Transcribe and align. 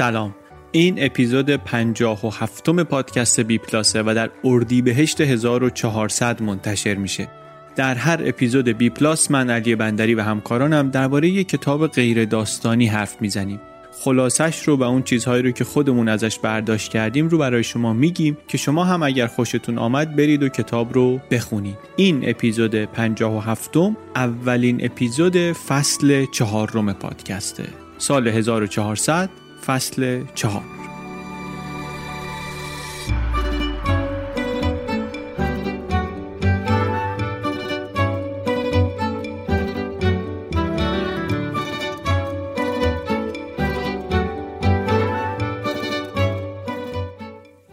سلام. 0.00 0.34
این 0.72 1.04
اپیزود 1.04 1.50
57 1.50 2.70
پادکست 2.70 3.40
بی 3.40 3.58
پلاسه 3.58 4.02
و 4.02 4.14
در 4.14 4.30
اردیبهشت 4.44 5.20
1400 5.20 6.42
منتشر 6.42 6.94
میشه. 6.94 7.28
در 7.76 7.94
هر 7.94 8.20
اپیزود 8.24 8.68
بی 8.68 8.90
پلاس 8.90 9.30
من 9.30 9.50
علی 9.50 9.74
بندری 9.74 10.14
و 10.14 10.22
همکارانم 10.22 10.90
درباره 10.90 11.28
یک 11.28 11.48
کتاب 11.48 11.86
غیر 11.86 12.24
داستانی 12.24 12.86
حرف 12.86 13.22
می‌زنیم. 13.22 13.60
خلاصش 13.92 14.68
رو 14.68 14.76
و 14.76 14.82
اون 14.82 15.02
چیزهایی 15.02 15.42
رو 15.42 15.50
که 15.50 15.64
خودمون 15.64 16.08
ازش 16.08 16.38
برداشت 16.38 16.90
کردیم 16.90 17.28
رو 17.28 17.38
برای 17.38 17.64
شما 17.64 17.92
میگیم 17.92 18.38
که 18.48 18.58
شما 18.58 18.84
هم 18.84 19.02
اگر 19.02 19.26
خوشتون 19.26 19.78
آمد 19.78 20.16
برید 20.16 20.42
و 20.42 20.48
کتاب 20.48 20.94
رو 20.94 21.20
بخونید. 21.30 21.78
این 21.96 22.28
اپیزود 22.28 22.74
57 22.74 23.76
اولین 24.16 24.84
اپیزود 24.84 25.36
فصل 25.52 26.26
چهارم 26.32 26.92
پادکسته. 26.92 27.64
سال 27.98 28.28
1400 28.28 29.30
فصل 29.70 30.24
چهار. 30.34 30.62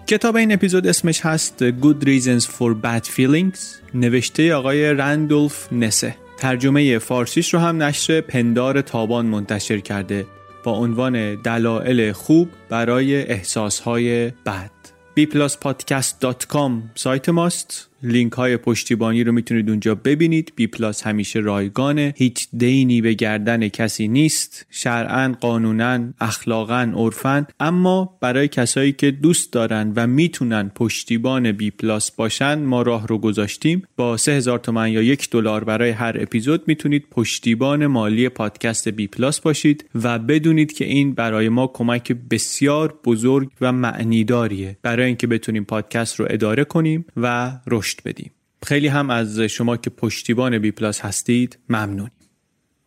کتاب 0.07 0.35
این 0.35 0.51
اپیزود 0.51 0.88
اسمش 0.88 1.22
هست 1.22 1.69
Good 1.69 2.03
Reasons 2.03 2.45
for 2.45 2.75
Bad 2.83 3.05
Feelings. 3.07 3.59
نوشته 3.93 4.53
آقای 4.53 4.93
رندولف 4.93 5.73
نسه. 5.73 6.16
ترجمه 6.38 6.97
فارسیش 6.97 7.53
رو 7.53 7.59
هم 7.59 7.83
نشر 7.83 8.22
پندار 8.22 8.81
تابان 8.81 9.25
منتشر 9.25 9.79
کرده. 9.79 10.25
با 10.67 10.73
عنوان 10.73 11.35
دلایل 11.35 12.11
خوب 12.11 12.50
برای 12.69 13.23
احساسهای 13.23 14.29
بد. 14.29 14.72
bpluspodcast.com 15.19 16.72
سایت 16.95 17.29
ماست. 17.29 17.89
لینک 18.03 18.34
های 18.34 18.58
پشتیبانی 18.58 19.24
رو 19.24 19.31
می‌تونید 19.31 19.69
اونجا 19.69 19.96
ببینید. 19.96 20.53
بی 20.56 20.68
پلاس 20.68 21.03
همیشه 21.03 21.40
رایگانه. 21.40 22.13
هیچ 22.18 22.47
دینی 22.58 23.02
به 23.02 23.13
گردن 23.13 23.68
کسی 23.68 24.08
نیست. 24.08 24.66
شرعا 24.69 25.35
قانونا 25.41 26.13
اخلاقا 26.22 26.91
عرفا. 26.96 27.46
اما 27.59 28.18
برای 28.22 28.47
کسایی 28.47 28.91
که 28.91 29.12
دوست 29.12 29.53
دارن 29.53 29.94
و 29.96 30.08
می‌تونن 30.08 30.72
پشتیبان 30.75 31.52
بی 31.52 31.72
پلاس 31.72 32.12
باشن 32.12 32.59
ما 32.59 32.81
راه 32.81 33.08
رو 33.08 33.18
گذاشتیم. 33.18 33.84
با 33.96 34.18
3000 34.18 34.59
تومن 34.59 34.91
یا 34.91 35.02
یک 35.02 35.29
دلار 35.29 35.64
برای 35.64 35.90
هر 35.90 36.18
اپیزود 36.19 36.64
می‌تونید 36.68 37.06
پشتیبان 37.12 37.85
مالی 37.88 38.29
پادکست 38.29 38.90
بی 38.90 39.08
پلاس 39.08 39.40
باشید 39.40 39.85
و 40.03 40.19
بدونید 40.19 40.74
که 40.74 40.85
این 40.85 41.14
برای 41.14 41.50
ما 41.50 41.68
کمک 41.68 42.12
بسیار 42.12 43.00
بزرگ 43.06 43.50
و 43.62 43.72
معنیداریه. 43.72 44.78
برای 44.81 45.06
اینکه 45.06 45.28
بتونیم 45.28 45.64
پادکست 45.64 46.19
رو 46.19 46.28
اداره 46.29 46.64
کنیم 46.64 47.06
و 47.18 47.52
رشد 47.68 47.97
بدیم. 48.06 48.31
خیلی 48.63 48.88
هم 48.88 49.09
از 49.09 49.40
شما 49.40 49.78
که 49.78 49.90
پشتیبان 49.90 50.59
بی 50.59 50.72
پلاس 50.72 51.02
هستید 51.02 51.58
ممنونیم 51.69 52.12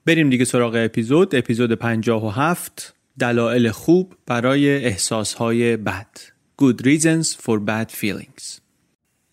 بریم 0.06 0.31
دیگه 0.31 0.44
سراغ 0.44 0.75
اپیزود. 0.75 1.34
اپیزود 1.34 1.72
57 1.72 2.94
دلایل 3.19 3.71
خوب 3.71 4.15
برای 4.26 4.84
احساسهای 4.84 5.76
بد. 5.76 6.19
Good 6.62 6.82
reasons 6.82 7.26
for 7.26 7.59
bad 7.66 7.91
feelings. 7.91 8.60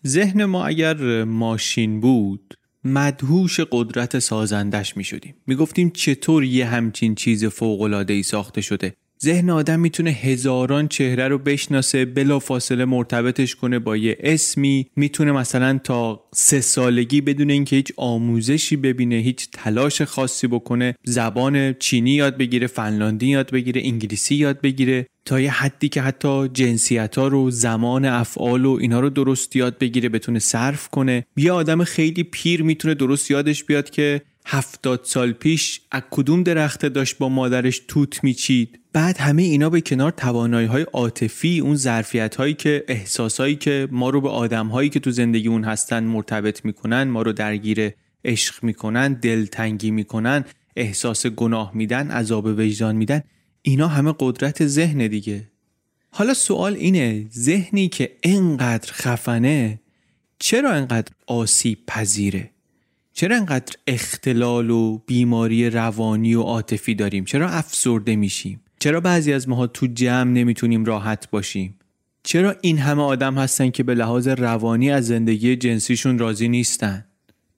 ذهن 0.06 0.44
ما 0.44 0.66
اگر 0.66 1.24
ماشین 1.24 2.00
بود 2.00 2.54
مدهوش 2.84 3.60
قدرت 3.60 4.18
سازندش 4.18 4.96
می 4.96 5.04
شدیم 5.04 5.34
می 5.46 5.54
گفتیم 5.54 5.90
چطور 5.90 6.44
یه 6.44 6.66
همچین 6.66 7.14
چیز 7.14 7.44
فوقلاده 7.44 8.14
ای 8.14 8.22
ساخته 8.22 8.60
شده؟ 8.60 8.94
ذهن 9.22 9.50
آدم 9.50 9.80
می‌تونه 9.80 10.10
هزاران 10.10 10.88
چهره 10.88 11.28
رو 11.28 11.38
بشناسه 11.38 12.04
بلا 12.04 12.38
فاصله 12.38 12.84
مرتبطش 12.84 13.54
کنه 13.54 13.78
با 13.78 13.96
یه 13.96 14.18
اسمی. 14.20 14.86
می‌تونه 14.96 15.32
مثلا 15.32 15.80
تا 15.84 16.24
سه 16.34 16.60
سالگی 16.60 17.20
بدون 17.20 17.50
اینکه 17.50 17.76
هیچ 17.76 17.92
آموزشی 17.96 18.76
ببینه 18.76 19.16
هیچ 19.16 19.48
تلاش 19.52 20.02
خاصی 20.02 20.46
بکنه 20.46 20.94
زبان 21.04 21.74
چینی 21.74 22.10
یاد 22.10 22.36
بگیره 22.36 22.66
فنلاندی 22.66 23.26
یاد 23.26 23.50
بگیره 23.50 23.82
انگلیسی 23.84 24.34
یاد 24.34 24.60
بگیره. 24.60 25.06
تا 25.24 25.40
یه 25.40 25.50
حدی 25.50 25.88
که 25.88 26.02
حتی 26.02 26.48
جنسیت 26.48 27.18
ها 27.18 27.28
رو 27.28 27.50
زمان 27.50 28.04
افعال 28.04 28.64
و 28.64 28.78
اینا 28.80 29.00
رو 29.00 29.10
درست 29.10 29.56
یاد 29.56 29.78
بگیره 29.78 30.08
بتونه 30.08 30.38
صرف 30.38 30.88
کنه. 30.88 31.26
یه 31.36 31.52
آدم 31.52 31.84
خیلی 31.84 32.22
پیر 32.22 32.62
می‌تونه 32.62 32.94
درست 32.94 33.30
یادش 33.30 33.64
بیاد 33.64 33.90
که 33.90 34.22
هفتاد 34.46 35.00
سال 35.04 35.32
پیش 35.32 35.80
از 35.90 36.02
کدوم 36.10 36.42
درخته 36.42 36.88
داشت 36.88 37.18
با 37.18 37.28
مادرش 37.28 37.82
توت 37.88 38.24
میچید. 38.24 38.80
بعد 38.98 39.18
همه 39.18 39.42
اینا 39.42 39.70
به 39.70 39.80
کنار 39.80 40.10
توانایی 40.10 40.66
های 40.66 40.82
عاطفی 40.82 41.60
اون 41.60 41.76
ظرفیت 41.76 42.36
هایی 42.36 42.54
که 42.54 42.84
احساس 42.88 43.40
هایی 43.40 43.56
که 43.56 43.88
ما 43.90 44.10
رو 44.10 44.20
به 44.20 44.28
آدم 44.28 44.66
هایی 44.66 44.88
که 44.90 45.00
تو 45.00 45.10
زندگی 45.10 45.48
اون 45.48 45.64
هستن 45.64 46.04
مرتبط 46.04 46.64
می‌کنن 46.64 47.02
ما 47.04 47.22
رو 47.22 47.32
درگیر 47.32 47.92
عشق 48.24 48.64
می‌کنن 48.64 49.12
دلتنگی 49.12 49.90
می‌کنن 49.90 50.44
احساس 50.76 51.26
گناه 51.26 51.70
میدن 51.74 52.10
عذاب 52.10 52.44
وجدان 52.46 52.96
میدن 52.96 53.22
اینا 53.62 53.88
همه 53.88 54.14
قدرت 54.18 54.66
ذهن 54.66 55.06
دیگه. 55.06 55.48
حالا 56.10 56.34
سوال 56.34 56.74
اینه 56.74 57.26
ذهنی 57.32 57.88
که 57.88 58.16
انقدر 58.22 58.92
خفنه 58.92 59.80
چرا 60.38 60.72
انقدر 60.72 61.12
آسیب 61.26 61.78
پذیره؟ 61.86 62.50
چرا 63.12 63.36
انقدر 63.36 63.74
اختلال 63.86 64.70
و 64.70 64.98
بیماری 64.98 65.70
روانی 65.70 66.34
و 66.34 66.42
عاطفی 66.42 66.94
داریم؟ 66.94 67.24
چرا 67.24 67.48
افسرده 67.50 68.16
میشیم؟ 68.16 68.60
چرا 68.78 69.00
بعضی 69.00 69.32
از 69.32 69.48
ماها 69.48 69.66
تو 69.66 69.86
جمع 69.86 70.30
نمی‌تونیم 70.30 70.84
راحت 70.84 71.30
باشیم؟ 71.30 71.74
چرا 72.22 72.54
این 72.60 72.78
همه 72.78 73.02
آدم 73.02 73.38
هستن 73.38 73.70
که 73.70 73.82
به 73.82 73.94
لحاظ 73.94 74.28
روانی 74.28 74.90
از 74.90 75.06
زندگی 75.06 75.56
جنسیشون 75.56 76.18
راضی 76.18 76.48
نیستن؟ 76.48 77.04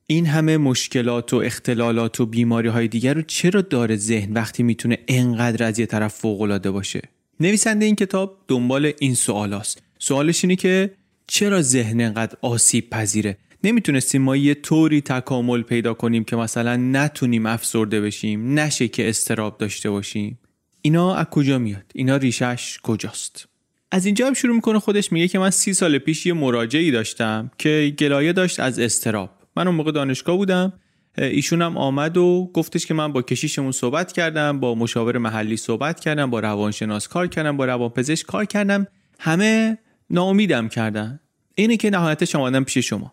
این 0.06 0.26
همه 0.26 0.56
مشکلات 0.56 1.34
و 1.34 1.36
اختلالات 1.36 2.20
و 2.20 2.26
بیماری 2.26 2.68
های 2.68 2.88
دیگر 2.88 3.14
رو 3.14 3.22
چرا 3.22 3.60
داره 3.60 3.96
ذهن 3.96 4.32
وقتی 4.32 4.62
می‌تونه 4.62 4.98
انقدر 5.08 5.66
از 5.66 5.78
یه 5.78 5.86
طرف 5.86 6.14
فوق 6.14 6.40
العاده 6.40 6.70
باشه؟ 6.70 7.00
نویسنده 7.40 7.84
این 7.84 7.96
کتاب 7.96 8.38
دنبال 8.48 8.92
این 8.98 9.14
سوال 9.14 9.52
است. 9.52 9.82
سوالش 9.98 10.44
اینه 10.44 10.56
که 10.56 10.90
چرا 11.26 11.62
ذهن 11.62 12.00
انقدر 12.00 12.36
آسیب 12.42 12.90
پذیره؟ 12.90 13.36
نمی‌تونستیم 13.64 14.22
ما 14.22 14.36
یه 14.36 14.54
طوری 14.54 15.00
تکامل 15.00 15.62
پیدا 15.62 15.94
کنیم 15.94 16.24
که 16.24 16.36
مثلا 16.36 16.76
نتونیم 16.76 17.46
افسرده 17.46 18.00
بشیم 18.00 18.58
نشه 18.58 18.88
که 18.88 19.08
استراب 19.08 19.58
داشته 19.58 19.90
باشیم. 19.90 20.38
اینا 20.82 21.14
از 21.14 21.26
کجا 21.26 21.58
میاد؟ 21.58 21.84
اینا 21.94 22.16
ریشش 22.16 22.78
کجاست؟ 22.82 23.48
از 23.90 24.06
اینجا 24.06 24.26
هم 24.26 24.34
شروع 24.34 24.54
می‌کنه 24.54 24.78
خودش 24.78 25.12
میگه 25.12 25.28
که 25.28 25.38
من 25.38 25.50
سی 25.50 25.74
سال 25.74 25.98
پیش 25.98 26.26
یه 26.26 26.32
مراجعی 26.32 26.90
داشتم 26.90 27.50
که 27.58 27.94
گلایه 27.98 28.32
داشت 28.32 28.60
از 28.60 28.78
استراب 28.78 29.30
من 29.56 29.66
اون 29.66 29.76
موقع 29.76 29.92
دانشگاه 29.92 30.36
بودم 30.36 30.72
ایشون 31.18 31.62
هم 31.62 31.76
آمد 31.76 32.16
و 32.16 32.50
گفتش 32.54 32.86
که 32.86 32.94
من 32.94 33.12
با 33.12 33.22
کشیشمون 33.22 33.72
صحبت 33.72 34.12
کردم 34.12 34.60
با 34.60 34.74
مشاور 34.74 35.18
محلی 35.18 35.56
صحبت 35.56 36.00
کردم 36.00 36.30
با 36.30 36.40
روانشناس 36.40 37.08
کار 37.08 37.26
کردم 37.26 37.56
با 37.56 37.64
روانپزشک 37.64 38.26
کار 38.26 38.44
کردم. 38.44 38.86
همه 39.18 39.78
ناامیدم 40.10 40.68
کردن. 40.68 41.20
اینه 41.54 41.76
که 41.76 41.90
نهایتش 41.90 42.34
آمدم 42.36 42.64
پیش 42.64 42.78
شما. 42.78 43.12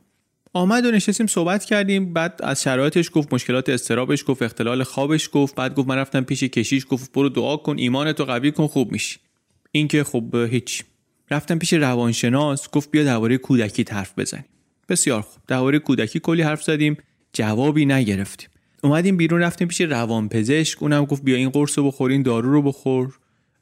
آمد 0.57 0.85
و 0.85 0.91
نشستیم 0.91 1.27
صحبت 1.27 1.65
کردیم 1.65 2.13
بعد 2.13 2.39
از 2.43 2.63
شرایطش 2.63 3.09
گفت 3.13 3.33
مشکلات 3.33 3.69
استرابش 3.69 4.23
گفت 4.27 4.41
اختلال 4.41 4.83
خوابش 4.83 5.29
گفت 5.33 5.55
بعد 5.55 5.75
گفت 5.75 5.87
من 5.87 5.95
رفتم 5.95 6.21
پیش 6.21 6.43
کشیش 6.43 6.85
گفت 6.89 7.11
برو 7.11 7.29
دعا 7.29 7.57
کن 7.57 7.77
ایمانتو 7.77 8.25
قوی 8.25 8.51
کن 8.51 8.67
خوب 8.67 8.91
میشی. 8.91 9.19
این 9.71 9.87
که 9.87 10.03
خب 10.03 10.35
هیچ. 10.35 10.83
رفتم 11.31 11.59
پیش 11.59 11.73
روانشناس 11.73 12.69
گفت 12.71 12.91
بیا 12.91 13.03
درباره 13.03 13.37
کودکی 13.37 13.85
حرف 13.89 14.19
بزنیم. 14.19 14.45
بسیار 14.89 15.21
خوب. 15.21 15.41
درباره 15.47 15.79
کودکی 15.79 16.19
کلی 16.19 16.41
حرف 16.41 16.63
زدیم 16.63 16.97
جوابی 17.33 17.85
نگرفتیم. 17.85 18.49
اومدیم 18.83 19.17
بیرون 19.17 19.41
رفتیم 19.41 19.67
پیش 19.67 19.81
روانپزشک 19.81 20.83
اونم 20.83 21.05
گفت 21.05 21.23
بیا 21.23 21.35
این 21.35 21.49
قرص 21.49 21.77
رو 21.77 21.87
بخور 21.87 22.11
این 22.11 22.21
دارو 22.21 22.51
رو 22.51 22.61
بخور. 22.61 23.13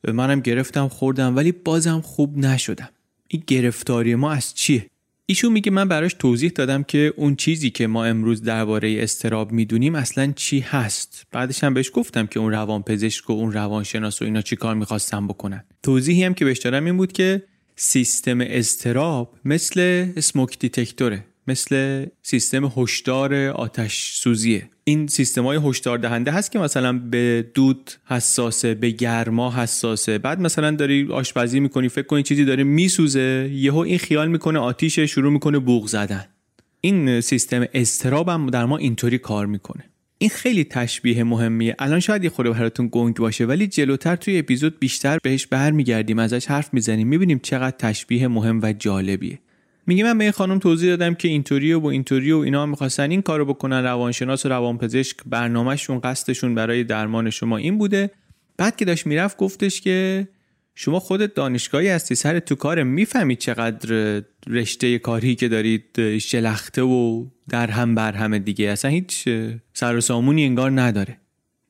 منم 0.08 0.40
گرفتم 0.40 0.88
خوردم 0.88 1.36
ولی 1.36 1.52
بازم 1.52 2.02
خوب 2.02 2.38
نشدم. 2.38 2.90
این 3.28 3.44
گرفتاری 3.48 4.16
ما 4.16 4.32
از 4.32 4.54
چیه؟ 4.54 4.86
ایشون 5.28 5.52
میگه 5.52 5.72
من 5.72 5.88
براش 5.88 6.14
توضیح 6.14 6.50
دادم 6.50 6.84
که 6.84 7.14
اون 7.18 7.36
چیزی 7.36 7.70
که 7.70 7.88
ما 7.88 8.06
امروز 8.06 8.42
درباره 8.42 9.04
استراب 9.04 9.52
می‌دونیم 9.52 9.96
اصلا 9.96 10.34
چی 10.36 10.60
هست. 10.60 11.28
بعدش 11.32 11.64
هم 11.64 11.74
بهش 11.74 11.92
گفتم 11.94 12.28
که 12.28 12.40
اون 12.40 12.52
روانپزشک 12.52 13.30
و 13.30 13.34
اون 13.34 13.52
روانشناس 13.52 14.22
و 14.22 14.26
اینا 14.26 14.42
چی 14.42 14.56
کار 14.56 14.76
می‌خواستن 14.76 15.28
بکنن. 15.28 15.64
توضیحی 15.84 16.24
هم 16.24 16.34
که 16.34 16.46
بهش 16.46 16.60
دادم 16.60 16.86
این 16.86 16.98
بود 16.98 17.12
که 17.12 17.44
سیستم 17.76 18.42
استراب 18.42 19.38
مثل 19.46 20.08
اسموک 20.18 20.60
دیتکتوره 20.60 21.26
مثل 21.48 22.06
سیستم 22.22 22.74
هشدار 22.78 23.36
آتش 23.36 24.12
سوزیه 24.14 24.70
این 24.84 25.08
سیستم 25.08 25.44
های 25.44 25.60
هشدار 25.64 25.98
دهنده 25.98 26.32
هست 26.32 26.52
که 26.52 26.60
مثلا 26.60 27.00
به 27.00 27.46
دود 27.54 27.92
حساسه 28.06 28.74
به 28.74 28.90
گرما 28.90 29.52
حساسه. 29.52 30.18
بعد 30.18 30.40
مثلا 30.42 30.72
داری 30.72 31.08
آشپزی 31.12 31.60
می‌کنی 31.60 31.90
فکر 31.90 32.06
کنی 32.06 32.24
چیزی 32.24 32.46
داره 32.46 32.64
میسوزه 32.64 33.50
یهو 33.54 33.78
این 33.78 33.98
خیال 33.98 34.28
می‌کنه 34.28 34.60
آتیش 34.60 35.00
شروع 35.00 35.32
می‌کنه 35.32 35.60
بوغ 35.60 35.88
زدن. 35.88 36.26
این 36.82 37.22
سیستم 37.22 37.66
استراب 37.74 38.30
هم 38.30 38.50
در 38.50 38.66
ما 38.66 38.78
اینطوری 38.78 39.18
کار 39.18 39.46
می‌کنه. 39.46 39.84
این 40.18 40.30
خیلی 40.30 40.64
تشبیه 40.64 41.24
مهمیه. 41.24 41.76
الان 41.80 42.00
شاید 42.00 42.24
یه 42.24 42.30
خورده 42.30 42.52
براتون 42.52 42.90
گنگ 42.92 43.16
باشه 43.16 43.46
ولی 43.46 43.68
جلوتر 43.68 44.16
توی 44.16 44.40
اپیزود 44.40 44.80
بیشتر 44.80 45.18
بهش 45.24 45.48
برمیگردیم 45.48 46.20
ازش 46.20 46.46
حرف 46.46 46.74
می‌زنیم 46.74 47.08
می‌بینیم 47.08 47.40
چقدر 47.44 47.76
تشبیه 47.80 48.28
مهم 48.28 48.60
و 48.64 48.74
جالبیه. 48.74 49.40
میگه 49.88 50.04
من 50.04 50.18
به 50.18 50.24
این 50.24 50.32
خانم 50.32 50.60
توضیح 50.60 50.90
دادم 50.90 51.14
که 51.14 51.28
اینطوری 51.28 51.74
و 51.74 51.86
اینطوری 51.86 52.32
و 52.32 52.38
اینا 52.38 52.66
می‌خواستن 52.66 53.12
این 53.12 53.22
کارو 53.22 53.46
بکنن 53.46 53.84
روانشناس 53.84 54.46
و 54.46 54.50
روانپزشک 54.50 55.18
برنامهشون 55.26 56.00
قصدشون 56.00 56.56
برای 56.56 56.84
درمان 56.84 57.30
شما 57.30 57.58
این 57.58 57.78
بوده. 57.78 58.12
بعد 58.58 58.76
که 58.76 58.86
داشت 58.86 59.08
می‌رفت 59.08 59.38
گفتش 59.38 59.82
که 59.82 60.28
شما 60.76 61.00
خودت 61.00 61.34
دانشگاهی 61.34 61.88
هستی 61.88 62.16
سر 62.16 62.40
تو 62.40 62.56
کار 62.56 62.84
می‌فهمید 62.84 63.38
چقدر 63.38 64.22
رشته 64.48 65.00
کاری 65.00 65.36
که 65.36 65.48
دارید 65.48 66.18
شلخته 66.18 66.82
و 66.82 67.26
در 67.50 67.72
هم 67.72 67.96
بر 67.96 68.12
همه 68.12 68.40
دیگه. 68.40 68.70
اصلا 68.70 68.92
هیچ 68.92 69.30
سر 69.74 69.96
و 69.96 70.02
سامونی 70.02 70.46
انگار 70.46 70.82
نداره. 70.82 71.18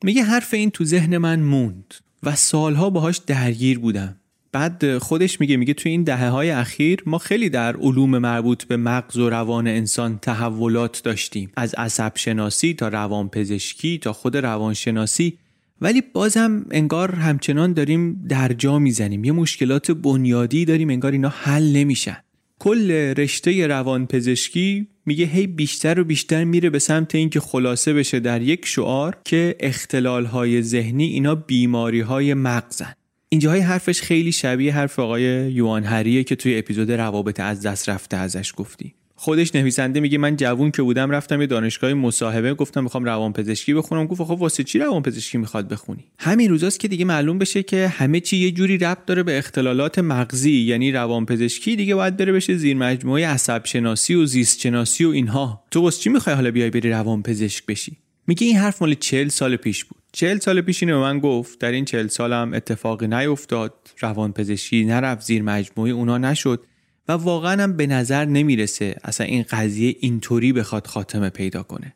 میگه 0.03 0.23
حرف 0.23 0.53
این 0.53 0.71
تو 0.71 0.85
ذهن 0.85 1.17
من 1.17 1.39
موند 1.39 1.93
و 2.23 2.35
سالها 2.35 2.89
باهاش 2.89 3.17
درگیر 3.17 3.79
بودم. 3.79 4.15
بعد 4.55 4.97
خودش 4.97 5.41
میگه 5.41 5.57
میگه 5.57 5.73
توی 5.73 5.91
این 5.91 6.03
دهه 6.03 6.29
های 6.29 6.49
اخیر 6.49 7.03
ما 7.05 7.17
خیلی 7.17 7.49
در 7.49 7.75
علوم 7.75 8.17
مربوط 8.17 8.63
به 8.63 8.77
مغز 8.77 9.17
و 9.17 9.29
روان 9.29 9.67
انسان 9.67 10.19
تحولات 10.21 11.01
داشتیم. 11.03 11.51
از 11.55 11.73
عصب 11.73 12.11
شناسی 12.15 12.73
تا 12.73 12.87
روان 12.87 13.29
پزشکی 13.29 13.97
تا 13.97 14.13
خود 14.13 14.37
روانشناسی 14.37 15.37
ولی 15.81 16.01
بازم 16.13 16.65
انگار 16.71 17.15
همچنان 17.15 17.73
داریم 17.73 18.25
در 18.29 18.53
جا 18.53 18.79
می‌زنیم. 18.79 19.23
یه 19.23 19.31
مشکلات 19.31 19.91
بنیادی 19.91 20.65
داریم 20.65 20.89
انگار 20.89 21.11
اینا 21.11 21.29
حل 21.29 21.71
نمیشن. 21.71 22.17
کل 22.59 22.91
رشته 22.91 23.67
روان 23.67 24.07
پزشکی 24.07 24.87
میگه 25.05 25.25
هی 25.25 25.47
بیشتر 25.47 25.99
و 25.99 26.03
بیشتر 26.03 26.43
میره 26.43 26.69
به 26.69 26.79
سمت 26.79 27.15
اینکه 27.15 27.39
خلاصه 27.39 27.93
بشه 27.93 28.19
در 28.19 28.41
یک 28.41 28.65
شعار 28.65 29.17
که 29.25 29.55
اختلال 29.59 30.25
های 30.25 30.61
ذهنی 30.61 31.05
اینا 31.05 31.35
بیماری 31.35 32.01
های 32.01 32.33
مغزن. 32.33 32.93
اینجاهای 33.35 33.59
حرفش 33.59 34.01
خیلی 34.01 34.31
شبیه 34.31 34.75
حرف 34.75 34.99
آقای 34.99 35.21
یوان 35.51 35.83
هریه 35.83 36.23
که 36.23 36.35
توی 36.35 36.57
اپیزود 36.57 36.91
روابط 36.91 37.39
از 37.39 37.61
دست 37.61 37.89
رفته 37.89 38.17
ازش 38.17 38.53
گفتی. 38.55 38.93
خودش 39.15 39.55
نویسنده 39.55 39.99
میگه 39.99 40.17
من 40.17 40.35
جوون 40.35 40.71
که 40.71 40.81
بودم 40.81 41.11
رفتم 41.11 41.41
یه 41.41 41.47
دانشگاه 41.47 41.93
مصاحبه 41.93 42.53
گفتم 42.53 42.83
می‌خوام 42.83 43.03
روانپزشکی 43.03 43.73
بخونم. 43.73 44.05
گفت 44.05 44.23
خب 44.23 44.31
واسه 44.31 44.63
چی 44.63 44.79
روانپزشکی 44.79 45.37
می‌خواد 45.37 45.67
بخونی؟ 45.67 46.03
همین 46.19 46.49
روزاست 46.49 46.79
که 46.79 46.87
دیگه 46.87 47.05
معلوم 47.05 47.37
بشه 47.37 47.63
که 47.63 47.87
همه 47.87 48.19
چی 48.19 48.37
یه 48.37 48.51
جوری 48.51 48.77
ربط 48.77 49.05
داره 49.05 49.23
به 49.23 49.37
اختلالات 49.37 49.99
مغزی 49.99 50.51
یعنی 50.51 50.91
روانپزشکی 50.91 51.75
دیگه 51.75 51.95
باید 51.95 52.17
بره 52.17 52.31
بشه 52.31 52.57
زیر 52.57 52.77
مجموعه 52.77 53.27
عصب 53.27 53.65
شناسی 53.65 54.15
و 54.15 54.25
زیست 54.25 54.59
شناسی 54.59 55.05
و 55.05 55.09
اینها. 55.09 55.63
تو 55.71 55.81
واسه 55.81 56.01
چی 56.01 56.09
می‌خوای 56.09 56.35
حالا 56.35 56.51
بیای 56.51 56.69
بری 56.69 56.89
روانپزشک 56.89 57.65
بشی؟ 57.65 57.97
میگه 58.27 58.47
این 58.47 58.57
حرف 58.57 58.81
مال 58.81 58.93
40 58.93 59.27
سال 59.27 59.55
پیش 59.55 59.85
بود. 59.85 59.97
چهل 60.15 60.39
سال 60.39 60.61
پیش 60.61 60.83
اینو 60.83 61.01
من 61.01 61.19
گفت. 61.19 61.59
در 61.59 61.71
این 61.71 61.85
چهل 61.85 62.07
سال 62.07 62.33
هم 62.33 62.53
اتفاقی 62.53 63.07
نیفتاد. 63.07 63.73
روان 63.99 64.33
پزشکی 64.33 64.85
نرفت 64.85 65.25
زیر 65.25 65.41
مجموعه 65.41 65.91
اونا 65.91 66.17
نشد 66.17 66.63
و 67.07 67.11
واقعا 67.11 67.63
هم 67.63 67.77
به 67.77 67.87
نظر 67.87 68.25
نمی‌رسه 68.25 68.95
اصلا 69.03 69.27
این 69.27 69.45
قضیه 69.49 69.95
اینطوری 69.99 70.53
بخواد 70.53 70.87
خاتمه 70.87 71.29
پیدا 71.29 71.63
کنه. 71.63 71.93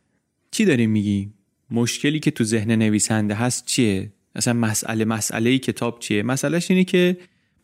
چی 0.51 0.65
داریم 0.65 0.89
میگی 0.89 1.29
مشکلی 1.71 2.19
که 2.19 2.31
تو 2.31 2.43
ذهن 2.43 2.71
نویسنده 2.71 3.33
هست 3.33 3.65
چیه؟ 3.65 4.11
اصلا 4.35 4.53
مسئله 4.53 5.05
مسئله 5.05 5.57
کتاب 5.57 5.99
چیه؟ 5.99 6.23
مسئلهش 6.23 6.71
اینه 6.71 6.83
که 6.83 7.17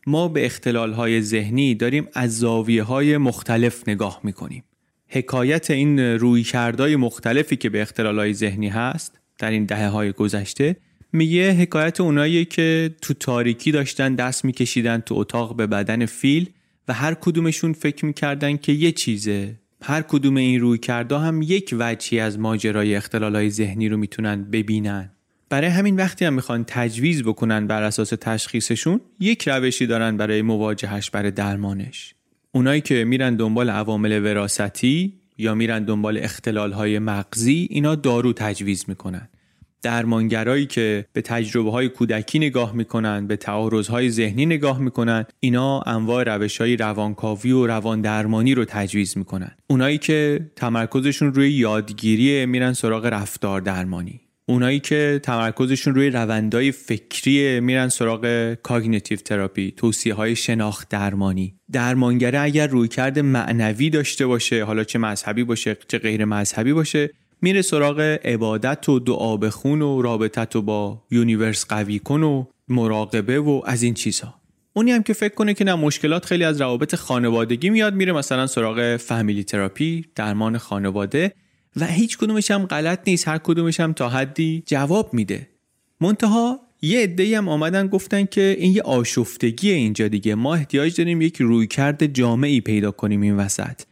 ما 0.06 0.28
به 0.28 0.46
اختلال 0.46 0.92
های 0.92 1.22
ذهنی 1.22 1.74
داریم 1.74 2.08
از 2.14 2.38
زاویه 2.38 2.82
های 2.82 3.16
مختلف 3.16 3.88
نگاه 3.88 4.20
می‌کنیم. 4.22 4.64
حکایت 5.08 5.70
این 5.70 6.00
روی 6.00 6.42
کردای 6.42 6.96
مختلفی 6.96 7.56
که 7.56 7.70
به 7.70 7.82
اختلال 7.82 8.18
های 8.18 8.34
ذهنی 8.34 8.68
هست 8.68 9.18
در 9.38 9.50
این 9.50 9.64
دهه 9.64 9.88
های 9.88 10.12
گذشته 10.12 10.76
میگه 11.12 11.52
حکایت 11.52 12.00
اونایی 12.00 12.44
که 12.44 12.94
تو 13.02 13.14
تاریکی 13.14 13.72
داشتن 13.72 14.14
دست 14.14 14.44
میکشیدن 14.44 14.98
تو 14.98 15.14
اتاق 15.14 15.56
به 15.56 15.66
بدن 15.66 16.06
فیل 16.06 16.50
و 16.88 16.92
هر 16.92 17.14
کدومشون 17.14 17.72
فکر 17.72 18.04
می‌کردن 18.04 18.56
که 18.56 18.72
یه 18.72 18.92
چیزه. 18.92 19.58
هر 19.82 20.02
کدوم 20.02 20.36
این 20.36 20.60
روی 20.60 20.78
کرده 20.78 21.18
هم 21.18 21.42
یک 21.42 21.74
وجهی 21.78 22.20
از 22.20 22.38
ماجرای 22.38 22.94
اختلالای 22.94 23.50
ذهنی 23.50 23.88
رو 23.88 23.96
می‌تونن 23.96 24.44
ببینن. 24.44 25.10
برای 25.48 25.68
همین 25.70 25.96
وقتی 25.96 26.24
هم 26.24 26.34
می‌خوان 26.34 26.64
تجویز 26.66 27.22
بکنن 27.22 27.66
بر 27.66 27.82
اساس 27.82 28.12
تشخیصشون 28.20 29.00
یک 29.20 29.48
روشی 29.48 29.86
دارن 29.86 30.16
برای 30.16 30.42
مواجهش 30.42 31.10
برای 31.10 31.30
درمانش. 31.30 32.14
اونایی 32.52 32.80
که 32.80 33.04
میرن 33.04 33.36
دنبال 33.36 33.70
عوامل 33.70 34.24
وراثتی 34.24 35.20
یا 35.38 35.54
میرن 35.54 35.84
دنبال 35.84 36.18
اختلال 36.18 36.72
های 36.72 36.98
مغزی 36.98 37.68
اینا 37.70 37.94
دارو 37.94 38.32
تجویز 38.32 38.84
می‌کنن. 38.88 39.28
درمانگرایی 39.82 40.66
که 40.66 41.06
به 41.12 41.22
تجربه 41.22 41.70
های 41.70 41.88
کودکی 41.88 42.38
نگاه 42.38 42.72
می‌کنن 42.72 43.26
به 43.26 43.36
تعارض 43.36 43.88
های 43.88 44.10
ذهنی 44.10 44.46
نگاه 44.46 44.78
می‌کنن 44.78 45.24
اینا 45.40 45.80
انواع 45.80 46.24
روش 46.24 46.60
های 46.60 46.76
روانکاوی 46.76 47.52
و 47.52 47.66
روان 47.66 48.00
درمانی 48.00 48.54
رو 48.54 48.64
تجویز 48.64 49.18
می‌کنن. 49.18 49.50
اونایی 49.66 49.98
که 49.98 50.50
تمرکزشون 50.56 51.34
روی 51.34 51.52
یادگیری 51.52 52.46
میرن 52.46 52.72
سراغ 52.72 53.06
رفتار 53.06 53.60
درمانی 53.60 54.20
اونایی 54.48 54.80
که 54.80 55.20
تمرکزشون 55.22 55.94
روی 55.94 56.10
روندای 56.10 56.72
فکری 56.72 57.60
میرن 57.60 57.88
سراغ 57.88 58.54
cognitive 58.54 59.18
therapy 59.18 59.74
توصیه 59.76 60.14
های 60.14 60.36
شناخت 60.36 60.88
درمانی. 60.88 61.54
درمانگره 61.72 62.40
اگر 62.40 62.66
رویکرد 62.66 63.18
معنوی 63.18 63.90
داشته 63.90 64.26
باشه 64.26 64.64
حالا 64.64 64.84
چه 64.84 64.98
مذهبی 64.98 65.44
باشه 65.44 65.76
چه 65.88 65.98
غیر 65.98 66.24
مذهبی 66.24 66.72
باشه 66.72 67.10
میره 67.42 67.62
سراغ 67.62 68.00
عبادت 68.24 68.88
و 68.88 68.98
دعا 68.98 69.36
بخون 69.36 69.82
و 69.82 70.02
رابطت 70.02 70.56
و 70.56 70.62
با 70.62 71.02
universe 71.10 71.66
قوی 71.68 71.98
کن 71.98 72.22
و 72.22 72.44
مراقبه 72.68 73.40
و 73.40 73.62
از 73.64 73.82
این 73.82 73.94
چیزها. 73.94 74.34
اونی 74.72 74.90
هم 74.92 75.02
که 75.02 75.12
فکر 75.12 75.34
کنه 75.34 75.54
که 75.54 75.64
نه 75.64 75.74
مشکلات 75.74 76.24
خیلی 76.24 76.44
از 76.44 76.60
روابط 76.60 76.94
خانوادگی 76.94 77.70
میاد 77.70 77.94
میره 77.94 78.12
مثلا 78.12 78.46
سراغ 78.46 78.96
family 78.96 79.44
therapy 79.44 80.04
درمان 80.14 80.58
خانواده. 80.58 81.32
و 81.76 81.86
هیچ 81.86 82.18
کدومش 82.18 82.50
هم 82.50 82.66
غلط 82.66 83.00
نیست 83.06 83.28
هر 83.28 83.38
کدومش 83.38 83.80
هم 83.80 83.92
تا 83.92 84.08
حدی 84.08 84.62
جواب 84.66 85.14
میده. 85.14 85.48
منتها 86.00 86.60
یه 86.82 87.00
عده 87.00 87.38
هم 87.38 87.48
آمدن 87.48 87.86
گفتن 87.86 88.24
که 88.24 88.56
این 88.58 88.72
یه 88.72 88.82
آشفتگی 88.82 89.70
اینجا 89.70 90.08
دیگه. 90.08 90.34
ما 90.34 90.54
احتیاج 90.54 90.96
داریم 90.96 91.22
یک 91.22 91.36
رویکرد 91.36 92.06
جامعی 92.06 92.60
پیدا 92.60 92.90
کنیم 92.90 93.20
این 93.20 93.36
وسط. 93.36 93.82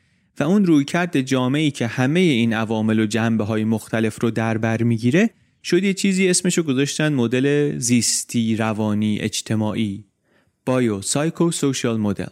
و 0.41 0.43
اون 0.43 0.65
رویکرد 0.65 1.21
جامعی 1.21 1.71
که 1.71 1.87
همه 1.87 2.21
این 2.21 2.53
عوامل 2.53 2.99
و 2.99 3.07
جنبه 3.07 3.45
های 3.45 3.65
مختلف 3.65 4.23
رو 4.23 4.31
در 4.31 4.59
بر 4.59 4.83
می‌گیره 4.83 5.31
شد 5.65 5.85
یه 5.85 5.95
چیزی 5.95 6.29
اسمشو 6.29 6.63
گذاشتن 6.63 7.13
مدل 7.13 7.79
زیستی 7.79 8.57
روانی 8.57 9.19
اجتماعی 9.21 10.05
بایو 10.67 11.03
سایکو 11.03 11.51
سوشال 11.51 12.01
مدل 12.01 12.27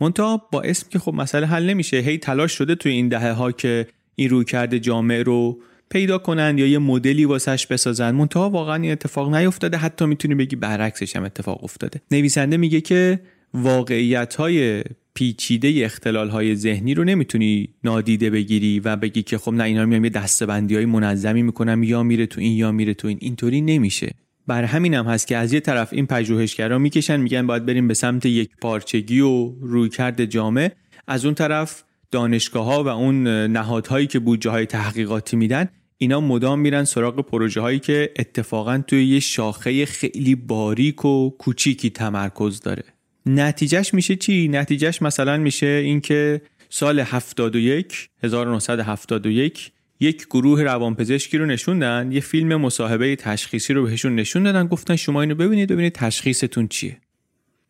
منتها 0.00 0.48
با 0.52 0.62
اسم 0.62 0.86
که 0.90 0.98
خب 0.98 1.14
مسئله 1.14 1.46
حل 1.46 1.70
نمیشه 1.70 1.96
هی 1.96 2.18
تلاش 2.18 2.52
شده 2.52 2.74
توی 2.74 2.92
این 2.92 3.08
دهه 3.08 3.32
ها 3.32 3.52
که 3.52 3.86
این 4.14 4.30
روی 4.30 4.44
کرده 4.44 4.80
جامعه 4.80 5.22
رو 5.22 5.60
پیدا 5.90 6.18
کنند 6.18 6.58
یا 6.58 6.66
یه 6.66 6.78
مدلی 6.78 7.24
واسش 7.24 7.66
بسازن. 7.66 8.10
منتها 8.10 8.50
واقعا 8.50 8.74
این 8.74 8.92
اتفاق 8.92 9.34
نیفتاده. 9.34 9.76
حتی 9.76 10.06
می‌تونی 10.06 10.34
بگی 10.34 10.56
برعکسش 10.56 11.16
هم 11.16 11.24
اتفاق 11.24 11.64
افتاده. 11.64 12.00
نویسنده 12.10 12.56
میگه 12.56 12.80
که 12.80 13.20
واقعیت 13.54 14.34
های 14.34 14.84
پیچیده 15.14 15.84
اختلال 15.84 16.28
های 16.28 16.56
ذهنی 16.56 16.94
رو 16.94 17.04
نمی‌تونی 17.04 17.68
نادیده 17.84 18.30
بگیری 18.30 18.80
و 18.80 18.96
بگی 18.96 19.22
که 19.22 19.38
خب 19.38 19.52
نه 19.52 19.64
اینا 19.64 19.86
میام 19.86 20.04
یه 20.04 20.10
دستبندی 20.10 20.74
های 20.74 20.86
منظمی 20.86 21.42
می‌کنم 21.42 21.82
یا 21.82 22.02
میره 22.02 22.26
تو 22.26 22.40
این 22.40 22.52
یا 22.52 22.72
میره 22.72 22.94
تو 22.94 23.08
این. 23.08 23.18
اینطوری 23.20 23.60
نمیشه. 23.60 24.14
بر 24.46 24.64
همین 24.64 24.94
هم 24.94 25.04
هست 25.06 25.26
که 25.26 25.36
از 25.36 25.52
یه 25.52 25.60
طرف 25.60 25.92
این 25.92 26.06
پژوهشگرا 26.06 26.78
می‌کشن 26.78 27.20
میگن 27.20 27.46
باید 27.46 27.66
بریم 27.66 27.88
به 27.88 27.94
سمت 27.94 28.26
یک 28.26 28.50
پارچگی 28.60 29.20
و 29.20 29.52
رویکرد 29.60 30.24
جامعه 30.24 30.72
از 31.06 31.24
اون 31.24 31.34
طرف 31.34 31.82
دانشگاه 32.10 32.64
ها 32.64 32.84
و 32.84 32.88
اون 32.88 33.26
نهادهایی 33.46 34.06
که 34.06 34.18
بودجه 34.18 34.50
های 34.50 34.66
تحقیقاتی 34.66 35.36
میدن 35.36 35.68
اینا 35.98 36.20
مدام 36.20 36.60
میرن 36.60 36.84
سراغ 36.84 37.20
پروژه 37.20 37.60
هایی 37.60 37.78
که 37.78 38.10
اتفاقا 38.18 38.82
توی 38.86 39.06
یه 39.06 39.20
شاخه 39.20 39.86
خیلی 39.86 40.34
باریک 40.34 41.04
و 41.04 41.30
کوچیکی 41.30 41.90
تمرکز 41.90 42.60
داره. 42.60 42.84
نتیجهش 43.26 43.94
میشه 43.94 44.16
چی؟ 44.16 44.48
نتیجهش 44.48 45.02
مثلا 45.02 45.36
میشه 45.36 45.66
اینکه 45.66 46.42
سال 46.70 47.00
71 47.00 48.08
1971 48.22 49.72
یک 50.00 50.26
گروه 50.26 50.62
روانپزشکی 50.62 51.38
رو 51.38 51.46
نشوندن 51.46 52.12
یه 52.12 52.20
فیلم 52.20 52.56
مصاحبه 52.56 53.16
تشخیصی 53.16 53.72
رو 53.72 53.84
بهشون 53.84 54.14
نشون 54.14 54.42
دادن 54.42 54.66
گفتن 54.66 54.96
شما 54.96 55.20
اینو 55.20 55.34
ببینید 55.34 55.72
ببینید 55.72 55.92
تشخیصتون 55.92 56.68
چیه. 56.68 56.96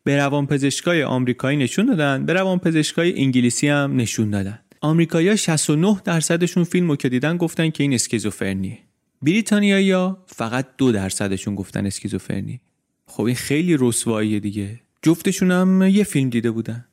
به 0.03 0.17
روانپزشکای 0.17 1.03
آمریکایی 1.03 1.57
نشون 1.57 1.85
دادن 1.85 2.25
به 2.25 2.33
روانپزشکای 2.33 3.19
انگلیسی 3.19 3.67
هم 3.67 3.95
نشون 3.95 4.29
دادن. 4.29 4.59
آمریکایی‌ها 4.81 5.35
69 5.35 6.01
درصدشون 6.03 6.63
فیلم 6.63 6.89
رو 6.89 6.95
که 6.95 7.09
دیدن 7.09 7.37
گفتن 7.37 7.69
که 7.69 7.83
این 7.83 7.93
اسکیزوفرنیه. 7.93 8.77
بریتانیایی‌ها 9.21 10.23
فقط 10.27 10.67
دو 10.77 10.91
درصدشون 10.91 11.55
گفتن 11.55 11.85
اسکیزوفرنی 11.85 12.61
خب 13.05 13.23
این 13.23 13.35
خیلی 13.35 13.77
رسواییه 13.79 14.39
دیگه. 14.39 14.79
جفتشون 15.01 15.51
هم 15.51 15.81
یه 15.81 16.03
فیلم 16.03 16.29
دیده 16.29 16.51
بودن. 16.51 16.85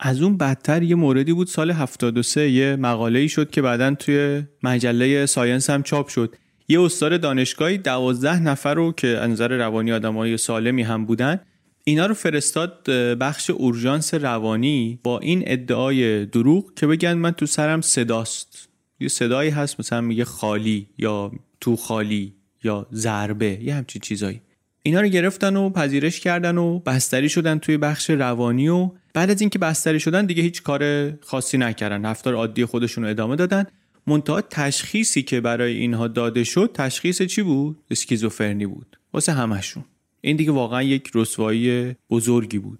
از 0.00 0.22
اون 0.22 0.36
بدتر 0.36 0.82
یه 0.82 0.94
موردی 0.94 1.32
بود 1.32 1.46
سال 1.46 1.70
73 1.70 2.50
یه 2.50 2.76
مقاله 2.76 3.18
ای 3.18 3.28
شد 3.28 3.50
که 3.50 3.62
بعدا 3.62 3.94
توی 3.94 4.42
مجله 4.62 5.26
ساینس 5.26 5.70
هم 5.70 5.82
چاپ 5.82 6.08
شد. 6.08 6.36
یه 6.68 6.80
استاد 6.80 7.20
دانشگاهی 7.20 7.78
دوازده 7.78 8.40
نفر 8.40 8.74
رو 8.74 8.92
که 8.92 9.06
نظر 9.06 9.56
روانی 9.56 9.92
آدمای 9.92 10.36
سالمی 10.36 10.82
هم 10.82 11.06
بودن 11.06 11.40
اینا 11.86 12.06
رو 12.06 12.14
فرستاد 12.14 12.90
بخش 13.20 13.50
اورژانس 13.50 14.14
روانی 14.14 14.98
با 15.02 15.18
این 15.18 15.42
ادعای 15.46 16.26
دروغ 16.26 16.74
که 16.74 16.86
بگن 16.86 17.12
من 17.12 17.30
تو 17.30 17.46
سرم 17.46 17.80
صداست. 17.80 18.68
یه 19.00 19.08
صدایی 19.08 19.50
هست 19.50 19.80
مثلا 19.80 20.00
میگه 20.00 20.24
خالی 20.24 20.86
یا 20.98 21.32
تو 21.60 21.76
خالی 21.76 22.34
یا 22.64 22.86
ضربه 22.92 23.58
یه 23.62 23.74
همچین 23.74 24.02
چیزایی. 24.02 24.40
اینا 24.82 25.00
رو 25.00 25.08
گرفتن 25.08 25.56
و 25.56 25.70
پذیرش 25.70 26.20
کردن 26.20 26.58
و 26.58 26.78
بستری 26.78 27.28
شدن 27.28 27.58
توی 27.58 27.76
بخش 27.76 28.10
روانی 28.10 28.68
و 28.68 28.90
بعد 29.14 29.30
از 29.30 29.40
اینکه 29.40 29.58
بستری 29.58 30.00
شدن 30.00 30.26
دیگه 30.26 30.42
هیچ 30.42 30.62
کار 30.62 31.12
خاصی 31.20 31.58
نکردن. 31.58 32.06
رفتار 32.06 32.34
عادی 32.34 32.64
خودشون 32.64 33.04
رو 33.04 33.10
ادامه 33.10 33.36
دادن. 33.36 33.66
منتها 34.06 34.40
تشخیصی 34.40 35.22
که 35.22 35.40
برای 35.40 35.76
اینها 35.76 36.08
داده 36.08 36.44
شد 36.44 36.70
تشخیص 36.74 37.22
چی 37.22 37.42
بود؟ 37.42 37.78
اسکیزوفرنی 37.90 38.66
بود. 38.66 38.98
واسه 39.12 39.32
همشون 39.32 39.84
این 40.24 40.36
دیگه 40.36 40.52
واقعا 40.52 40.82
یک 40.82 41.10
رسوایی 41.14 41.96
بزرگی 42.10 42.58
بود. 42.58 42.78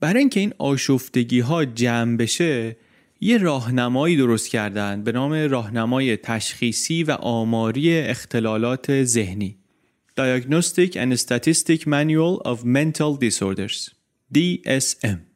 برای 0.00 0.18
اینکه 0.18 0.40
این 0.40 0.54
آشفتگی 0.58 1.40
ها 1.40 1.64
جمع 1.64 2.16
بشه 2.16 2.76
یه 3.20 3.38
راهنمایی 3.38 4.16
درست 4.16 4.50
کردن 4.50 5.02
به 5.02 5.12
نام 5.12 5.32
راهنمای 5.32 6.16
تشخیصی 6.16 7.04
و 7.04 7.10
آماری 7.10 7.98
اختلالات 7.98 9.04
ذهنی. 9.04 9.56
Diagnostic 10.20 10.94
and 10.96 11.18
Statistic 11.18 11.86
Manual 11.86 12.40
of 12.44 12.64
Mental 12.64 13.16
Disorders 13.16 13.90
DSM 14.34 15.31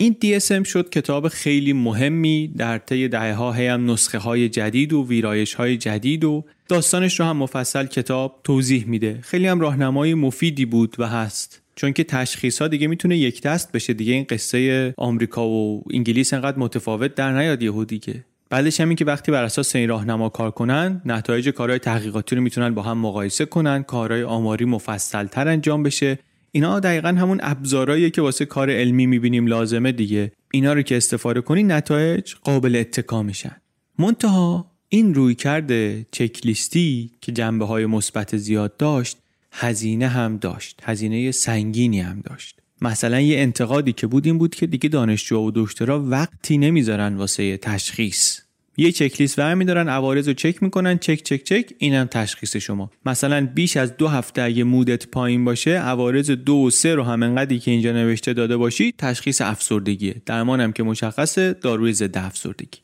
این 0.00 0.16
DSM 0.24 0.68
شد 0.68 0.90
کتاب 0.90 1.28
خیلی 1.28 1.72
مهمی 1.72 2.48
در 2.56 2.78
طی 2.78 3.08
دهه 3.08 3.34
ها 3.34 3.52
هم 3.52 3.90
نسخه 3.90 4.18
های 4.18 4.48
جدید 4.48 4.92
و 4.92 5.06
ویرایش 5.08 5.54
های 5.54 5.76
جدید 5.76 6.24
و 6.24 6.44
داستانش 6.68 7.20
رو 7.20 7.26
هم 7.26 7.36
مفصل 7.36 7.86
کتاب 7.86 8.40
توضیح 8.44 8.84
میده. 8.86 9.18
خیلی 9.22 9.46
هم 9.46 9.60
راهنمای 9.60 10.14
مفیدی 10.14 10.64
بود 10.64 10.96
و 10.98 11.06
هست. 11.06 11.62
چون 11.76 11.92
که 11.92 12.04
تشخیص 12.04 12.62
ها 12.62 12.68
دیگه 12.68 12.86
می‌تونه 12.86 13.16
یک 13.16 13.42
دست 13.42 13.72
بشه. 13.72 13.92
دیگه 13.92 14.12
این 14.12 14.26
قصه 14.28 14.94
آمریکا 14.96 15.48
و 15.48 15.82
انگلیس 15.92 16.34
انقدر 16.34 16.58
متفاوت 16.58 17.14
در 17.14 17.32
نیاد 17.32 17.62
یهو 17.62 17.84
دیگه. 17.84 18.24
بعدش 18.50 18.80
همین 18.80 18.96
که 18.96 19.04
وقتی 19.04 19.32
بر 19.32 19.44
اساس 19.44 19.76
این 19.76 19.88
راهنما 19.88 20.28
کار 20.28 20.50
کنن 20.50 21.02
نتایج 21.04 21.48
کارهای 21.48 21.78
تحقیقاتی 21.78 22.36
رو 22.36 22.42
می‌تونن 22.42 22.74
با 22.74 22.82
هم 22.82 22.98
مقایسه 22.98 23.44
کنن 23.44 23.82
کارهای 23.82 24.22
آماری 24.22 24.64
مفصلتر 24.64 25.48
انجام 25.48 25.82
بشه. 25.82 26.18
اینا 26.52 26.80
دقیقا 26.80 27.08
همون 27.08 27.40
ابزارهایی 27.42 28.10
که 28.10 28.22
واسه 28.22 28.44
کار 28.44 28.70
علمی 28.70 29.06
می‌بینیم 29.06 29.46
لازمه 29.46 29.92
دیگه. 29.92 30.32
اینا 30.52 30.72
رو 30.72 30.82
که 30.82 30.96
استفاده 30.96 31.40
کنی 31.40 31.62
نتایج 31.62 32.34
قابل 32.34 32.76
اتکا 32.76 33.22
میشن. 33.22 33.56
منتها 33.98 34.70
این 34.88 35.14
روی 35.14 35.34
کرده 35.34 36.06
چکلیستی 36.10 37.10
که 37.20 37.32
جنبه 37.32 37.64
های 37.64 37.86
مثبت 37.86 38.36
زیاد 38.36 38.76
داشت 38.76 39.16
هزینه 39.52 40.08
هم 40.08 40.36
داشت. 40.36 40.80
هزینه 40.82 41.30
سنگینی 41.30 42.00
هم 42.00 42.20
داشت. 42.20 42.60
مثلا 42.82 43.20
یه 43.20 43.38
انتقادی 43.38 43.92
که 43.92 44.06
بود 44.06 44.26
این 44.26 44.38
بود 44.38 44.54
که 44.54 44.66
دیگه 44.66 44.88
دانشجو 44.88 45.36
و 45.36 45.50
دکترا 45.54 46.04
وقتی 46.04 46.58
نمی‌ذارن 46.58 47.14
واسه 47.14 47.56
تشخیص 47.56 48.40
یه 48.80 48.92
چکلیست 48.92 49.38
ور 49.38 49.54
میدارن 49.54 49.88
عوارض 49.88 50.28
رو 50.28 50.34
چک 50.34 50.62
می‌کنن 50.62 50.98
چک 50.98 51.22
چک 51.22 51.42
چک 51.44 51.64
اینم 51.78 52.04
تشخیص 52.04 52.56
شما. 52.56 52.90
مثلا 53.06 53.48
بیش 53.54 53.76
از 53.76 53.96
دو 53.96 54.08
هفته 54.08 54.42
اگه 54.42 54.64
مودت 54.64 55.06
پایین 55.06 55.44
باشه 55.44 55.70
عوارض 55.70 56.30
دو 56.30 56.54
و 56.54 56.70
سه 56.70 56.94
رو 56.94 57.02
هم 57.02 57.22
انقدری 57.22 57.58
که 57.58 57.70
اینجا 57.70 57.92
نوشته 57.92 58.32
داده 58.32 58.56
باشی 58.56 58.94
تشخیص 58.98 59.40
افسردگیه. 59.40 60.22
درمانم 60.26 60.72
که 60.72 60.82
مشخصه 60.82 61.52
داروی 61.52 61.92
ضد 61.92 62.18
افسردگی. 62.18 62.78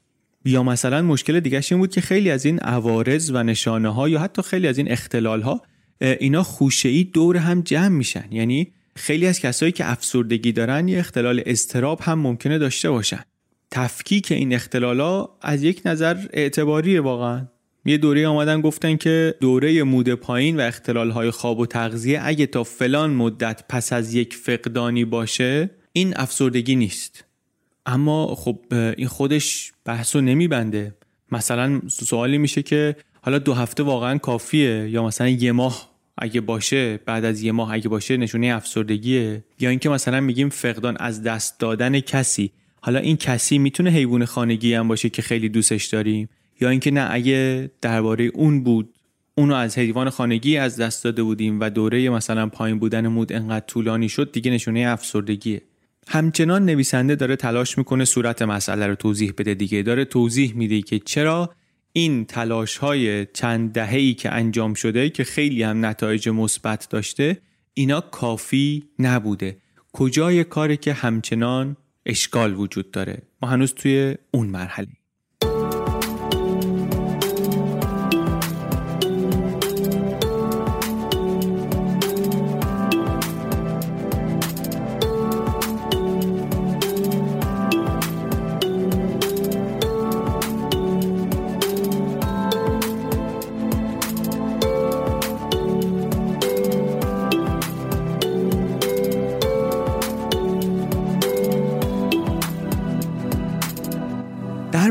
یا 0.45 0.63
مثلا 0.63 1.03
مشکل 1.03 1.41
دیگه 1.41 1.63
این 1.71 1.81
بود 1.81 1.91
که 1.91 2.01
خیلی 2.01 2.31
از 2.31 2.45
این 2.45 2.59
عوارض 2.59 3.31
و 3.35 3.43
نشانه 3.43 3.89
ها 3.89 4.09
یا 4.09 4.21
حتی 4.21 4.43
خیلی 4.43 4.67
از 4.67 4.79
این 4.79 4.93
اختلال 4.93 5.43
ها 5.43 5.63
اینا 6.01 6.43
خوشه 6.43 6.89
ای 6.89 7.05
دور 7.05 7.37
هم 7.37 7.61
جمع 7.61 7.89
میشن. 7.89 8.25
یعنی 8.31 8.73
خیلی 8.97 9.27
از 9.27 9.41
کسایی 9.41 9.73
که 9.73 9.91
افسردگی 9.91 10.53
دارن 10.53 10.89
یه 10.89 10.99
اختلال 10.99 11.43
استراب 11.47 12.01
هم 12.03 12.19
ممکنه 12.19 12.59
داشته 12.59 12.91
باشن. 12.91 13.25
تفکیک 13.75 14.33
این 14.33 14.55
اختلالا 14.55 15.29
از 15.43 15.63
یک 15.63 15.83
نظر 15.85 16.17
اعتباریه 16.33 17.01
واقعا. 17.01 17.47
یه 17.85 17.99
دوره 17.99 18.29
آمدن 18.29 18.61
گفتن 18.61 18.97
که 18.97 19.35
دوره 19.41 19.83
مود 19.83 20.15
پایین 20.15 20.57
و 20.57 20.61
اختلال 20.61 21.11
های 21.11 21.31
خواب 21.31 21.59
و 21.59 21.67
تغذیه 21.67 22.21
اگه 22.23 22.47
تا 22.47 22.65
فلان 22.65 23.11
مدت 23.11 23.65
پس 23.69 23.93
از 23.93 24.15
یک 24.15 24.35
فقدانی 24.35 25.05
باشه 25.05 25.71
این 25.93 26.13
افسردگی 26.17 26.77
نیست. 26.77 27.25
اما 27.87 28.35
خب 28.35 28.59
این 28.71 29.07
خودش 29.07 29.73
بحثو 29.85 30.21
نمیبنده. 30.21 30.95
مثلا 31.33 31.81
سوالی 31.89 32.39
میشه 32.39 32.63
که 32.63 32.97
حالا 33.23 33.39
دو 33.39 33.55
هفته 33.55 33.83
واقعا 33.83 34.19
کافیه 34.19 34.89
یا 34.91 35.05
مثلا 35.05 35.29
یه 35.29 35.53
ماه 35.53 35.91
اگه 36.19 36.41
باشه 36.41 36.97
بعد 36.97 37.25
از 37.25 37.43
یه 37.43 37.53
ماه 37.53 37.73
اگه 37.73 37.89
باشه 37.89 38.17
نشونه 38.17 38.47
افسردگیه؟ 38.47 39.45
یا 39.61 39.71
اینکه 39.71 39.89
مثلا 39.89 40.21
میگیم 40.21 40.49
فقدان 40.49 40.97
از 41.01 41.23
دست 41.23 41.61
دادن 41.61 42.01
کسی 42.01 42.53
حالا 42.85 42.99
این 42.99 43.17
کسی 43.17 43.59
می‌تونه 43.59 43.91
حیوان 43.91 44.25
خانگی 44.25 44.75
هم 44.75 44.89
باشه 44.89 45.09
که 45.09 45.23
خیلی 45.23 45.49
دوستش 45.49 45.85
داریم؟ 45.85 46.29
یا 46.61 46.69
اینکه 46.69 46.91
نه 46.91 47.07
اگه 47.11 47.71
درباره 47.81 48.25
اون 48.25 48.65
بود 48.65 48.95
اونو 49.35 49.55
از 49.55 49.79
حیوان 49.79 50.11
خانگی 50.11 50.57
از 50.57 50.77
دست 50.77 51.05
داده 51.05 51.23
بودیم 51.23 51.61
و 51.61 51.71
دوره 51.71 52.11
مثلا 52.11 52.47
پایین 52.47 52.79
بودن 52.79 53.09
مود 53.09 53.33
انقدر 53.33 53.67
طولانی 53.67 54.09
شد 54.09 54.33
دیگه 54.33 54.51
نشونه 54.51 54.85
افسردگیه. 54.89 55.63
همچنان 56.09 56.65
نویسنده 56.65 57.15
داره 57.15 57.37
تلاش 57.37 57.79
می‌کنه 57.79 58.05
صورت 58.05 58.43
مسئله 58.43 58.87
رو 58.87 58.95
توضیح 58.95 59.33
بده 59.39 59.55
دیگه. 59.55 59.83
داره 59.83 60.05
توضیح 60.05 60.55
میده 60.57 60.83
که 60.83 60.99
چرا 60.99 61.55
این 61.93 62.25
تلاش 62.25 62.77
های 62.77 63.27
چند 63.27 63.73
دهه‌ای 63.73 64.15
که 64.15 64.33
انجام 64.33 64.75
شده 64.75 65.11
که 65.11 65.25
خیلی 65.25 65.63
هم 65.63 65.87
نتایج 65.87 66.29
مثبت 66.29 66.89
داشته 66.91 67.39
اینا 67.75 68.01
کافی 68.01 68.85
نبوده. 68.99 69.57
کجای 69.93 70.45
کاری 70.45 70.77
که 70.77 70.93
همچنان 70.93 71.77
اشکال 72.07 72.55
وجود 72.55 72.91
داره. 72.91 73.23
ما 73.43 73.49
هنوز 73.49 73.75
توی 73.75 74.17
اون 74.31 74.47
مرحله 74.47 74.89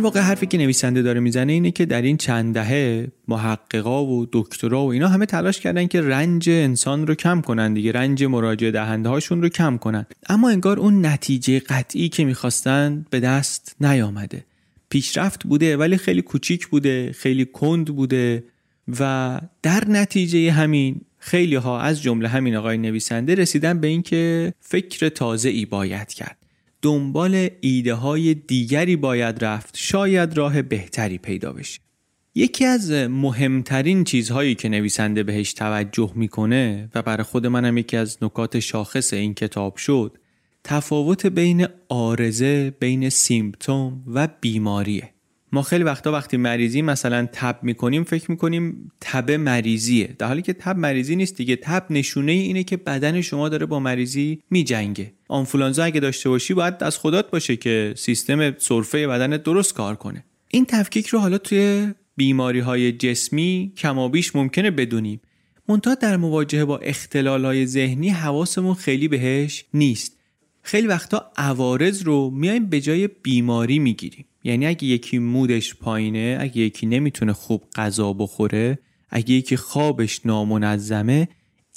واقع 0.03 0.19
حرفی 0.19 0.45
که 0.45 0.57
نویسنده 0.57 1.01
داره 1.01 1.19
می‌زنه 1.19 1.53
اینه 1.53 1.71
که 1.71 1.85
در 1.85 2.01
این 2.01 2.17
چند 2.17 2.53
دهه 2.53 3.07
محققا 3.27 4.05
و 4.05 4.27
دکترا 4.31 4.85
و 4.85 4.91
اینا 4.91 5.07
همه 5.07 5.25
تلاش 5.25 5.59
کردن 5.59 5.87
که 5.87 6.01
رنج 6.01 6.49
انسان 6.49 7.07
رو 7.07 7.15
کم 7.15 7.41
کنن 7.41 7.73
دیگه 7.73 7.91
رنج 7.91 8.23
مراجعه 8.23 8.71
دهنده 8.71 9.09
هاشون 9.09 9.41
رو 9.41 9.49
کم 9.49 9.77
کنن. 9.77 10.05
اما 10.29 10.49
انگار 10.49 10.79
اون 10.79 11.05
نتیجه 11.05 11.59
قطعی 11.59 12.09
که 12.09 12.25
می‌خواستن 12.25 13.05
به 13.09 13.19
دست 13.19 13.75
نیامده. 13.81 14.45
پیشرفت 14.89 15.43
بوده 15.43 15.77
ولی 15.77 15.97
خیلی 15.97 16.21
کوچیک 16.21 16.67
بوده 16.67 17.11
خیلی 17.11 17.45
کند 17.45 17.85
بوده 17.85 18.43
و 18.99 19.41
در 19.61 19.83
نتیجه 19.87 20.51
همین 20.51 21.01
خیلی 21.19 21.55
ها 21.55 21.81
از 21.81 22.01
جمله 22.01 22.27
همین 22.27 22.55
آقای 22.55 22.77
نویسنده 22.77 23.35
رسیدن 23.35 23.79
به 23.79 23.87
اینکه 23.87 24.53
فکر 24.59 25.09
تازه 25.09 25.49
ای 25.49 25.65
باید 25.65 26.07
کرد. 26.07 26.42
دنبال 26.83 27.49
ایده 27.61 27.93
های 27.93 28.33
دیگری 28.33 28.95
باید 28.95 29.45
رفت 29.45 29.77
شاید 29.77 30.37
راه 30.37 30.61
بهتری 30.61 31.17
پیدا 31.17 31.53
بشه. 31.53 31.79
یکی 32.35 32.65
از 32.65 32.91
مهمترین 32.91 34.03
چیزهایی 34.03 34.55
که 34.55 34.69
نویسنده 34.69 35.23
بهش 35.23 35.53
توجه 35.53 36.11
می‌کنه 36.15 36.89
و 36.95 37.01
برای 37.01 37.23
خود 37.23 37.47
منم 37.47 37.77
یکی 37.77 37.97
از 37.97 38.17
نکات 38.21 38.59
شاخص 38.59 39.13
این 39.13 39.33
کتاب 39.33 39.75
شد 39.75 40.17
تفاوت 40.63 41.25
بین 41.25 41.67
آرزه 41.89 42.73
بین 42.79 43.09
سیمپتوم 43.09 44.03
و 44.07 44.27
بیماریه. 44.41 45.12
ما 45.53 45.61
خیلی 45.61 45.83
وقتا 45.83 46.11
وقتی 46.11 46.37
مریضی 46.37 46.81
مثلا 46.81 47.27
تب 47.33 47.59
می‌کنیم 47.61 48.03
فکر 48.03 48.31
می‌کنیم 48.31 48.91
تب 49.01 49.31
مریضیه. 49.31 50.15
در 50.19 50.27
حالی 50.27 50.41
که 50.41 50.53
تب 50.53 50.77
مریضی 50.77 51.15
نیست 51.15 51.35
دیگه. 51.35 51.55
تب 51.55 51.85
نشونه 51.89 52.31
اینه 52.31 52.63
که 52.63 52.77
بدن 52.77 53.21
شما 53.21 53.49
داره 53.49 53.65
با 53.65 53.79
مریضی 53.79 54.39
میجنگه. 54.49 55.13
آنفولانزا 55.27 55.83
اگه 55.83 55.99
داشته 55.99 56.29
باشی 56.29 56.53
باید 56.53 56.73
از 56.83 56.97
خدات 56.97 57.31
باشه 57.31 57.55
که 57.55 57.93
سیستم 57.97 58.57
سرفه 58.57 59.07
بدن 59.07 59.29
درست 59.29 59.73
کار 59.73 59.95
کنه. 59.95 60.25
این 60.49 60.65
تفکیک 60.65 61.07
رو 61.07 61.19
حالا 61.19 61.37
توی 61.37 61.87
بیماری 62.15 62.59
های 62.59 62.91
جسمی 62.91 63.73
کمابیش 63.77 64.35
ممکنه 64.35 64.71
بدونیم. 64.71 65.21
منتها 65.69 65.95
در 65.95 66.17
مواجهه 66.17 66.65
با 66.65 66.77
اختلال 66.77 67.45
های 67.45 67.65
ذهنی 67.65 68.09
حواسمون 68.09 68.73
خیلی 68.73 69.07
بهش 69.07 69.65
نیست. 69.73 70.17
خیلی 70.61 70.87
وقتا 70.87 71.31
عوارض 71.37 72.03
رو 72.03 72.29
میایم 72.29 72.65
به 72.65 72.81
جای 72.81 73.07
بیماری 73.07 73.79
می‌گیریم. 73.79 74.25
یعنی 74.43 74.65
اگه 74.65 74.83
یکی 74.83 75.17
مودش 75.17 75.75
پایینه 75.75 76.37
اگه 76.39 76.57
یکی 76.57 76.85
نمی‌تونه 76.85 77.33
خوب 77.33 77.63
غذا 77.75 78.13
بخوره 78.13 78.79
اگه 79.09 79.33
یکی 79.35 79.57
خوابش 79.57 80.25
نامنظمه 80.25 81.27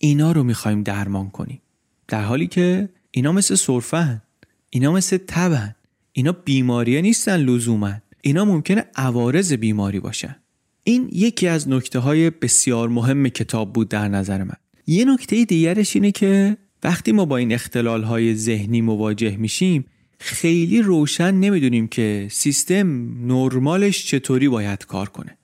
اینا 0.00 0.32
رو 0.32 0.42
می‌خوایم 0.42 0.82
درمان 0.82 1.30
کنیم. 1.30 1.62
در 2.08 2.22
حالی 2.22 2.46
که 2.46 2.88
اینا 3.10 3.32
مثل 3.32 3.54
سرفن 3.54 4.22
اینا 4.70 4.92
مثل 4.92 5.18
تبن 5.26 5.74
اینا 6.12 6.32
بیماری 6.32 7.02
نیستن 7.02 7.36
لزوما. 7.36 7.92
اینا 8.20 8.44
ممکنه 8.44 8.84
عوارض 8.96 9.52
بیماری 9.52 10.00
باشن. 10.00 10.36
این 10.84 11.08
یکی 11.12 11.48
از 11.48 11.68
نکته 11.68 11.98
های 11.98 12.30
بسیار 12.30 12.88
مهم 12.88 13.28
کتاب 13.28 13.72
بود 13.72 13.88
در 13.88 14.08
نظر 14.08 14.44
من. 14.44 14.56
یه 14.86 15.04
نکته 15.04 15.44
دیگرش 15.44 15.96
اینه 15.96 16.10
که 16.10 16.56
وقتی 16.82 17.12
ما 17.12 17.24
با 17.24 17.36
این 17.36 17.52
اختلال 17.52 18.02
های 18.02 18.34
ذهنی 18.34 18.80
مواجه 18.80 19.36
میشیم 19.36 19.84
خیلی 20.18 20.82
روشن 20.82 21.34
نمی‌دونیم 21.34 21.88
که 21.88 22.28
سیستم 22.30 22.86
نرمالش 23.26 24.06
چطوری 24.06 24.48
باید 24.48 24.86
کار 24.86 25.08
کنه. 25.08 25.38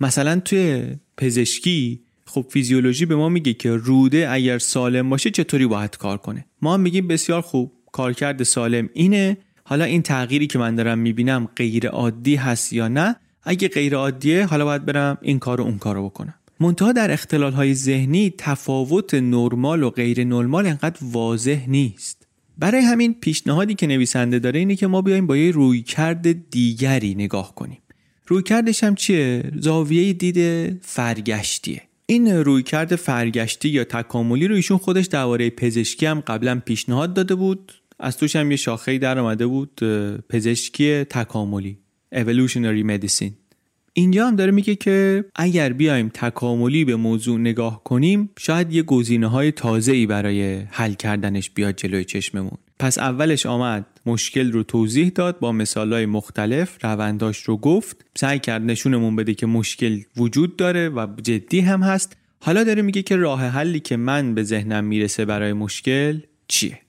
مثلا 0.00 0.40
توی 0.40 0.84
پزشکی 1.16 2.00
خب 2.24 2.46
فیزیولوژی 2.50 3.06
به 3.06 3.16
ما 3.16 3.28
میگه 3.28 3.52
که 3.52 3.70
روده 3.70 4.30
اگر 4.30 4.58
سالم 4.58 5.10
باشه 5.10 5.30
چطوری 5.30 5.66
باید 5.66 5.96
کار 5.96 6.18
کنه. 6.18 6.46
ما 6.62 6.76
میگیم 6.76 7.08
بسیار 7.08 7.40
خوب 7.40 7.72
کارکرد 7.92 8.42
سالم 8.42 8.88
اینه. 8.94 9.36
حالا 9.64 9.84
این 9.84 10.02
تغییری 10.02 10.46
که 10.46 10.58
من 10.58 10.74
دارم 10.74 10.98
می‌بینم 10.98 11.48
غیر 11.56 11.88
عادی 11.88 12.34
هست 12.34 12.72
یا 12.72 12.88
نه؟ 12.88 13.16
اگه 13.42 13.68
غیر 13.68 13.94
عادیه 13.94 14.46
حالا 14.46 14.64
باید 14.64 14.84
برم 14.84 15.18
این 15.22 15.38
کارو 15.38 15.64
اون 15.64 15.78
کارو 15.78 16.04
بکنم. 16.04 16.34
منتها 16.60 16.92
در 16.92 17.10
اختلال 17.10 17.52
های 17.52 17.74
ذهنی 17.74 18.34
تفاوت 18.38 19.14
نرمال 19.14 19.82
و 19.82 19.90
غیر 19.90 20.24
نرمال 20.24 20.66
انقدر 20.66 20.98
واضح 21.02 21.64
نیست. 21.68 22.17
برای 22.58 22.80
همین 22.80 23.14
پیشنهادی 23.14 23.74
که 23.74 23.86
نویسنده 23.86 24.38
داره 24.38 24.58
اینه 24.58 24.76
که 24.76 24.86
ما 24.86 25.02
بیایم 25.02 25.26
با 25.26 25.36
یه 25.36 25.50
رویکرد 25.50 26.50
دیگری 26.50 27.14
نگاه 27.14 27.54
کنیم. 27.54 27.78
رویکردش 28.26 28.84
هم 28.84 28.94
چیه؟ 28.94 29.42
زاویه 29.56 30.12
دید 30.12 30.38
فرگشتیه. 30.82 31.82
این 32.06 32.28
رویکرد 32.28 32.96
فرگشتی 32.96 33.68
یا 33.68 33.84
تکاملی 33.84 34.48
رو 34.48 34.54
ایشون 34.54 34.78
خودش 34.78 35.06
درباره 35.06 35.50
پزشکی 35.50 36.06
هم 36.06 36.20
قبلا 36.20 36.60
پیشنهاد 36.64 37.14
داده 37.14 37.34
بود. 37.34 37.72
از 37.98 38.16
توش 38.16 38.36
هم 38.36 38.50
یه 38.50 38.56
شاخه 38.56 38.98
در 38.98 39.18
آمده 39.18 39.46
بود 39.46 39.80
پزشکی 40.28 41.04
تکاملی 41.04 41.78
evolutionary 42.14 42.84
medicine. 42.90 43.47
اینجا 43.98 44.26
هم 44.26 44.36
داره 44.36 44.50
میگه 44.50 44.74
که 44.74 45.24
اگر 45.36 45.72
بیایم 45.72 46.10
تکاملی 46.14 46.84
به 46.84 46.96
موضوع 46.96 47.40
نگاه 47.40 47.84
کنیم 47.84 48.30
شاید 48.38 48.72
یه 48.72 48.82
گزینه 48.82 49.26
های 49.26 49.52
تازه 49.52 49.92
ای 49.92 50.06
برای 50.06 50.56
حل 50.70 50.92
کردنش 50.92 51.50
بیاد 51.50 51.76
جلوی 51.76 52.04
چشممون. 52.04 52.58
پس 52.78 52.98
اولش 52.98 53.46
آمد 53.46 53.86
مشکل 54.06 54.52
رو 54.52 54.62
توضیح 54.62 55.08
داد 55.08 55.38
با 55.38 55.64
های 55.76 56.06
مختلف 56.06 56.84
رونداش 56.84 57.42
رو 57.42 57.56
گفت. 57.56 58.04
سعی 58.14 58.38
کرد 58.38 58.62
نشونمون 58.62 59.16
بده 59.16 59.34
که 59.34 59.46
مشکل 59.46 60.00
وجود 60.16 60.56
داره 60.56 60.88
و 60.88 61.06
جدی 61.22 61.60
هم 61.60 61.82
هست. 61.82 62.16
حالا 62.40 62.64
داره 62.64 62.82
میگه 62.82 63.02
که 63.02 63.16
راه 63.16 63.44
حلی 63.44 63.80
که 63.80 63.96
من 63.96 64.34
به 64.34 64.42
ذهنم 64.42 64.84
می‌رسه 64.84 65.24
برای 65.24 65.52
مشکل 65.52 66.20
چیه؟ 66.48 66.80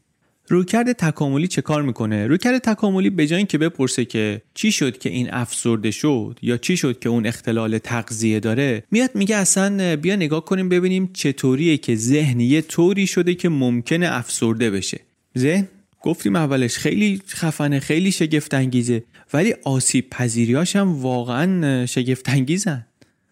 رویکرد 0.49 0.91
تکاملی 0.91 1.47
چه 1.47 1.62
کار 1.62 1.81
می‌کنه؟ 1.81 2.27
رویکرد 2.27 2.57
تکاملی 2.57 3.09
به 3.09 3.27
جای 3.27 3.38
اینکه 3.38 3.57
بپرسه 3.57 4.05
که 4.05 4.41
چی 4.53 4.71
شد 4.71 4.97
که 4.97 5.09
این 5.09 5.33
افسرده 5.33 5.91
شد 5.91 6.39
یا 6.41 6.57
چی 6.57 6.77
شد 6.77 6.99
که 6.99 7.09
اون 7.09 7.25
اختلال 7.25 7.77
تغذیه 7.77 8.39
داره 8.39 8.83
میاد 8.91 9.12
میگه 9.13 9.35
اصلا 9.35 9.95
بیا 9.95 10.15
نگاه 10.15 10.45
کنیم 10.45 10.69
ببینیم 10.69 11.09
چطوریه 11.13 11.77
که 11.77 11.95
ذهن 11.95 12.39
یه 12.39 12.62
طوری 12.62 13.07
شده 13.07 13.35
که 13.35 13.49
ممکنه 13.49 14.07
افسرده 14.12 14.71
بشه. 14.71 14.99
ذهن؟ 15.38 15.67
گفتیم 16.01 16.35
اولش 16.35 16.77
خیلی 16.77 17.21
خفنه 17.27 17.79
خیلی 17.79 18.12
شگفت 18.12 18.53
انگیزه 18.53 19.03
ولی 19.33 19.53
آسیب 19.63 20.09
پذیریاش 20.09 20.75
هم 20.75 21.01
واقعا 21.01 21.85
شگفت 21.85 22.29
انگیزن 22.29 22.85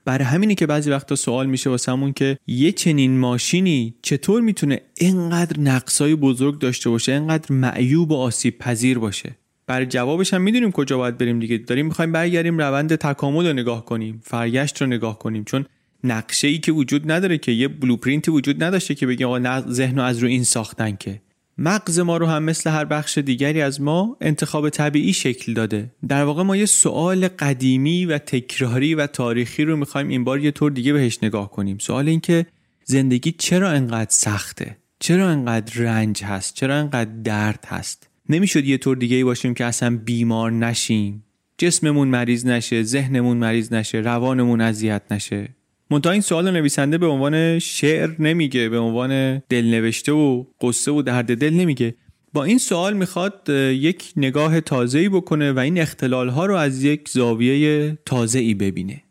برای 0.08 0.24
همینه 0.24 0.56
که 0.56 0.66
بعضی 0.66 0.90
وقتا 0.90 1.16
سوال 1.16 1.48
میشه 1.48 1.70
واسمون 1.70 2.14
که 2.14 2.38
یه 2.48 2.72
چنین 2.72 3.20
ماشینی 3.20 3.96
چطور 4.02 4.42
می‌تونه 4.42 4.82
اینقدر 4.98 5.60
نقصای 5.60 6.16
بزرگ 6.16 6.60
داشته 6.60 6.90
باشه 6.90 7.12
اینقدر 7.12 7.56
معیوب 7.56 8.12
و 8.12 8.16
آسیب 8.16 8.58
پذیر 8.58 9.00
باشه؟ 9.00 9.36
برای 9.68 9.86
جوابش 9.86 10.34
هم 10.34 10.42
می‌دونیم 10.42 10.72
کجا 10.72 10.98
باید 10.98 11.18
بریم 11.18 11.40
دیگه. 11.40 11.58
داریم 11.58 11.86
می‌خوایم 11.86 12.12
برگردیم 12.12 12.58
روند 12.58 12.96
تکامل 12.96 13.48
رو 13.48 13.54
نگاه 13.54 13.86
کنیم 13.86 14.22
فرگشت 14.24 14.82
رو 14.82 14.88
نگاه 14.88 15.20
کنیم. 15.20 15.44
چون 15.44 15.66
نقشه 16.04 16.48
ای 16.48 16.58
که 16.58 16.72
وجود 16.72 17.12
نداره 17.12 17.38
که 17.38 17.52
یه 17.52 17.68
بلوپرینتی 17.68 18.32
وجود 18.32 18.64
نداشته 18.64 18.96
که 18.96 19.08
بگیم 19.08 19.28
آقا 19.28 19.62
ذهن 19.72 20.00
از 20.00 20.20
رو 20.20 20.28
این 20.28 20.44
ساختن 20.44 20.96
که. 21.00 21.22
مغز 21.58 22.00
ما 22.00 22.18
رو 22.18 22.26
هم 22.26 22.44
مثل 22.44 22.70
هر 22.70 22.86
بخش 22.86 23.18
دیگری 23.18 23.62
از 23.62 23.82
ما 23.82 24.18
انتخاب 24.22 24.70
طبیعی 24.70 25.14
شکل 25.14 25.54
داده. 25.54 25.92
در 26.08 26.24
واقع 26.24 26.44
ما 26.44 26.56
یه 26.56 26.66
سوال 26.66 27.28
قدیمی 27.28 28.06
و 28.06 28.18
تکراری 28.18 28.96
و 28.96 29.08
تاریخی 29.08 29.64
رو 29.64 29.78
می‌خوایم 29.78 30.08
این 30.08 30.24
بار 30.24 30.40
یه 30.40 30.52
طور 30.52 30.72
دیگه 30.72 30.94
بهش 30.94 31.20
نگاه 31.24 31.52
کنیم. 31.52 31.78
سوال 31.78 32.08
این 32.10 32.20
که 32.20 32.46
زندگی 32.86 33.32
چرا 33.32 33.70
انقدر 33.70 34.12
سخته؟ 34.12 34.78
چرا 35.00 35.30
انقدر 35.30 35.82
رنج 35.84 36.24
هست؟ 36.24 36.54
چرا 36.56 36.76
انقدر 36.76 37.12
درد 37.24 37.66
هست؟ 37.68 38.10
نمی‌شد 38.30 38.66
یه 38.66 38.78
طور 38.78 38.98
دیگه 38.98 39.26
باشیم 39.26 39.54
که 39.54 39.66
اصلا 39.66 39.98
بیمار 39.98 40.52
نشیم. 40.52 41.24
جسممون 41.58 42.08
مریض 42.08 42.46
نشه 42.46 42.84
ذهنمون 42.84 43.38
مریض 43.38 43.74
نشه 43.74 43.98
روانمون 43.98 44.62
اذیت 44.62 45.02
نشه. 45.12 45.50
منتها 45.92 46.12
این 46.12 46.22
سوال 46.22 46.52
نویسنده 46.52 46.98
به 46.98 47.06
عنوان 47.06 47.60
شعر 47.60 48.22
نمیگه 48.22 48.70
به 48.70 48.80
عنوان 48.80 49.40
دلنوشته 49.40 50.12
و 50.12 50.44
قصه 50.62 50.92
و 50.92 51.02
درد 51.02 51.38
دل 51.38 51.54
نمیگه. 51.54 51.96
با 52.34 52.44
این 52.44 52.58
سوال 52.58 52.94
می‌خواد 52.94 53.50
یک 53.74 54.14
نگاه 54.16 54.54
ای 54.94 55.10
بکنه 55.10 55.52
و 55.52 55.60
این 55.60 55.82
اختلال 55.82 56.30
ها 56.30 56.46
رو 56.46 56.56
از 56.56 56.84
یک 56.84 57.10
زاویه 57.10 57.98
تازه 58.06 58.40
ای 58.40 58.54
ببینه. 58.54 59.04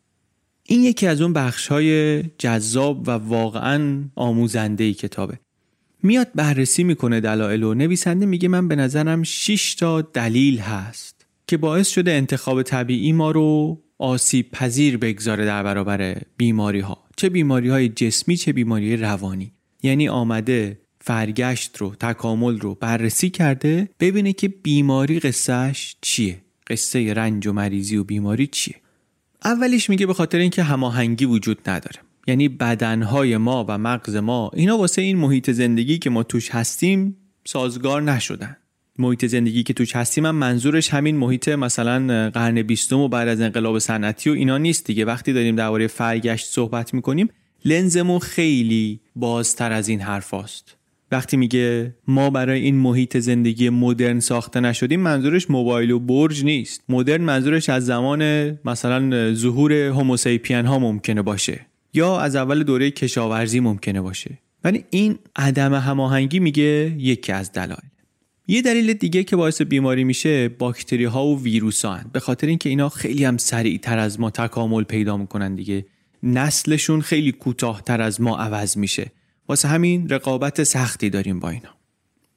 این 0.63 0.85
یکی 0.85 1.07
از 1.07 1.21
اون 1.21 1.33
بخش 1.33 1.67
های 1.67 2.23
جذاب 2.23 3.09
و 3.09 3.11
واقعا 3.11 4.05
آموزنده 4.15 4.85
ای 4.85 4.95
کتابه. 4.95 5.39
میاد 6.03 6.29
بررسی 6.35 6.85
می‌کنه 6.85 7.21
دلایل 7.21 7.63
و 7.63 7.75
نویسنده 7.75 8.27
میگه 8.27 8.49
من 8.49 8.69
به 8.69 8.77
نظرم 8.77 9.23
6 9.23 9.75
تا 9.75 10.01
دلیل 10.01 10.59
هست 10.59 11.27
که 11.47 11.57
باعث 11.57 11.89
شده 11.89 12.13
انتخاب 12.13 12.63
طبیعی 12.63 13.13
ما 13.13 13.31
رو 13.31 13.79
آسیب 13.99 14.51
پذیر 14.51 14.97
بگذاره 14.97 15.45
در 15.45 15.63
برابر 15.63 16.17
بیماری 16.37 16.81
ها 16.81 17.07
چه 17.17 17.29
بیماری 17.29 17.69
های 17.69 17.89
جسمی 17.89 18.37
چه 18.37 18.53
بیماری 18.53 18.97
روانی. 18.97 19.53
یعنی 19.83 20.09
آمده 20.09 20.81
فرگشت 21.01 21.77
رو 21.77 21.95
تکامل 21.95 22.61
رو 22.61 22.75
بررسی 22.75 23.31
کرده 23.31 23.89
ببینه 24.01 24.33
که 24.33 24.49
بیماری 24.49 25.21
قصهش 25.21 25.97
چیه. 26.01 26.43
قصه 26.67 27.15
رنج 27.15 27.47
و 27.47 27.53
مریضی 27.53 27.97
و 27.97 28.05
بیماری 28.05 28.47
چیه. 28.47 28.75
اولیش 29.45 29.91
میگه 29.91 30.07
به 30.07 30.15
خاطر 30.15 30.39
اینکه 30.39 30.63
هماهنگی 30.63 31.25
وجود 31.25 31.71
نداره. 31.71 32.01
یعنی 32.27 32.49
بدنهای 32.49 33.37
ما 33.37 33.65
و 33.69 33.79
مغز 33.79 34.17
ما 34.17 34.51
اینا 34.55 34.79
واسه 34.79 35.03
این 35.03 35.17
محیط 35.17 35.51
زندگی 35.51 35.99
که 35.99 36.11
ما 36.11 36.23
توش 36.23 36.51
هستیم 36.51 37.17
سازگار 37.45 38.03
نشدن. 38.03 38.57
محیط 38.99 39.27
زندگی 39.27 39.63
که 39.63 39.73
توش 39.73 39.97
هستیم 39.97 40.25
من 40.25 40.31
منظورش 40.31 40.89
همین 40.89 41.17
محیط 41.17 41.49
مثلا 41.49 42.31
قرن 42.31 42.63
بیستم 42.63 42.99
و 42.99 43.09
بعد 43.09 43.29
از 43.29 43.41
انقلاب 43.41 43.79
صنعتی 43.79 44.31
و 44.31 44.33
اینا 44.33 44.59
نیست 44.59 44.87
دیگه. 44.87 45.05
وقتی 45.05 45.33
داریم 45.33 45.57
درباره 45.57 45.87
فرگشت 45.87 46.47
صحبت 46.47 46.95
می‌کنیم 46.95 47.29
لنزمون 47.65 48.19
خیلی 48.19 49.01
بازتر 49.17 49.73
از 49.73 49.89
این 49.89 50.01
حرف 50.01 50.35
هست. 50.35 50.77
وقتی 51.13 51.37
میگه 51.37 51.95
ما 52.09 52.31
برای 52.31 52.61
این 52.61 52.77
محیط 52.77 53.17
زندگی 53.19 53.71
مدرن 53.71 54.21
ساخته 54.21 54.61
نشدیم 54.61 55.01
منظورش 55.01 55.51
موبایل 55.51 55.91
و 55.91 55.99
برج 55.99 56.45
نیست. 56.45 56.85
مدرن 56.89 57.21
منظورش 57.21 57.69
از 57.69 57.87
زمان 57.87 58.23
مثلا 58.65 59.35
ظهور 59.35 59.73
هوموسیپین 59.73 60.67
ها 60.67 60.79
ممکنه 60.79 61.23
باشه 61.23 61.61
یا 61.95 62.21
از 62.21 62.37
اول 62.37 62.63
دوره 62.63 62.91
کشاورزی 62.91 63.61
ممکنه 63.61 64.01
باشه. 64.01 64.39
ولی 64.65 64.85
این 64.91 65.19
عدم 65.37 65.75
هماهنگی 65.75 66.39
میگه 66.39 66.95
یکی 66.99 67.33
از 67.33 67.53
دلایل. 67.53 67.91
یه 68.49 68.63
دلیل 68.63 68.93
دیگه 68.93 69.25
که 69.25 69.37
باعث 69.37 69.63
بیماری 69.63 70.05
میشه 70.05 70.49
باکتری 70.49 71.05
ها 71.05 71.27
و 71.27 71.43
ویروس 71.43 71.85
ها 71.85 72.01
به 72.13 72.21
خاطر 72.21 72.47
اینکه 72.47 72.69
اینا 72.69 72.89
خیلی 72.89 73.25
هم 73.25 73.37
سریعتر 73.37 73.99
از 73.99 74.21
ما 74.21 74.31
تکامل 74.31 74.83
پیدا 74.83 75.17
می‌کنن 75.17 75.55
دیگه. 75.55 75.87
نسلشون 76.23 77.01
خیلی 77.01 77.33
کوتاهتر 77.33 78.01
از 78.03 78.21
ما 78.21 78.39
عوض 78.39 78.77
میشه. 78.77 79.13
واسه 79.49 79.69
همین 79.69 80.09
رقابت 80.09 80.63
سختی 80.63 81.11
داریم 81.11 81.41
با 81.41 81.51
اینا. 81.51 81.69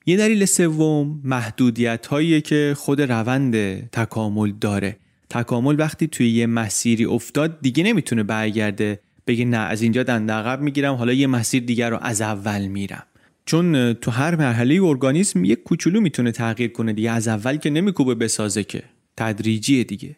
یه 0.05 0.17
دلیل 0.17 0.45
سوم 0.45 1.21
محدودیت 1.23 2.07
هایی 2.07 2.41
که 2.41 2.73
خود 2.77 3.01
روند 3.01 3.55
تکامل 3.89 4.51
داره. 4.61 4.97
تکامل 5.29 5.79
وقتی 5.79 6.07
توی 6.07 6.29
یه 6.29 6.45
مسیری 6.45 7.05
افتاد 7.05 7.61
دیگه 7.61 7.83
نمی‌تونه 7.83 8.23
برگرده 8.23 8.99
بگه 9.27 9.45
نه 9.45 9.57
از 9.57 9.81
اینجا 9.81 10.03
دنده 10.03 10.33
عقب 10.33 10.61
می‌گیرم 10.61 10.95
حالا 10.95 11.13
یه 11.13 11.27
مسیر 11.27 11.63
دیگر 11.63 11.89
رو 11.89 11.97
از 12.01 12.21
اول 12.21 12.67
میرم. 12.67 13.03
چون 13.45 13.93
تو 13.93 14.11
هر 14.11 14.35
مرحله 14.35 14.83
ارگانیسم 14.83 15.45
یه 15.45 15.55
کوچولو 15.55 16.01
می‌تونه 16.01 16.31
تغییر 16.31 16.71
کنه 16.71 16.93
دیگه. 16.93 17.11
از 17.11 17.27
اول 17.27 17.55
که 17.55 17.69
نمیکوبه 17.69 18.15
بسازه 18.15 18.63
که. 18.63 18.83
تدریجیه 19.17 19.83
دیگه. 19.83 20.15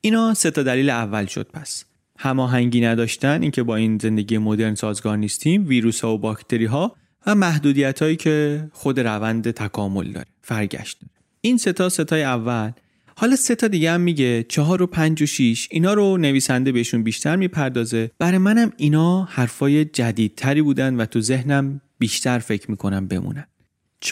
اینا 0.00 0.34
سه 0.34 0.50
تا 0.50 0.62
دلیل 0.62 0.90
اول 0.90 1.26
شد 1.26 1.48
پس. 1.52 1.84
هماهنگی 2.18 2.80
نداشتن 2.80 3.42
اینکه 3.42 3.62
با 3.62 3.76
این 3.76 3.98
زندگی 3.98 4.38
مدرن 4.38 4.74
سازگار 4.74 5.16
نیستیم 5.16 5.68
ویروس 5.68 6.00
ها 6.00 6.14
و 6.14 6.18
باکتری 6.18 6.64
ها 6.64 6.96
و 7.26 7.34
محدودیت 7.34 8.02
هایی 8.02 8.16
که 8.16 8.68
خود 8.72 9.00
روند 9.00 9.50
تکامل 9.50 10.12
داره 10.12 10.26
فرگشت 10.42 11.00
داره. 11.00 11.12
این 11.40 11.58
ستا 11.58 11.88
ستای 11.88 12.22
اول. 12.22 12.70
حالا 13.16 13.36
سه 13.36 13.54
تا 13.54 13.68
دیگه 13.68 13.92
هم 13.92 14.00
میگه 14.00 14.42
چهار 14.42 14.82
و 14.82 14.86
پنج 14.86 15.22
و 15.22 15.26
شیش. 15.26 15.68
اینا 15.70 15.94
رو 15.94 16.16
نویسنده 16.16 16.72
بهشون 16.72 17.02
بیشتر 17.02 17.36
می‌پردازه. 17.36 18.10
برای 18.18 18.38
منم 18.38 18.72
اینا 18.76 19.24
حرفای 19.24 19.84
جدیدتری 19.84 20.62
بودن 20.62 20.96
و 20.96 21.06
تو 21.06 21.20
ذهنم 21.20 21.80
بیشتر 22.00 22.38
فکر 22.38 22.70
می‌کنم 22.70 23.06
بمونن. 23.06 23.46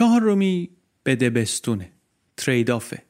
رومی 0.00 0.70
بده 1.06 1.30
بستونه. 1.30 1.92
ترید 2.36 2.70
آفه 2.70 3.02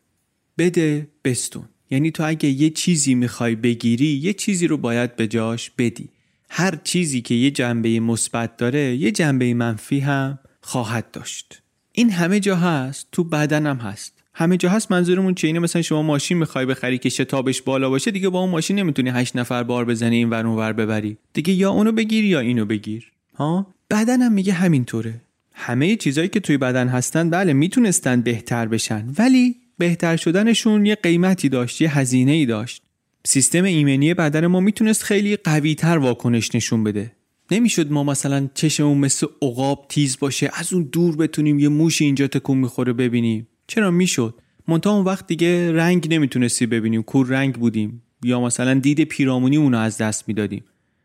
بده 0.58 1.08
بستون. 1.24 1.64
یعنی 1.90 2.10
تو 2.10 2.24
اگه 2.28 2.48
یه 2.48 2.70
چیزی 2.70 3.14
می‌خوای 3.14 3.54
بگیری 3.54 4.06
یه 4.06 4.32
چیزی 4.32 4.66
رو 4.66 4.76
باید 4.76 5.16
به 5.16 5.26
جاش 5.26 5.70
بدی. 5.78 6.08
هر 6.50 6.78
چیزی 6.84 7.20
که 7.20 7.34
یه 7.34 7.50
جنبه 7.50 8.00
مثبت 8.00 8.56
داره 8.56 8.96
یه 8.96 9.10
جنبه 9.10 9.54
منفی 9.54 10.00
هم 10.00 10.38
خواهد 10.60 11.10
داشت. 11.10 11.62
این 11.92 12.10
همه 12.10 12.40
جا 12.40 12.56
هست 12.56 13.08
تو 13.12 13.24
بدنم 13.24 13.76
هست. 13.76 14.22
همه 14.34 14.56
جا 14.56 14.70
هست 14.70 14.92
منظورمون 14.92 15.34
چه 15.34 15.46
اینه 15.46 15.58
مثلا 15.58 15.82
شما 15.82 16.02
ماشین 16.02 16.38
می‌خوای 16.38 16.66
بخری 16.66 16.98
که 16.98 17.08
شتابش 17.08 17.62
بالا 17.62 17.90
باشه 17.90 18.10
دیگه 18.10 18.28
با 18.28 18.40
اون 18.40 18.50
ماشین 18.50 18.78
نمی‌تونی 18.78 19.10
هشت 19.10 19.36
نفر 19.36 19.62
بار 19.62 19.84
بزنی 19.84 20.16
این 20.16 20.30
ور 20.30 20.46
ور 20.46 20.72
ببری. 20.72 21.18
دیگه 21.32 21.52
یا 21.52 21.70
اونو 21.70 21.92
بگیر 21.92 22.24
یا 22.24 22.40
اینو 22.40 22.64
بگیر. 22.64 23.12
ها؟ 23.34 23.74
بدنم 23.90 24.33
میگه 24.33 24.53
همینطوره. 24.53 25.20
همه 25.55 25.96
چیزایی 25.96 26.29
که 26.29 26.40
توی 26.40 26.57
بدن 26.57 26.88
هستن 26.88 27.31
بله 27.31 27.53
می‌تونستن 27.53 28.20
بهتر 28.20 28.66
بشن 28.66 29.14
ولی 29.18 29.57
بهتر 29.79 30.16
شدنشون 30.16 30.87
یه 30.87 30.94
قیمتی 30.94 31.48
داشت 31.48 31.81
یه 31.81 31.98
هزینه 31.98 32.33
ای 32.33 32.46
داشت. 32.46 32.83
سیستم 33.24 33.64
ایمنی 33.64 34.14
بدن 34.14 34.46
ما 34.46 34.61
می‌تونست 34.61 35.03
خیلی 35.03 35.37
قوی 35.37 35.74
تر 35.74 35.98
واکنش 35.98 36.55
نشون 36.55 36.85
بده. 36.85 37.12
نمی‌شد 37.51 37.92
ما 37.92 38.05
مثلا 38.05 38.48
چشممون 38.55 38.98
مثل 38.98 39.27
عقاب 39.42 39.87
تیز 39.88 40.18
باشه 40.18 40.51
از 40.55 40.72
اون 40.72 40.88
دور 40.92 41.16
بتونیم 41.16 41.59
یه 41.59 41.68
موش 41.68 42.03
اینجا 42.03 42.27
تکون 42.27 42.59
می‌خوره 42.59 42.92
ببینیم. 42.92 43.48
چرا 43.66 43.90
می‌شد؟ 43.90 44.35
منتها 44.68 44.92
اون 44.92 45.05
وقت 45.05 45.27
دیگه 45.27 45.72
رنگ 45.72 46.14
نمی‌تونستی 46.14 46.66
ببینیم 46.66 47.03
کور 47.03 47.27
رنگ 47.27 47.55
بودیم 47.55 48.03
یا 48.22 48.40
مثلا 48.40 48.74
دید 48.74 49.01
پیرامونی 49.01 49.57
اونو 49.57 49.79
از 49.79 49.98
دست 49.98 50.29
می‌دادیم. 50.29 50.64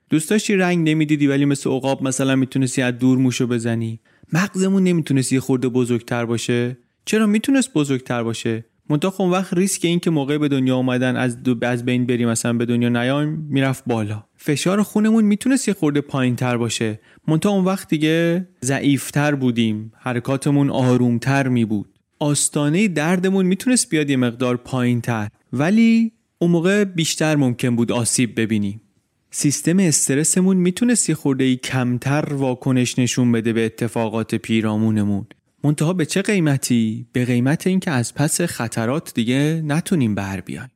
دوست 0.10 0.30
داشتی 0.30 0.56
رنگ 0.56 0.90
نمی‌دیدی 0.90 1.28
ولی 1.28 1.46
مثل 1.46 1.70
عقاب 1.70 2.04
مثلا 2.04 2.36
می‌تونستی 2.36 2.82
از 2.82 2.98
دور 2.98 3.18
موشو 3.18 3.48
بزنی؟ 3.48 4.00
مغزمون 4.34 4.84
نمی‌تونست 4.84 5.34
یه 5.34 5.40
خورده 5.40 5.70
بزرگتر 5.70 6.26
باشه؟ 6.26 6.78
چرا 7.06 7.28
می‌تونست 7.28 7.74
بزرگتر 7.74 8.24
باشه؟ 8.24 8.66
منتها 8.90 9.12
خب 9.12 9.22
وقت 9.22 9.54
ریسک 9.54 9.86
این 9.86 10.00
که 10.00 10.10
موقع 10.10 10.38
به 10.38 10.48
دنیا 10.48 10.76
اومدن 10.76 11.16
از 11.16 11.44
دو 11.44 11.56
از 11.62 11.86
بین 11.86 12.06
بریم 12.06 12.30
مثلا 12.30 12.54
به 12.54 12.66
دنیا 12.66 12.90
نیایم 12.90 13.48
می‌رفت 13.50 13.84
بالا. 13.88 14.24
فشار 14.36 14.84
خونمون 14.84 15.26
می‌تونست 15.26 15.68
یه 15.68 15.74
خورده 15.74 16.02
پایین 16.02 16.36
تر 16.36 16.58
باشه. 16.58 17.00
منتها 17.28 17.52
اون 17.52 17.66
وقت 17.66 17.90
دیگه 17.90 18.48
ضعیفتر 18.64 19.36
بودیم. 19.36 19.92
حرکاتمون 20.00 20.70
آرومتر 20.70 21.48
می 21.48 21.66
بود 21.66 21.90
آستانه 22.20 22.88
دردمون 22.88 23.46
می‌تونست 23.46 23.90
بیاد 23.90 24.10
یه 24.10 24.18
مقدار 24.18 24.58
پایین 24.58 25.02
تر 25.02 25.28
ولی 25.54 26.12
اون 26.40 26.52
موقع 26.52 26.84
بیشتر 26.84 27.36
ممکن 27.36 27.76
بود 27.76 27.92
آسیب 27.92 28.42
ببینیم. 28.42 28.82
سیستم 29.36 29.80
استرسمون 29.80 30.58
می‌تونست 30.58 31.10
یه 31.10 31.16
خورده 31.16 31.56
کمتر 31.56 32.34
واکنش 32.34 33.00
نشون 33.00 33.32
بده 33.32 33.54
به 33.54 33.66
اتفاقات 33.66 34.36
پیرامونمون 34.36 35.26
منتها 35.64 35.94
به 35.94 36.06
چه 36.06 36.22
قیمتی؟ 36.22 37.06
به 37.12 37.26
قیمت 37.26 37.68
اینکه 37.68 37.92
از 37.92 38.14
پس 38.14 38.42
خطرات 38.42 39.14
دیگه 39.14 39.62
نتونیم 39.66 40.16
بر 40.16 40.40
بیایم. 40.40 40.72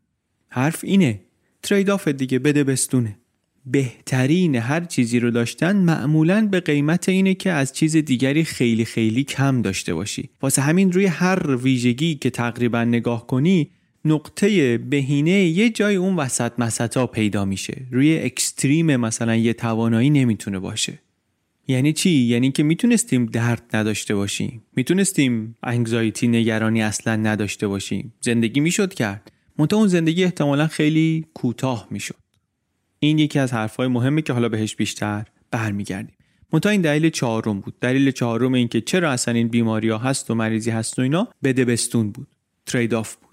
حرف 0.50 0.80
اینه. 0.84 1.22
ترید 1.63 1.89
آف 1.89 2.08
دیگه 2.08 2.39
بده 2.39 2.63
بستونه. 2.63 3.17
بهترین 3.65 4.56
هر 4.56 4.84
چیزی 4.84 5.20
رو 5.20 5.32
داشتن 5.32 5.76
معمولا 5.76 6.48
به 6.52 6.60
قیمت 6.60 7.10
اینه 7.10 7.34
که 7.34 7.52
از 7.52 7.74
چیز 7.74 7.96
دیگری 7.98 8.43
خیلی 8.43 8.86
خیلی 8.86 9.24
کم 9.24 9.62
داشته 9.62 9.93
باشی. 9.93 10.30
واسه 10.41 10.62
همین 10.62 10.91
روی 10.91 11.06
هر 11.06 11.56
ویژگی 11.56 12.15
که 12.15 12.30
تقریبا 12.30 12.84
نگاه 12.84 13.28
کنی 13.28 13.72
نقطه 14.08 14.78
بهینه 14.78 15.32
یه 15.32 15.70
جای 15.70 15.96
اون 15.96 16.15
وسط 16.15 16.52
مسطا 16.58 17.08
پیدا 17.08 17.46
میشه. 17.46 17.82
روی 17.91 18.20
اکستریم 18.20 18.96
مثلا 18.96 19.36
یه 19.36 19.54
توانایی 19.54 20.10
نمی‌تونه 20.10 20.60
باشه. 20.60 21.00
یعنی 21.67 21.93
چی؟ 21.93 22.10
یعنی 22.10 22.52
که 22.52 22.63
می‌تونستیم 22.63 23.26
درد 23.26 23.63
نداشته 23.74 24.15
باشیم. 24.15 24.63
می‌تونستیم 24.76 25.56
انگزایتی 25.63 26.28
نگرانی 26.28 26.82
اصلا 26.82 27.15
نداشته 27.15 27.67
باشیم. 27.67 28.13
زندگی 28.22 28.60
می‌شد 28.60 28.93
کرد. 28.93 29.32
منتها 29.58 29.80
اون 29.80 29.88
زندگی 29.88 30.24
احتمالا 30.24 30.67
خیلی 30.67 31.26
کوتاه 31.34 31.88
می‌شد. 31.91 32.15
این 33.00 33.20
یکی 33.20 33.39
از 33.39 33.54
حرفهای 33.54 33.88
مهمه 33.88 34.22
که 34.22 34.34
حالا 34.34 34.50
بهش 34.50 34.76
بیشتر 34.76 35.26
برمیگردیم. 35.52 36.15
منتها 36.54 36.72
این 36.72 36.82
دلیل 36.82 37.10
چهارم 37.10 37.60
بود. 37.60 37.80
دلیل 37.82 38.12
چهارم 38.12 38.54
این 38.54 38.67
که 38.67 38.82
چرا 38.82 39.12
اصلا 39.12 39.34
این 39.34 39.48
بیماری 39.48 39.89
ها 39.89 39.98
هست 39.98 40.32
و 40.32 40.36
مریضی 40.36 40.72
هست 40.72 41.00
و 41.00 41.02
اینا 41.02 41.28
بده 41.43 41.65
بستون 41.65 42.12
بود. 42.12 42.28
ترید 42.65 42.93
آف 42.93 43.15
بود. 43.15 43.27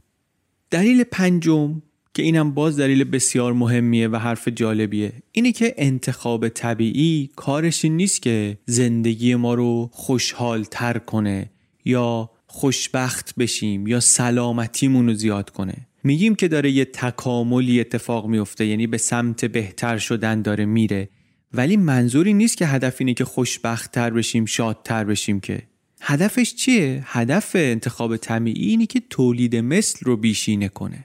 دلیل 0.75 1.05
پنجم 1.05 1.83
که 2.15 2.23
اینم 2.23 2.55
باز 2.55 2.81
دلیل 2.81 3.05
بسیار 3.05 3.53
مهمیه 3.53 4.09
و 4.09 4.17
حرف 4.17 4.49
جالبیه 4.49 5.13
اینه 5.33 5.53
که 5.53 5.75
انتخاب 5.77 6.49
طبیعی 6.49 7.31
کارش 7.37 7.85
این 7.85 7.97
نیست 7.97 8.23
که 8.23 8.59
زندگی 8.67 9.35
ما 9.35 9.55
رو 9.55 9.91
خوشحال 9.93 10.65
تر 10.65 10.99
کنه 10.99 11.51
یا 11.85 12.31
خوشبخت 12.47 13.35
بشیم 13.35 13.87
یا 13.87 14.01
سلامتیمون 14.01 15.07
رو 15.07 15.15
زیاد 15.15 15.51
کنه. 15.51 15.75
میگیم 16.05 16.35
که 16.35 16.49
داره 16.49 16.71
یه 16.71 16.85
تکاملی 16.85 17.81
اتفاق 17.81 18.27
میفته 18.27 18.67
یعنی 18.67 18.87
به 18.87 18.99
سمت 18.99 19.45
بهتر 19.45 19.99
شدن 19.99 20.43
داره 20.43 20.65
میره. 20.65 21.09
ولی 21.53 21.77
منظوری 21.77 22.35
نیست 22.35 22.57
که 22.57 22.67
هدف 22.67 22.97
اینه 22.99 23.15
که 23.15 23.25
خوشبخت 23.25 23.93
تر 23.93 24.11
بشیم 24.11 24.45
شادتر 24.45 25.05
بشیم 25.05 25.41
که. 25.41 25.63
هدفش 26.07 26.55
چیه؟ 26.55 27.03
هدف 27.07 27.53
انتخاب 27.55 28.17
طبیعی 28.17 28.69
اینه 28.69 28.87
که 28.87 29.03
تولید 29.11 29.57
مثل 29.57 29.99
رو 30.03 30.17
بیشینه 30.17 30.69
کنه. 30.69 31.05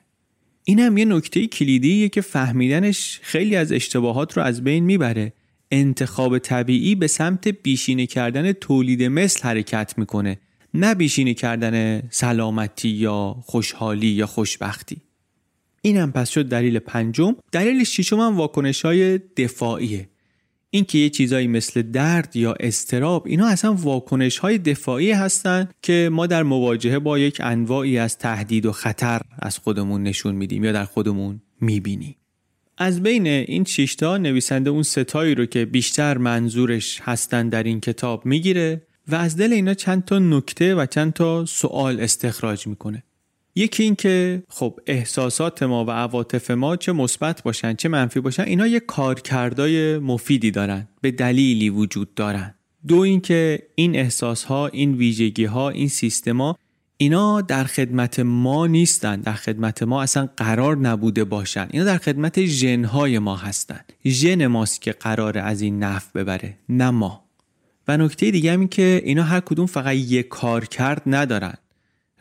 این 0.64 0.80
هم 0.80 0.98
یه 0.98 1.06
نکته 1.06 1.48
کلیدیه 1.48 2.10
که 2.10 2.22
فهمیدنش 2.22 3.20
خیلی 3.24 3.56
از 3.56 3.72
اشتباهات 3.72 4.38
رو 4.38 4.44
از 4.44 4.64
بین 4.64 4.84
می‌بره. 4.84 5.34
انتخاب 5.72 6.40
طبیعی 6.40 6.96
به 6.96 7.08
سمت 7.08 7.48
بیشینه 7.48 8.06
کردن 8.06 8.52
تولید 8.52 9.04
مثل 9.04 9.44
حرکت 9.44 9.94
می‌کنه 9.98 10.40
نه 10.74 10.96
بیشینه 10.96 11.34
کردن 11.34 12.04
سلامتی 12.10 12.90
یا 12.90 13.36
خوشحالی 13.42 14.08
یا 14.08 14.26
خوشبختی. 14.26 14.98
این 15.82 15.98
هم 15.98 16.12
پس 16.12 16.30
شد 16.30 16.50
دلیل 16.50 16.80
پنجم. 16.80 17.36
دلیل 17.52 17.84
ششم 17.84 18.20
هم 18.20 18.38
واکنش 18.38 18.86
های 18.86 19.18
دفاعیه. 19.18 20.10
اینکه 20.72 20.98
یه 20.98 21.10
چیزایی 21.10 21.48
مثل 21.48 21.82
درد 21.82 22.36
یا 22.36 22.54
استراب 22.60 23.28
اینا 23.28 23.48
اصلا 23.48 23.74
واکنش 23.74 24.38
های 24.38 24.58
دفاعی 24.58 25.12
هستند 25.12 25.74
که 25.82 26.10
ما 26.12 26.28
در 26.28 26.44
مواجهه 26.44 27.00
با 27.00 27.20
یک 27.20 27.38
انواعی 27.44 27.98
از 27.98 28.18
تهدید 28.18 28.66
و 28.66 28.72
خطر 28.72 29.22
از 29.40 29.58
خودمون 29.58 30.04
نشون 30.04 30.36
میدیم 30.36 30.64
یا 30.64 30.72
در 30.72 30.86
خودمون 30.86 31.42
می‌بینیم. 31.62 32.16
از 32.78 33.04
بین 33.04 33.28
این 33.28 33.64
شیشتا 33.64 34.18
نویسنده 34.18 34.70
اون 34.70 34.84
ستایی 34.84 35.36
رو 35.36 35.46
که 35.46 35.66
بیشتر 35.66 36.18
منظورش 36.18 37.00
هستن 37.04 37.50
در 37.50 37.64
این 37.64 37.80
کتاب 37.80 38.26
می‌گیره 38.26 38.82
و 39.08 39.16
از 39.16 39.38
دل 39.38 39.54
اینا 39.54 39.74
چند 39.74 40.06
تا 40.06 40.20
نکته 40.20 40.76
و 40.76 40.86
چند 40.86 41.14
تا 41.14 41.46
سوال 41.46 42.00
استخراج 42.00 42.68
می‌کنه. 42.68 43.04
یکی 43.56 43.84
این 43.84 43.96
که 43.96 44.44
خب 44.50 44.80
احساسات 44.88 45.64
ما 45.64 45.86
و 45.86 45.92
عواطف 45.92 46.52
ما 46.52 46.76
چه 46.76 46.92
مثبت 46.92 47.44
باشن 47.44 47.74
چه 47.74 47.90
منفی 47.90 48.20
باشن 48.20 48.44
اینا 48.44 48.68
یه 48.68 48.80
کارکردای 48.80 49.98
مفیدی 49.98 50.52
دارن 50.52 50.88
به 51.02 51.12
دلیلی 51.12 51.70
وجود 51.70 52.14
دارن. 52.14 52.56
دو 52.88 53.00
اینکه 53.00 53.68
این 53.76 53.96
احساس 53.96 54.44
ها 54.44 54.68
این 54.68 54.94
ویژگی 54.94 55.46
ها 55.46 55.70
این 55.70 55.88
سیستما 55.88 56.58
اینا 56.98 57.42
در 57.42 57.64
خدمت 57.64 58.20
ما 58.20 58.68
نیستن 58.68 59.22
در 59.22 59.34
خدمت 59.34 59.84
ما 59.84 60.02
اصلا 60.02 60.30
قرار 60.38 60.78
نبوده 60.78 61.24
باشن. 61.24 61.68
اینا 61.72 61.86
در 61.86 61.98
خدمت 61.98 62.46
ژن 62.46 62.84
های 62.84 63.20
ما 63.20 63.36
هستن. 63.36 63.80
ژن 64.06 64.48
ماست 64.48 64.82
که 64.82 64.92
قرار 64.92 65.38
از 65.38 65.62
این 65.62 65.84
نفع 65.84 66.20
ببره 66.20 66.58
نه 66.70 66.90
ما. 66.90 67.24
و 67.88 67.98
نکته 67.98 68.32
دیگه 68.32 68.54
هم 68.54 68.60
این 68.60 68.70
که 68.70 69.02
اینا 69.06 69.24
هر 69.24 69.40
کدوم 69.40 69.66
فقط 69.66 69.96
یک 69.96 70.28
کار 70.28 70.66
کرد 70.66 71.02
ندارن. 71.06 71.54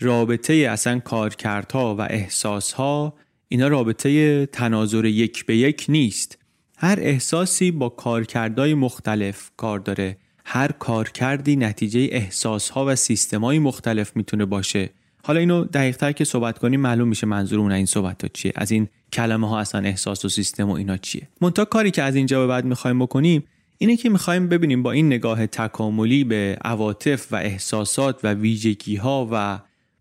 رابطه 0.00 0.54
اصلا 0.54 0.98
کارکردها 0.98 1.96
و 1.96 2.00
احساسها 2.00 3.14
اینا 3.48 3.68
رابطه 3.68 4.46
تناظر 4.46 5.04
یک 5.04 5.46
به 5.46 5.56
یک 5.56 5.86
نیست. 5.88 6.38
هر 6.76 6.98
احساسی 7.00 7.70
با 7.70 7.88
کارکردهای 7.88 8.74
مختلف 8.74 9.50
کار 9.56 9.78
داره. 9.78 10.16
هر 10.44 10.72
کارکردی 10.72 11.56
نتیجه 11.56 12.08
احساسها 12.12 12.84
و 12.86 12.96
سیستمهای 12.96 13.58
مختلف 13.58 14.16
می‌تونه 14.16 14.44
باشه. 14.44 14.90
حالا 15.24 15.40
اینو 15.40 15.64
دقیقتر 15.64 16.12
که 16.12 16.24
صحبت 16.24 16.58
کنیم 16.58 16.80
معلوم 16.80 17.08
میشه 17.08 17.26
منظورمون 17.26 17.72
این 17.72 17.86
صحبت 17.86 18.22
ها 18.22 18.28
چیه 18.32 18.52
از 18.56 18.70
این 18.70 18.88
کلمه 19.12 19.48
ها 19.48 19.58
اصلا 19.58 19.80
احساس 19.80 20.24
و 20.24 20.28
سیستم 20.28 20.70
و 20.70 20.72
اینا 20.72 20.96
چیه. 20.96 21.28
منتها 21.40 21.64
کاری 21.64 21.90
که 21.90 22.02
از 22.02 22.14
اینجا 22.14 22.40
به 22.40 22.46
بعد 22.46 22.64
می‌خوایم 22.64 22.98
بکنیم 22.98 23.44
اینه 23.78 23.96
که 23.96 24.10
می‌خوایم 24.10 24.48
ببینیم 24.48 24.82
با 24.82 24.92
این 24.92 25.06
نگاه 25.06 25.46
تکاملی 25.46 26.24
به 26.24 26.58
عواطف 26.64 27.32
و 27.32 27.36
احساسات 27.36 28.20
و 28.24 28.34
ویژگی 28.34 28.96
ها 28.96 29.28
و 29.32 29.58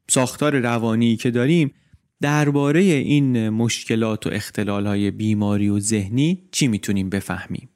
ساختار 0.09 0.59
روانی 0.59 1.15
که 1.15 1.31
داریم 1.31 1.73
درباره 2.21 2.79
این 2.79 3.49
مشکلات 3.49 4.27
و 4.27 4.29
اختلال 4.29 4.87
های 4.87 5.11
بیماری 5.11 5.69
و 5.69 5.79
ذهنی 5.79 6.43
چی 6.51 6.67
می‌تونیم 6.67 7.09
بفهمیم؟ 7.09 7.69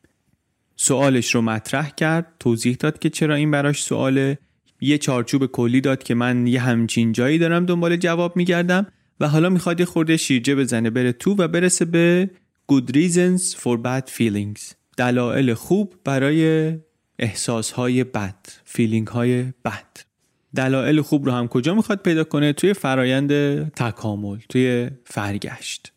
سوالش 0.76 1.36
رو 1.36 1.42
مطرح 1.42 1.90
کرد 1.90 2.34
توضیح 2.40 2.76
داد 2.76 3.00
که 3.00 3.10
چرا 3.10 3.36
این 3.36 3.52
براش 3.52 3.84
سواله 3.84 4.38
یه 4.82 4.98
چارچوب 4.98 5.46
کلی 5.46 5.82
داد 5.82 6.04
که 6.04 6.16
من 6.16 6.48
یه 6.48 6.62
همچین 6.62 7.12
جایی 7.12 7.38
دارم 7.38 7.66
دنبال 7.66 7.98
جواب 7.98 8.38
میگردم 8.38 8.88
و 9.20 9.28
حالا 9.28 9.50
می‌خواد 9.50 9.80
یه 9.80 9.86
خورده 9.86 10.18
شیرجه 10.18 10.56
بزنه 10.56 10.90
بره 10.90 11.12
تو 11.12 11.36
و 11.36 11.48
برسه 11.48 11.86
به 11.86 12.30
good 12.72 12.92
reasons 12.94 13.56
for 13.56 13.78
bad 13.84 14.10
feelings. 14.10 14.74
دلایل 14.98 15.54
خوب 15.54 15.96
برای 16.04 16.74
احساس 17.20 17.72
های 17.72 18.04
بد 18.04 18.48
فیلینگ 18.66 19.08
های 19.08 19.44
بد. 19.66 20.11
دلایل 20.56 21.02
خوب 21.02 21.26
رو 21.26 21.32
هم 21.32 21.48
کجا 21.48 21.76
می‌خواد 21.76 22.02
پیدا 22.02 22.24
کنه؟ 22.24 22.54
توی 22.54 22.74
فرایند 22.74 23.32
تکامل 23.70 24.38
توی 24.50 24.90
فرگشت. 25.06 25.92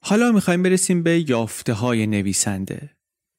حالا 0.00 0.32
می‌خوایم 0.32 0.62
برسیم 0.62 1.02
به 1.02 1.30
یافته 1.30 1.72
های 1.72 2.06
نویسنده. 2.06 2.90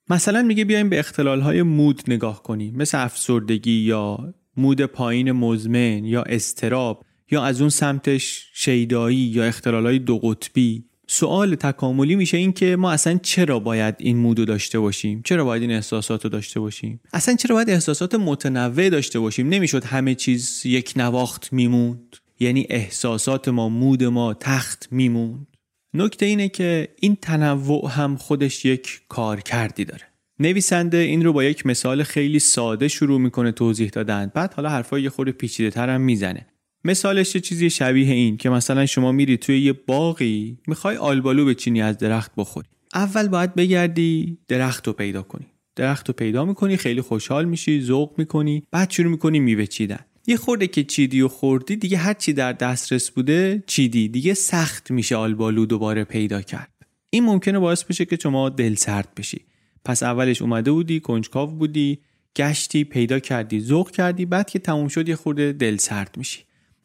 مثلا 0.09 0.41
میگه 0.41 0.65
بیایم 0.65 0.89
به 0.89 0.99
اختلال 0.99 1.41
های 1.41 1.61
مود 1.61 2.01
نگاه 2.07 2.43
کنیم. 2.43 2.75
مثل 2.75 3.03
افسردگی 3.03 3.71
یا 3.71 4.33
مود 4.57 4.81
پایین 4.81 5.31
مزمن 5.31 6.05
یا 6.05 6.23
استراب 6.23 7.05
یا 7.31 7.43
از 7.43 7.61
اون 7.61 7.69
سمتش 7.69 8.49
شیدایی 8.53 9.17
یا 9.17 9.43
اختلال 9.43 9.85
های 9.85 9.99
دو 9.99 10.19
قطبی. 10.19 10.85
سوال 11.07 11.55
تکاملی 11.55 12.15
میشه 12.15 12.37
این 12.37 12.53
که 12.53 12.75
ما 12.75 12.91
اصلا 12.91 13.19
چرا 13.23 13.59
باید 13.59 13.95
این 13.97 14.17
مودو 14.17 14.45
داشته 14.45 14.79
باشیم؟ 14.79 15.21
چرا 15.25 15.45
باید 15.45 15.61
این 15.61 15.71
احساسات 15.71 16.23
رو 16.23 16.29
داشته 16.29 16.59
باشیم؟ 16.59 16.99
اصلا 17.13 17.35
چرا 17.35 17.55
باید 17.55 17.69
احساسات 17.69 18.15
متنوع 18.15 18.89
داشته 18.89 19.19
باشیم؟ 19.19 19.49
نمی‌شد 19.49 19.83
همه 19.83 20.15
چیز 20.15 20.61
یک 20.65 20.93
نواخت 20.95 21.53
میموند. 21.53 22.15
یعنی 22.39 22.67
احساسات 22.69 23.47
ما 23.47 23.69
مود 23.69 24.03
ما 24.03 24.33
تخت 24.33 24.87
میموند. 24.91 25.47
نکته 25.93 26.25
اینه 26.25 26.49
که 26.49 26.87
این 26.99 27.17
تنوع 27.21 27.91
هم 27.91 28.15
خودش 28.15 28.65
یک 28.65 29.01
کار 29.09 29.41
کردی 29.41 29.85
داره. 29.85 30.03
نویسنده 30.39 30.97
این 30.97 31.25
رو 31.25 31.33
با 31.33 31.43
یک 31.43 31.65
مثال 31.65 32.03
خیلی 32.03 32.39
ساده 32.39 32.87
شروع 32.87 33.19
می‌کنه 33.19 33.51
توضیح 33.51 33.89
دادن. 33.89 34.31
بعد 34.35 34.53
حالا 34.53 34.69
حرفای 34.69 35.01
یه 35.01 35.09
خورده 35.09 35.31
پیچیده 35.31 35.69
تر 35.69 35.89
هم 35.89 36.01
می‌زنه. 36.01 36.45
مثالش 36.83 37.35
یه 37.35 37.41
چیزی 37.41 37.69
شبیه 37.69 38.13
این 38.13 38.37
که 38.37 38.49
مثلا 38.49 38.85
شما 38.85 39.11
میری 39.11 39.37
توی 39.37 39.59
یه 39.59 39.73
باقی 39.73 40.57
می‌خوای 40.67 40.97
آلبالو 40.97 41.45
بچینی 41.45 41.81
از 41.81 41.97
درخت 41.97 42.31
بخوری. 42.37 42.67
اول 42.93 43.27
باید 43.27 43.55
بگردی 43.55 44.37
درخت 44.47 44.87
رو 44.87 44.93
پیدا 44.93 45.21
کنی. 45.21 45.45
درخت 45.75 46.07
رو 46.07 46.13
پیدا 46.13 46.45
می‌کنی 46.45 46.77
خیلی 46.77 47.01
خوشحال 47.01 47.45
میشی 47.45 47.81
ذوق 47.81 48.13
می‌کنی 48.17 48.63
بعد 48.71 48.91
شروع 48.91 49.11
می‌کنی 49.11 49.39
میوه 49.39 49.65
چیدن 49.65 49.99
یه 50.27 50.37
خورده 50.37 50.67
که 50.67 50.83
چیدی 50.83 51.21
و 51.21 51.27
خوردی 51.27 51.75
دیگه 51.75 51.97
هر 51.97 52.13
چی 52.13 52.33
در 52.33 52.53
دسترس 52.53 53.09
بوده 53.09 53.63
چیدی. 53.67 54.07
دیگه 54.07 54.33
سخت 54.33 54.91
میشه 54.91 55.15
آلبالو 55.15 55.65
دوباره 55.65 56.03
پیدا 56.03 56.41
کرد. 56.41 56.71
این 57.09 57.23
ممکنه 57.23 57.59
باعث 57.59 57.83
بشه 57.83 58.05
که 58.05 58.17
شما 58.23 58.49
دل 58.49 58.75
سرد 58.75 59.09
بشی. 59.17 59.41
پس 59.85 60.03
اولش 60.03 60.41
اومده 60.41 60.71
بودی 60.71 60.99
کنجکاو 60.99 61.51
بودی 61.51 61.99
گشتی 62.35 62.83
پیدا 62.83 63.19
کردی 63.19 63.59
ذوق 63.59 63.91
کردی 63.91 64.25
بعد 64.25 64.49
که 64.49 64.59
تموم 64.59 64.87
شد 64.87 65.09
یه 65.09 65.15
خورده 65.15 65.51
دل 65.51 65.77
سرد 65.77 66.15
میشی. 66.17 66.39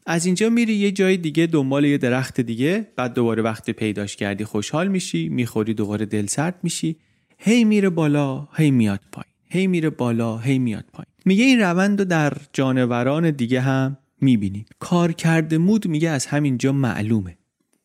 از 0.06 0.26
اینجا 0.26 0.48
میری 0.48 0.74
یه 0.74 0.92
جای 0.92 1.16
دیگه 1.16 1.46
دنبال 1.46 1.84
یه 1.84 1.98
درخت 1.98 2.40
دیگه 2.40 2.88
بعد 2.96 3.14
دوباره 3.14 3.42
وقتی 3.42 3.72
پیداش 3.72 4.16
کردی 4.16 4.44
خوشحال 4.44 4.88
میشی 4.88 5.28
می‌خوری 5.28 5.74
دوباره 5.74 6.06
دل 6.06 6.26
سرد 6.26 6.60
میشی. 6.62 6.96
هی 7.38 7.64
میره 7.64 7.90
بالا 7.90 8.48
هی 8.56 8.70
میاد 8.70 9.00
پایین. 9.12 9.32
هی 9.50 9.66
میره 9.66 9.90
بالا 9.90 10.38
هی 10.38 10.58
میاد 10.58 10.84
پایین. 10.92 11.12
میگه 11.24 11.44
این 11.44 11.60
روند 11.60 11.98
رو 11.98 12.04
در 12.04 12.32
جانوران 12.52 13.30
دیگه 13.30 13.60
هم 13.60 13.98
می‌بینیم 14.20 14.64
کار 14.78 15.12
کرده 15.12 15.58
مود 15.58 15.86
میگه 15.86 16.10
از 16.10 16.26
همینجا 16.26 16.72
معلومه. 16.72 17.36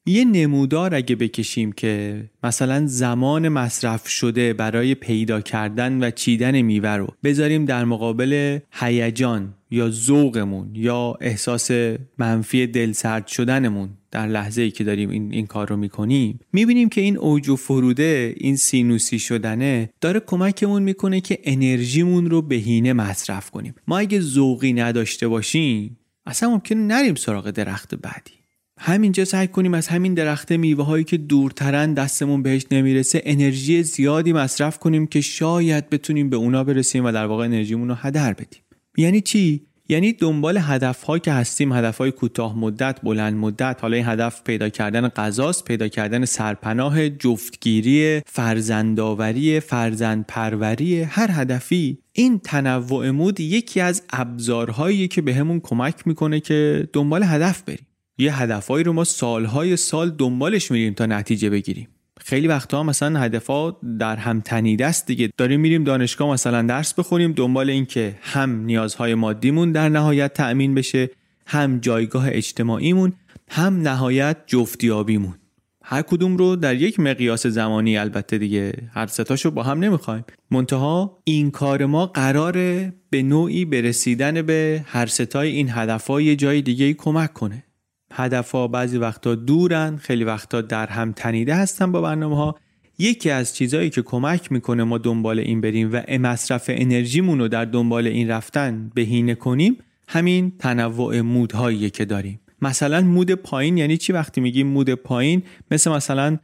یه 0.07 0.25
نمودار 0.25 0.95
اگه 0.95 1.15
بکشیم 1.15 1.71
که 1.71 2.23
مثلا 2.43 2.87
زمان 2.87 3.49
مصرف 3.49 4.07
شده 4.07 4.53
برای 4.53 4.95
پیدا 4.95 5.41
کردن 5.41 6.03
و 6.03 6.11
چیدن 6.11 6.61
میوه 6.61 6.89
رو 6.89 7.07
بذاریم 7.23 7.65
در 7.65 7.85
مقابل 7.85 8.59
هیجان 8.71 9.53
یا 9.71 9.89
ذوقمون 9.89 10.69
یا 10.73 11.17
احساس 11.21 11.71
منفی 12.17 12.67
دل 12.67 12.91
سرد 12.91 13.27
شدنمون 13.27 13.89
در 14.11 14.27
لحظه 14.27 14.61
ای 14.61 14.71
که 14.71 14.83
داریم 14.83 15.09
این, 15.09 15.33
این 15.33 15.47
کار 15.47 15.69
رو 15.69 15.77
می‌کنیم 15.77 16.39
می‌بینیم 16.53 16.89
که 16.89 17.01
این 17.01 17.17
اوج 17.17 17.49
و 17.49 17.55
فروده 17.55 18.33
این 18.37 18.55
سینوسی 18.55 19.19
شدنه 19.19 19.89
داره 20.01 20.19
کمکمون 20.19 20.83
می‌کنه 20.83 21.21
که 21.21 21.39
انرژیمون 21.43 22.29
رو 22.29 22.41
بهینه 22.41 22.93
مصرف 22.93 23.49
کنیم. 23.49 23.75
ما 23.87 23.97
اگه 23.97 24.19
ذوقی 24.19 24.73
نداشته 24.73 25.27
باشیم 25.27 25.97
اصلا 26.25 26.49
ممکنه 26.49 26.81
نریم 26.81 27.15
سراغ 27.15 27.49
درخت 27.51 27.95
بعدی. 27.95 28.36
همینجا 28.77 29.25
سعی 29.25 29.47
کنیم 29.47 29.73
از 29.73 29.87
همین 29.87 30.13
درخت 30.13 30.51
میوه 30.51 30.85
هایی 30.85 31.03
که 31.03 31.17
دورترن 31.17 31.93
دستمون 31.93 32.43
بهش 32.43 32.65
نمی‌رسه 32.71 33.21
انرژی 33.25 33.83
زیادی 33.83 34.33
مصرف 34.33 34.79
کنیم 34.79 35.07
که 35.07 35.21
شاید 35.21 35.89
بتونیم 35.89 36.29
به 36.29 36.35
اونا 36.37 36.63
برسیم 36.63 37.05
و 37.05 37.11
در 37.11 37.25
واقع 37.25 37.45
انرژیمون 37.45 37.89
رو 37.89 37.95
هدر 37.95 38.33
بدیم. 38.33 38.61
یعنی 38.97 39.21
چی؟ 39.21 39.67
یعنی 39.89 40.13
دنبال 40.13 40.57
هدف 40.61 41.03
که 41.19 41.31
هستیم 41.31 41.73
هدف 41.73 41.97
های 41.97 42.11
کوتاه 42.11 42.57
مدت 42.57 43.01
بلند 43.03 43.37
مدت 43.37 43.77
حالا 43.81 43.95
این 43.97 44.05
هدف 44.05 44.43
پیدا 44.43 44.69
کردن 44.69 45.07
غذاست 45.07 45.65
پیدا 45.65 45.87
کردن 45.87 46.25
سرپناه 46.25 47.09
جفتگیری 47.09 48.21
فرزندآوری 48.25 49.59
فرزند 49.59 50.25
پروری 50.27 51.01
هر 51.01 51.29
هدفی. 51.31 51.97
این 52.13 52.39
تنوع 52.39 53.09
مود 53.09 53.39
یکی 53.39 53.81
از 53.81 54.03
ابزارهایی 54.09 55.07
که 55.07 55.21
بهمون 55.21 55.59
به 55.59 55.67
کمک 55.67 56.07
می‌کنه 56.07 56.39
که 56.39 56.89
دنبال 56.93 57.23
هدف 57.23 57.61
بریم. 57.61 57.86
یه 58.17 58.41
هدفهایی 58.41 58.83
رو 58.83 58.93
ما 58.93 59.03
سالهای 59.03 59.77
سال 59.77 60.09
دنبالش 60.09 60.71
میریم 60.71 60.93
تا 60.93 61.05
نتیجه 61.05 61.49
بگیریم. 61.49 61.87
خیلی 62.19 62.47
وقتا 62.47 62.83
مثلا 62.83 63.19
هدفها 63.19 63.79
در 63.99 64.15
هم 64.15 64.41
تنیده 64.41 64.85
است 64.85 65.07
دیگه. 65.07 65.29
داریم 65.37 65.59
میریم 65.59 65.83
دانشگاه 65.83 66.29
مثلا 66.29 66.61
درس 66.61 66.93
بخونیم 66.93 67.31
دنبال 67.31 67.69
اینکه 67.69 68.15
هم 68.21 68.65
نیازهای 68.65 69.15
مادیمون 69.15 69.71
در 69.71 69.89
نهایت 69.89 70.33
تأمین 70.33 70.75
بشه 70.75 71.09
هم 71.47 71.79
جایگاه 71.79 72.25
اجتماعیمون 72.29 73.13
هم 73.49 73.81
نهایت 73.81 74.37
جفتیابیمون. 74.47 75.35
هر 75.83 76.01
کدوم 76.01 76.37
رو 76.37 76.55
در 76.55 76.75
یک 76.75 76.99
مقیاس 76.99 77.47
زمانی 77.47 77.97
البته 77.97 78.37
دیگه 78.37 78.73
هر 78.93 79.07
ستاشو 79.07 79.51
با 79.51 79.63
هم 79.63 79.79
نمی‌خوایم. 79.79 80.25
منتها 80.51 81.19
این 81.23 81.51
کار 81.51 81.85
ما 81.85 82.05
قراره 82.05 82.93
به 83.09 83.23
نوعی 83.23 83.65
برسیدن 83.65 84.41
به 84.41 84.83
هر 84.85 85.05
ستای 85.05 85.49
این 85.49 85.69
هدفها 85.69 86.21
یه 86.21 86.35
جای 86.35 86.61
دیگه 86.61 86.93
کمک 86.93 87.33
کنه. 87.33 87.63
هدفها 88.11 88.67
بعضی 88.67 88.97
وقتا 88.97 89.35
دورن 89.35 89.97
خیلی 89.97 90.23
وقتا 90.23 90.61
در 90.61 90.87
هم 90.87 91.11
تنیده 91.11 91.55
هستن 91.55 91.91
با 91.91 92.01
برنامه 92.01 92.35
ها 92.35 92.55
یکی 92.99 93.29
از 93.29 93.55
چیزهایی 93.55 93.89
که 93.89 94.01
کمک 94.01 94.51
می‌کنه 94.51 94.83
ما 94.83 94.97
دنبال 94.97 95.39
این 95.39 95.61
بریم 95.61 95.89
و 95.93 96.01
مصرف 96.19 96.65
انرژیمون 96.73 97.39
رو 97.39 97.47
در 97.47 97.65
دنبال 97.65 98.07
این 98.07 98.29
رفتن 98.29 98.91
بهینه 98.95 99.35
کنیم 99.35 99.77
همین 100.07 100.51
تنوع 100.59 101.21
مودهایی 101.21 101.89
که 101.89 102.05
داریم. 102.05 102.39
مثلا 102.61 103.01
مود 103.01 103.31
پایین 103.31 103.77
یعنی 103.77 103.97
چی؟ 103.97 104.13
وقتی 104.13 104.41
میگیم 104.41 104.67
مود 104.67 104.89
پایین 104.89 105.43
مثل 105.71 105.91
مثلا 105.91 106.37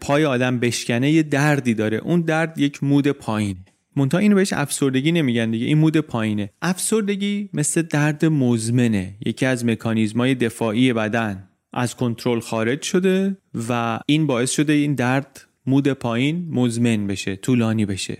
پای 0.00 0.24
آدم 0.24 0.58
بشکنه 0.58 1.10
یه 1.10 1.22
دردی 1.22 1.74
داره. 1.74 1.96
اون 1.96 2.20
درد 2.20 2.58
یک 2.58 2.84
مود 2.84 3.08
پایینه. 3.08 3.60
منتها 3.98 4.20
اینو 4.20 4.34
بهش 4.34 4.52
افسردگی 4.52 5.12
نمیگن 5.12 5.50
دیگه 5.50 5.66
این 5.66 5.78
مود 5.78 5.96
پایینه. 5.96 6.50
افسردگی 6.62 7.48
مثل 7.52 7.82
درد 7.82 8.24
مزمنه 8.24 9.14
یکی 9.26 9.46
از 9.46 9.64
مکانیزمای 9.64 10.34
دفاعی 10.34 10.92
بدن. 10.92 11.48
از 11.72 11.96
کنترل 11.96 12.40
خارج 12.40 12.82
شده 12.82 13.36
و 13.68 14.00
این 14.06 14.26
باعث 14.26 14.50
شده 14.50 14.72
این 14.72 14.94
درد 14.94 15.46
mood 15.66 15.88
پایین 15.88 16.48
مزمن 16.50 17.06
بشه 17.06 17.36
طولانی 17.36 17.86
بشه. 17.86 18.18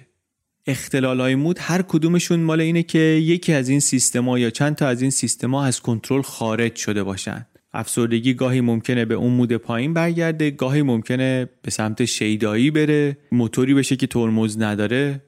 اختلال 0.66 1.20
های 1.20 1.34
mood 1.34 1.58
هر 1.60 1.82
کدومشون 1.82 2.40
مال 2.40 2.60
اینه 2.60 2.82
که 2.82 2.98
یکی 2.98 3.52
از 3.52 3.68
این 3.68 3.80
سیستما 3.80 4.38
یا 4.38 4.50
چند 4.50 4.74
تا 4.74 4.88
از 4.88 5.02
این 5.02 5.10
سیستما 5.10 5.64
از 5.64 5.80
کنترل 5.80 6.22
خارج 6.22 6.76
شده 6.76 7.02
باشن. 7.02 7.46
افسردگی 7.72 8.34
گاهی 8.34 8.60
ممکنه 8.60 9.04
به 9.04 9.14
اون 9.14 9.32
mood 9.32 9.52
پایین 9.52 9.94
برگرده 9.94 10.50
گاهی 10.50 10.82
ممکنه 10.82 11.48
به 11.62 11.70
سمت 11.70 12.04
شیدایی 12.04 12.70
بره 12.70 13.18
موتوری 13.32 13.74
بشه 13.74 13.96
که 13.96 14.06
ترمز 14.06 14.58
نداره. 14.58 15.22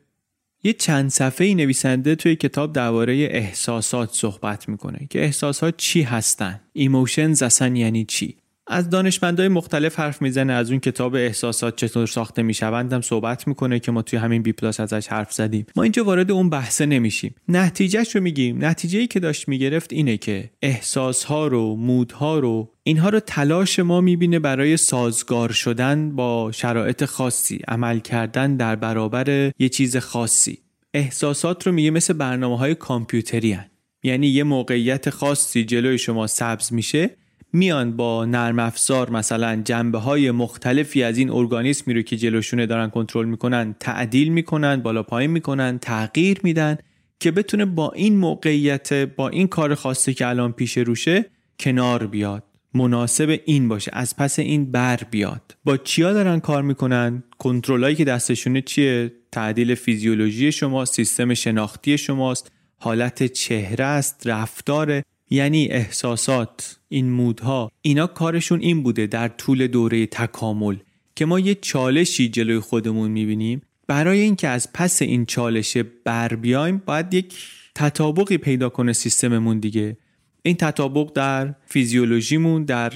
یه 0.63 0.73
چند 0.73 1.11
صفحه 1.11 1.47
ای 1.47 1.55
نویسنده 1.55 2.15
توی 2.15 2.37
کتاب 2.37 2.73
درباره 2.73 3.13
احساسات 3.13 4.11
صحبت 4.13 4.69
می‌کنه 4.69 5.07
که 5.11 5.25
احساسات 5.25 5.77
چی 5.77 6.03
هستن؟ 6.03 6.61
emotions 6.73 7.43
اصلا 7.43 7.77
یعنی 7.77 8.05
چی؟ 8.05 8.40
از 8.71 8.91
دانشمندای 8.91 9.49
مختلف 9.49 9.99
حرف 10.01 10.23
می‌زنه 10.23 10.53
از 10.53 10.71
اون 10.71 10.81
کتاب 10.81 11.15
احساسات 11.15 11.77
چطور 11.77 12.07
ساخته 12.07 12.43
می‌شوند 12.43 12.93
هم 12.93 13.01
صحبت 13.01 13.49
می‌کنه 13.49 13.79
که 13.79 13.93
ما 13.93 14.03
توی 14.03 14.19
همین 14.19 14.43
بی 14.43 14.53
پلاس 14.53 14.81
ازش 14.81 15.07
حرف 15.09 15.33
زدیم. 15.33 15.67
ما 15.77 15.83
اینجا 15.83 16.05
وارد 16.05 16.31
اون 16.31 16.51
بحثه 16.51 16.87
نمیشیم. 16.87 17.35
نتیجهش 17.49 18.17
رو 18.17 18.23
میگیم. 18.23 18.65
نتیجه 18.65 18.99
ای 18.99 19.07
که 19.07 19.21
داشت 19.21 19.49
می‌گرفت 19.49 19.93
اینه 19.93 20.17
که 20.17 20.51
احساس 20.63 21.25
ها 21.25 21.47
رو 21.47 21.77
مودها 21.77 22.39
رو 22.39 22.71
اینها 22.83 23.09
رو 23.09 23.21
تلاش 23.21 23.79
ما 23.79 24.01
می‌بینه 24.01 24.39
برای 24.39 24.77
سازگار 24.77 25.53
شدن 25.53 26.17
با 26.17 26.53
شرایط 26.53 27.05
خاصی. 27.05 27.61
عمل 27.69 27.99
کردن 27.99 28.57
در 28.57 28.77
برابر 28.77 29.53
یه 29.59 29.69
چیز 29.69 29.97
خاصی. 29.97 30.59
احساسات 30.95 31.67
رو 31.67 31.73
میگه 31.73 31.91
مثل 31.91 32.13
برنامه 32.13 32.59
های 32.59 32.75
کامپیوتری 32.75 33.53
هن. 33.53 33.67
یعنی 34.03 34.27
یه 34.27 34.45
موقعیت 34.45 35.11
خاصی 35.11 35.65
جلوی 35.65 35.99
شما 35.99 36.27
سبز 36.27 36.73
میشه 36.73 37.11
میان 37.53 37.97
با 37.97 38.25
نرم 38.25 38.59
افزار 38.59 39.11
مثلا 39.11 39.63
جنبه 39.65 39.99
های 39.99 40.31
مختلفی 40.31 41.03
از 41.03 41.19
این 41.19 41.31
ارگانیسمی 41.31 41.95
رو 41.95 42.03
که 42.03 42.17
جلوشونه 42.17 42.67
دارن 42.67 42.91
کنترل 42.91 43.27
می‌کنن 43.27 43.75
تعدیل 43.81 44.29
می‌کنن 44.29 44.77
بالا 44.77 45.03
پایین 45.03 45.31
می‌کنن 45.31 45.79
تغییر 45.79 46.41
میدن 46.43 46.79
که 47.21 47.31
بتونه 47.31 47.65
با 47.65 47.91
این 47.91 48.17
موقعیت 48.17 48.93
با 48.93 49.29
این 49.29 49.47
کار 49.47 49.75
خاصی 49.75 50.15
که 50.15 50.27
الان 50.27 50.53
پیش 50.53 50.79
روشه 50.79 51.25
کنار 51.61 52.07
بیاد. 52.07 52.43
مناسب 52.75 53.41
این 53.45 53.69
باشه 53.69 53.91
از 53.95 54.17
پس 54.17 54.39
این 54.39 54.73
بر 54.73 55.01
بیاد. 55.11 55.57
با 55.65 55.77
چیا 55.77 56.13
دارن 56.13 56.41
کار 56.41 56.63
می‌کنن؟ 56.63 57.23
کنترلایی 57.39 57.97
که 57.97 58.05
دستشونه 58.05 58.63
چیه؟ 58.63 59.13
تعدیل 59.33 59.75
فیزیولوژی 59.75 60.53
شما 60.53 60.85
سیستم 60.85 61.35
شناختی 61.35 61.99
شماست 61.99 62.53
حالت 62.77 63.25
چهره 63.25 63.85
است 63.85 64.27
رفتار 64.27 65.03
یعنی 65.31 65.69
احساسات 65.69 66.79
این 66.89 67.11
مودها 67.11 67.73
اینا 67.83 68.07
کارشون 68.07 68.61
این 68.61 68.83
بوده 68.83 69.07
در 69.07 69.29
طول 69.29 69.67
دوره 69.67 70.07
تکامل 70.07 70.77
که 71.17 71.25
ما 71.25 71.41
یه 71.41 71.55
چالشی 71.55 72.29
جلوی 72.29 72.59
خودمون 72.59 73.11
می‌بینیم. 73.11 73.63
برای 73.87 74.21
اینکه 74.21 74.49
از 74.49 74.73
پس 74.73 75.03
این 75.03 75.27
چالش 75.27 75.77
بر 76.05 76.35
بیایم 76.35 76.83
باید 76.87 77.15
یک 77.15 77.35
تطابقی 77.75 78.39
پیدا 78.39 78.69
کنه 78.69 78.93
سیستممون 78.93 79.59
دیگه. 79.59 79.97
این 80.43 80.57
تطابق 80.57 81.13
در 81.13 81.55
فیزیولوژیمون 81.67 82.65
در 82.65 82.93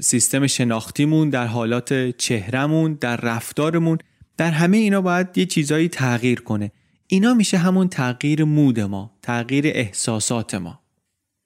سیستم 0.00 0.46
شناختیمون 0.46 1.30
در 1.30 1.46
حالات 1.46 2.16
چهرمون 2.16 2.94
در 3.00 3.16
رفتارمون 3.16 3.98
در 4.36 4.50
همه 4.50 4.76
اینا 4.76 5.00
باید 5.00 5.38
یه 5.38 5.46
چیزایی 5.46 5.88
تغییر 5.88 6.40
کنه. 6.40 6.72
اینا 7.06 7.34
میشه 7.34 7.58
همون 7.58 7.88
تغییر 7.88 8.44
مود 8.44 8.80
ما 8.80 9.10
تغییر 9.22 9.66
احساسات 9.66 10.54
ما. 10.54 10.80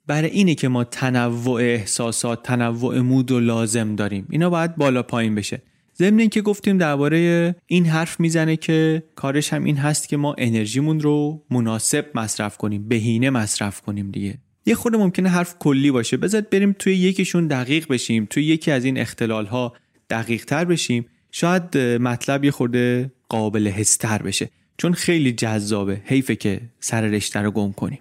برای 0.06 0.30
اینه 0.30 0.54
که 0.54 0.68
ما 0.68 0.84
تنوع 0.84 1.60
احساسات 1.60 2.42
تنوع 2.42 3.00
مود 3.00 3.30
و 3.30 3.40
لازم 3.40 3.96
داریم. 3.96 4.26
اینا 4.30 4.50
باید 4.50 4.76
بالا 4.76 5.02
پایین 5.02 5.34
بشه. 5.34 5.62
ضمن 5.98 6.18
اینکه 6.18 6.42
گفتیم 6.42 6.78
درباره 6.78 7.54
این 7.66 7.86
حرف 7.86 8.20
می‌زنه 8.20 8.56
که 8.56 9.02
کارش 9.14 9.52
هم 9.52 9.64
این 9.64 9.76
هست 9.76 10.08
که 10.08 10.16
ما 10.16 10.34
انرژیمون 10.38 11.00
رو 11.00 11.44
مناسب 11.50 12.06
مصرف 12.14 12.56
کنیم 12.56 12.88
بهینه 12.88 13.30
مصرف 13.30 13.80
کنیم 13.80 14.10
دیگه. 14.10 14.38
یه 14.66 14.74
خود 14.74 14.96
ممکنه 14.96 15.28
حرف 15.28 15.58
کلی 15.58 15.90
باشه. 15.90 16.16
بذات 16.16 16.50
بریم 16.50 16.76
توی 16.78 16.94
یکیشون 16.94 17.46
دقیق 17.46 17.88
بشیم 17.88 18.26
توی 18.30 18.44
یکی 18.44 18.70
از 18.70 18.84
این 18.84 18.98
اختلال 18.98 19.46
ها 19.46 19.72
دقیق 20.10 20.44
تر 20.44 20.64
بشیم. 20.64 21.06
شاید 21.30 21.78
مطلب 21.78 22.44
یه 22.44 22.50
خورده 22.50 23.12
قابل 23.28 23.66
هستر 23.66 24.22
بشه. 24.22 24.50
چون 24.76 24.92
خیلی 24.92 25.32
جذابه 25.32 26.00
حیفه 26.04 26.36
که 26.36 26.60
سر 26.80 27.00
رشته 27.00 27.40
رو 27.40 27.50
گم 27.50 27.72
کنیم. 27.72 27.98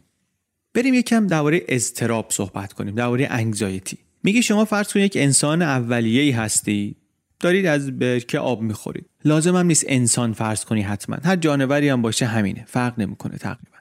بریم 0.73 0.93
یکم 0.93 1.27
درباره 1.27 1.62
اضطراب 1.67 2.27
صحبت 2.29 2.73
کنیم 2.73 2.95
درباره 2.95 3.27
انگزایتی 3.29 3.97
میگه 4.23 4.41
شما 4.41 4.65
فرض 4.65 4.93
کنید 4.93 5.05
یک 5.05 5.17
انسان 5.17 5.62
اولیه‌ای 5.62 6.31
هستی 6.31 6.95
دارید 7.39 7.65
از 7.65 7.99
برکه 7.99 8.39
آب 8.39 8.62
می‌خورید. 8.62 9.05
لازم 9.25 9.55
هم 9.55 9.65
نیست 9.65 9.86
انسان 9.88 10.34
فرض 10.34 10.65
کنی 10.65 10.81
حتما. 10.81 11.17
هر 11.23 11.36
جانوری 11.36 11.89
هم 11.89 12.01
باشه 12.01 12.25
همینه 12.25 12.65
فرق 12.67 12.99
نمی‌کنه 12.99 13.38
تقریبا. 13.38 13.77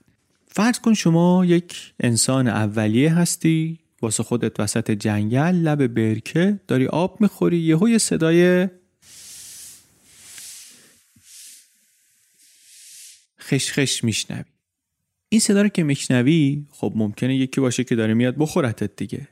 فرض 0.49 0.79
کن 0.79 0.95
شما 0.95 1.45
یک 1.45 1.93
انسان 2.01 2.49
اولیه 2.49 3.15
هستی 3.15 3.79
واسه 4.03 4.23
خودت 4.23 4.61
وسط 4.61 4.91
جنگل 4.91 5.55
لب 5.55 5.87
برکه 5.87 6.61
داری 6.69 6.87
آب 6.87 7.21
می‌خوری 7.21 7.59
یهو 7.59 7.89
یه 7.89 7.99
صدای 7.99 8.69
خشخش 13.41 14.05
میشنوی. 14.05 14.45
این 15.33 15.41
صدا 15.41 15.63
رو 15.63 15.69
که 15.69 15.83
میشنوی 15.83 16.65
خب 16.71 16.93
ممکنه 16.97 17.37
یکی 17.37 17.61
باشه 17.61 17.85
که 17.85 17.95
داره 17.95 18.15
میاد 18.15 18.37
بخورتت 18.37 18.97
دیگه. 18.97 19.29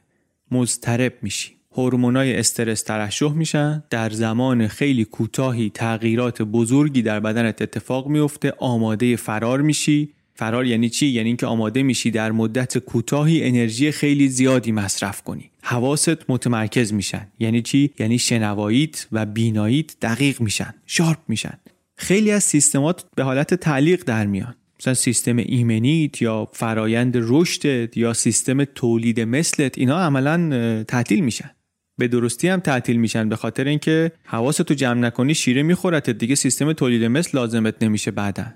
مضطرب 0.50 1.12
میشی. 1.22 1.52
هورمونای 1.72 2.36
استرس 2.36 2.82
ترشح 2.82 3.32
میشن. 3.32 3.82
در 3.90 4.10
زمان 4.10 4.68
خیلی 4.68 5.04
کوتاهی 5.04 5.70
تغییرات 5.74 6.42
بزرگی 6.42 7.02
در 7.02 7.20
بدنت 7.20 7.62
اتفاق 7.62 8.08
میفته 8.08 8.52
آماده 8.58 9.16
فرار 9.16 9.62
میشی. 9.62 10.08
فرار 10.34 10.66
یعنی 10.66 10.88
چی؟ 10.88 11.06
یعنی 11.06 11.28
اینکه 11.28 11.46
آماده 11.46 11.82
میشی 11.82 12.10
در 12.10 12.32
مدت 12.32 12.78
کوتاهی 12.78 13.44
انرژی 13.44 13.90
خیلی 13.90 14.28
زیادی 14.28 14.72
مصرف 14.72 15.22
کنی. 15.22 15.50
حواست 15.62 16.30
متمرکز 16.30 16.92
میشن. 16.92 17.28
یعنی 17.38 17.62
چی؟ 17.62 17.90
یعنی 17.98 18.18
شنواییت 18.18 19.06
و 19.12 19.26
بیناییت 19.26 20.00
دقیق 20.00 20.40
میشن. 20.40 20.74
شارپ 20.86 21.18
میشن. 21.28 21.58
خیلی 21.96 22.30
از 22.30 22.44
سیستمات 22.44 23.04
به 23.14 23.22
حالت 23.22 23.54
تعلیق 23.54 24.04
در 24.04 24.26
میان. 24.26 24.54
مثلا 24.80 24.94
سیستم 24.94 25.36
ایمنیت 25.36 26.22
یا 26.22 26.48
فرایند 26.52 27.14
رشدت 27.16 27.96
یا 27.96 28.12
سیستم 28.12 28.64
تولید 28.64 29.20
مثلت 29.20 29.78
اینا 29.78 29.98
عملا 29.98 30.84
تعطیل 30.84 31.20
میشن. 31.20 31.50
به 31.98 32.08
درستی 32.08 32.48
هم 32.48 32.60
تعطیل 32.60 32.96
میشن 32.96 33.28
به 33.28 33.36
خاطر 33.36 33.64
اینکه 33.64 34.12
حواستو 34.24 34.74
جمع 34.74 35.00
نکنی 35.00 35.34
شیره 35.34 35.62
میخورت 35.62 36.10
دیگه 36.10 36.34
سیستم 36.34 36.72
تولید 36.72 37.04
مثل 37.04 37.38
لازمت 37.38 37.82
نمیشه 37.82 38.10
بعدا. 38.10 38.46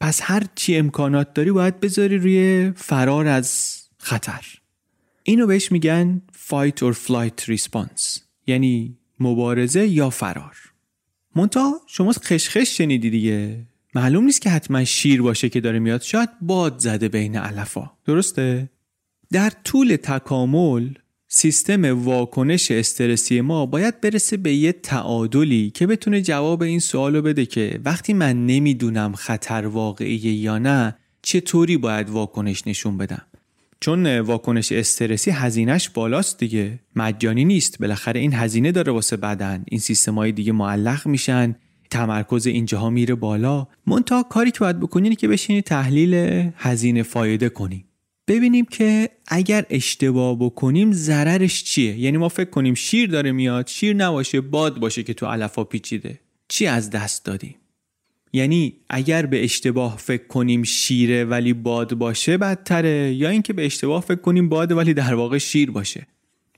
پس 0.00 0.20
هر 0.22 0.42
چی 0.54 0.76
امکانات 0.76 1.34
داری 1.34 1.50
باید 1.50 1.80
بذاری 1.80 2.18
روی 2.18 2.72
فرار 2.76 3.26
از 3.26 3.78
خطر. 3.98 4.46
اینو 5.22 5.46
بهش 5.46 5.72
میگن 5.72 6.22
fight 6.48 6.82
or 6.82 6.94
flight 7.06 7.56
response 7.56 8.20
یعنی 8.46 8.96
مبارزه 9.20 9.86
یا 9.86 10.10
فرار. 10.10 10.56
مونتا 11.36 11.72
شما 11.86 12.12
خشخش 12.12 12.78
شنیدی 12.78 13.10
دیگه. 13.10 13.66
معلوم 13.94 14.24
نیست 14.24 14.40
که 14.42 14.50
حتما 14.50 14.84
شیر 14.84 15.22
باشه 15.22 15.48
که 15.48 15.60
داره 15.60 15.78
میاد. 15.78 16.02
شاید 16.02 16.28
باد 16.40 16.78
زده 16.78 17.08
بین 17.08 17.36
علفا. 17.36 17.90
درسته؟ 18.04 18.70
در 19.32 19.52
طول 19.64 19.96
تکامل 19.96 20.88
سیستم 21.28 22.04
واکنش 22.04 22.70
استرسی 22.70 23.40
ما 23.40 23.66
باید 23.66 24.00
برسه 24.00 24.36
به 24.36 24.54
یه 24.54 24.72
تعادلی 24.72 25.70
که 25.70 25.86
بتونه 25.86 26.22
جواب 26.22 26.62
این 26.62 26.80
سوالو 26.80 27.22
بده 27.22 27.46
که 27.46 27.80
وقتی 27.84 28.12
من 28.12 28.46
نمی‌دونم 28.46 29.12
خطر 29.12 29.66
واقعیه 29.66 30.32
یا 30.32 30.58
نه 30.58 30.96
چطوری 31.22 31.76
باید 31.76 32.10
واکنش 32.10 32.66
نشون 32.66 32.98
بدم؟ 32.98 33.22
چون 33.80 34.18
واکنش 34.20 34.72
استرسی 34.72 35.30
هزینهش 35.30 35.88
بالاست 35.88 36.38
دیگه. 36.38 36.78
مجانی 36.96 37.44
نیست. 37.44 37.78
بالاخره 37.78 38.20
این 38.20 38.34
هزینه 38.34 38.72
داره 38.72 38.92
واسه 38.92 39.16
بدن. 39.16 39.64
این 39.68 39.80
سیستمای 39.80 40.32
دیگه 40.32 40.52
معلق 40.52 41.06
میشن. 41.06 41.54
تمرکز 41.92 42.46
اینجاها 42.46 42.90
میره 42.90 43.14
بالا 43.14 43.66
منتها 43.86 44.22
کاری 44.22 44.50
که 44.50 44.58
باید 44.58 44.80
بکنین 44.80 45.14
که 45.14 45.28
بشینی 45.28 45.62
تحلیل 45.62 46.14
هزینه 46.56 47.02
فایده 47.02 47.48
کنیم 47.48 47.84
ببینیم 48.28 48.64
که 48.64 49.08
اگر 49.28 49.66
اشتباه 49.70 50.38
بکنیم 50.38 50.92
ضررش 50.92 51.64
چیه؟ 51.64 51.98
یعنی 51.98 52.16
ما 52.16 52.28
فکر 52.28 52.50
کنیم 52.50 52.74
شیر 52.74 53.10
داره 53.10 53.32
میاد 53.32 53.66
شیر 53.66 53.96
نباشه 53.96 54.40
باد 54.40 54.78
باشه 54.78 55.02
که 55.02 55.14
تو 55.14 55.26
علفا 55.26 55.64
پیچیده. 55.64 56.18
چی 56.48 56.66
از 56.66 56.90
دست 56.90 57.24
دادیم؟ 57.24 57.54
یعنی 58.32 58.76
اگر 58.90 59.26
به 59.26 59.44
اشتباه 59.44 59.96
فکر 59.96 60.26
کنیم 60.26 60.62
شیره 60.62 61.24
ولی 61.24 61.52
باد 61.52 61.94
باشه 61.94 62.36
بدتره 62.36 63.14
یا 63.14 63.28
اینکه 63.28 63.52
به 63.52 63.66
اشتباه 63.66 64.02
فکر 64.02 64.20
کنیم 64.20 64.48
باد 64.48 64.72
ولی 64.72 64.94
در 64.94 65.14
واقع 65.14 65.38
شیر 65.38 65.70
باشه. 65.70 66.06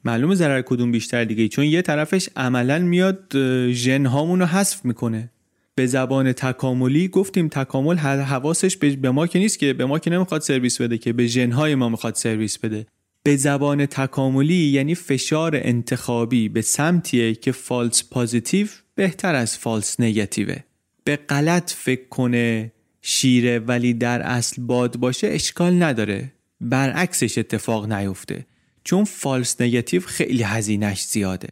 معلومه 0.04 0.34
ضرر 0.34 0.62
کدوم 0.62 0.92
بیشتر 0.92 1.24
دیگه 1.24 1.48
چون 1.48 1.64
یه 1.64 1.82
طرفش 1.82 2.28
عملا 2.36 2.78
میاد 2.78 3.36
ژن 3.70 4.06
رو 4.06 4.44
حذف 4.44 4.84
می‌کنه. 4.84 5.30
به 5.74 5.86
زبان 5.86 6.32
تکاملی 6.32 7.08
گفتیم 7.08 7.48
تکامل 7.48 7.96
حواسش 7.96 8.76
به 8.76 9.10
ما 9.10 9.26
که 9.26 9.38
نیست 9.38 9.58
که 9.58 9.72
به 9.72 9.84
ما 9.84 9.98
که 9.98 10.10
نمی‌خواد 10.10 10.40
سرویس 10.40 10.80
بده 10.80 10.98
که 10.98 11.12
به 11.12 11.26
ژنهای 11.26 11.74
ما 11.74 11.88
می‌خواد 11.88 12.14
سرویس 12.14 12.58
بده. 12.58 12.86
به 13.22 13.36
زبان 13.36 13.86
تکاملی 13.86 14.54
یعنی 14.54 14.94
فشار 14.94 15.56
انتخابی 15.56 16.48
به 16.48 16.62
سمتیه 16.62 17.34
که 17.34 17.52
فالس 17.52 18.04
پازیتیو 18.10 18.66
بهتر 18.94 19.34
از 19.34 19.58
فالس 19.58 20.00
نگتیوه 20.00 20.56
به 21.04 21.16
غلط 21.16 21.72
فکر 21.72 22.08
کنه 22.08 22.72
شیره 23.02 23.58
ولی 23.58 23.94
در 23.94 24.22
اصل 24.22 24.62
باد 24.62 24.96
باشه 24.96 25.26
اشکال 25.26 25.82
نداره. 25.82 26.32
برعکسش 26.60 27.38
اتفاق 27.38 27.92
نیفته. 27.92 28.46
چون 28.84 29.04
فالس 29.04 29.60
نگتیو 29.60 30.00
خیلی 30.00 30.42
هزینهش 30.42 31.04
زیاده. 31.04 31.48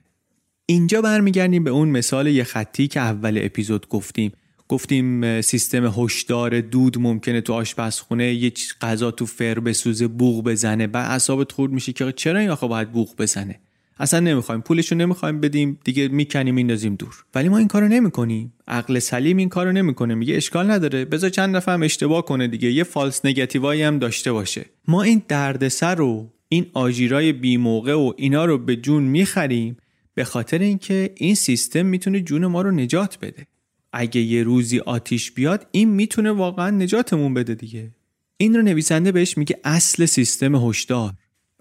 اینجا 0.67 1.03
برمیگردیم 1.03 1.65
به 1.65 1.71
اون 1.71 1.89
مثال 1.89 2.27
یه 2.27 2.45
خطی 2.45 2.89
که 2.89 3.01
اول 3.01 3.41
اپیزود 3.43 3.89
گفتیم. 3.89 4.33
گفتیم 4.69 5.41
سیستم 5.41 5.95
هشدار 5.97 6.61
دود 6.61 6.99
ممکنه 6.99 7.41
تو 7.41 7.53
آشپزخونه 7.53 8.35
یه 8.35 8.53
غذا 8.81 9.11
تو 9.11 9.27
فر 9.27 9.61
بسوزه 9.61 10.07
بوغ 10.07 10.45
بزنه 10.45 10.87
بعد 10.87 11.11
اعصابت 11.11 11.53
خورد 11.53 11.73
میشه 11.73 11.93
که 11.93 12.13
چرا 12.13 12.39
این 12.39 12.51
آخه 12.51 12.67
باید 12.67 12.93
بوغ 12.93 13.17
بزنه؟ 13.17 13.61
اصلا 13.99 14.21
نمی‌خوایم. 14.21 14.61
پولشو 14.61 14.95
نمی‌خوایم 14.95 15.41
بدیم 15.41 15.79
دیگه 15.85 16.09
می‌کنیم 16.09 16.55
میندازیم 16.55 16.95
دور. 16.95 17.25
ولی 17.35 17.49
ما 17.49 17.59
این 17.59 17.69
کارو 17.69 17.89
نمی‌کنیم. 17.89 18.53
عقل 18.69 18.99
سلیم 18.99 19.37
این 19.37 19.49
کارو 19.49 19.73
نمی‌کنه. 19.73 20.15
میگه 20.15 20.37
اشکال 20.37 20.71
نداره. 20.71 21.05
بذار 21.05 21.31
چند 21.31 21.57
دفعه 21.57 21.75
هم 21.75 21.83
اشتباه 21.83 22.25
کنه 22.25 22.49
دیگه. 22.49 22.73
یه 22.73 22.85
فالس 22.85 23.25
نگاتیوایی 23.25 23.83
هم 23.83 23.99
داشته 23.99 24.33
باشه. 24.33 24.65
ما 24.89 25.03
این 25.03 25.23
دردسر 25.29 25.95
رو 25.95 26.33
این 26.53 26.67
آژیرای 26.73 27.33
بی 27.33 27.57
موقع 27.57 27.95
و 27.95 28.13
اینا 28.17 28.45
رو 28.45 28.59
به 28.59 28.77
جون 28.77 29.03
می‌خریم 29.03 29.77
به 30.15 30.25
خاطر 30.25 30.59
اینکه 30.59 31.13
این 31.17 31.35
سیستم 31.35 31.87
می‌تونه 31.87 32.21
جون 32.21 32.47
ما 32.47 32.63
رو 32.63 32.71
نجات 32.71 33.19
بده. 33.23 33.47
اگه 33.93 34.21
یه 34.21 34.43
روزی 34.43 34.79
آتیش 34.79 35.33
بیاد 35.33 35.67
این 35.71 35.89
می‌تونه 35.89 36.31
واقعا 36.31 36.71
نجاتمون 36.71 37.35
بده 37.35 37.55
دیگه. 37.55 37.91
این 38.37 38.57
رو 38.57 38.63
نویسنده 38.63 39.13
بهش 39.13 39.39
میگه 39.39 39.61
اصل 39.65 40.07
سیستم 40.07 40.69
هشدار 40.69 41.13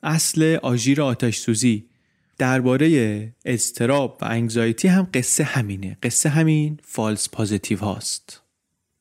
اصل 0.04 0.58
آژیر 0.64 1.02
آتش 1.02 1.38
سوزی 1.38 1.86
درباره 2.38 3.34
استراب 3.46 4.18
و 4.22 4.26
انگزایتی 4.26 4.88
هم 4.88 5.08
قصه 5.14 5.44
همینه. 5.44 5.98
قصه 6.04 6.30
همین 6.30 6.80
فالس 6.84 7.30
پازیتیو 7.30 7.78
هاست. 7.78 8.42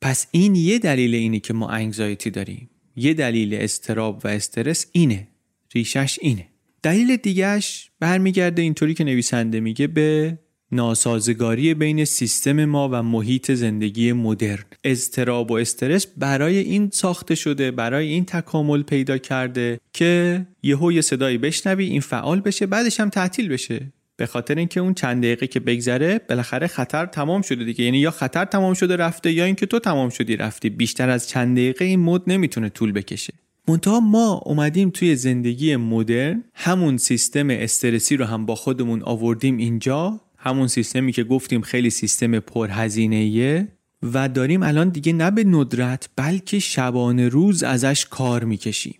پس 0.01 0.27
این 0.31 0.55
یه 0.55 0.79
دلیل 0.79 1.15
اینه 1.15 1.39
که 1.39 1.53
ما 1.53 1.69
انگزایتی 1.69 2.29
داریم. 2.29 2.69
یه 2.95 3.13
دلیل 3.13 3.53
استراب 3.53 4.21
و 4.23 4.27
استرس 4.27 4.85
اینه. 4.91 5.27
ریشش 5.75 6.19
اینه. 6.21 6.47
دلیل 6.83 7.15
دیگهش 7.15 7.91
برمیگرده 7.99 8.61
اینطوری 8.61 8.93
که 8.93 9.03
نویسنده 9.03 9.59
میگه 9.59 9.87
به 9.87 10.37
ناسازگاری 10.71 11.73
بین 11.73 12.05
سیستم 12.05 12.65
ما 12.65 12.89
و 12.91 13.03
محیط 13.03 13.51
زندگی 13.51 14.13
مدرن. 14.13 14.63
اضطراب 14.83 15.51
و 15.51 15.53
استرس 15.53 16.07
برای 16.17 16.57
این 16.57 16.89
ساخته 16.93 17.35
شده 17.35 17.71
برای 17.71 18.07
این 18.07 18.25
تکامل 18.25 18.83
پیدا 18.83 19.17
کرده 19.17 19.79
که 19.93 20.47
یهو 20.63 20.91
یه 20.91 21.01
صدایی 21.01 21.37
بشنوی 21.37 21.85
این 21.85 22.01
فعال 22.01 22.41
بشه 22.41 22.65
بعدش 22.65 22.99
هم 22.99 23.09
تعطیل 23.09 23.49
بشه. 23.49 23.93
به 24.15 24.25
خاطر 24.25 24.55
اینکه 24.55 24.79
اون 24.79 24.93
چند 24.93 25.23
دقیقه 25.23 25.47
که 25.47 25.59
بگذره 25.59 26.21
بالاخره 26.29 26.67
خطر 26.67 27.05
تمام 27.05 27.41
شده 27.41 27.63
دیگه. 27.63 27.85
یعنی 27.85 27.97
یا 27.97 28.11
خطر 28.11 28.45
تمام 28.45 28.73
شده 28.73 28.95
رفته 28.95 29.31
یا 29.31 29.45
اینکه 29.45 29.65
تو 29.65 29.79
تمام 29.79 30.09
شدی 30.09 30.35
رفتی. 30.37 30.69
بیشتر 30.69 31.09
از 31.09 31.29
چند 31.29 31.57
دقیقه 31.57 31.85
این 31.85 31.99
مد 31.99 32.21
نمی‌تونه 32.27 32.69
طول 32.69 32.91
بکشه. 32.91 33.33
منتها 33.67 33.99
ما 33.99 34.41
اومدیم 34.45 34.89
توی 34.89 35.15
زندگی 35.15 35.75
مدرن 35.75 36.43
همون 36.53 36.97
سیستم 36.97 37.49
استرسی 37.49 38.17
رو 38.17 38.25
هم 38.25 38.45
با 38.45 38.55
خودمون 38.55 39.03
آوردیم 39.03 39.57
اینجا 39.57 40.21
همون 40.37 40.67
سیستمی 40.67 41.11
که 41.11 41.23
گفتیم 41.23 41.61
خیلی 41.61 41.89
سیستم 41.89 42.39
پرهزینه‌ایه 42.39 43.67
و 44.03 44.29
داریم 44.29 44.63
الان 44.63 44.89
دیگه 44.89 45.13
نه 45.13 45.31
به 45.31 45.43
ندرت 45.43 46.09
بلکه 46.15 46.59
شبانه 46.59 47.29
روز 47.29 47.63
ازش 47.63 48.05
کار 48.09 48.43
می‌کشیم. 48.43 48.95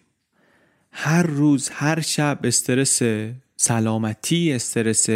هر 0.92 1.24
روز 1.24 1.70
هر 1.70 2.02
شب 2.02 2.40
استرس 2.44 3.02
سلامتی 3.58 4.54
استرس 4.54 5.10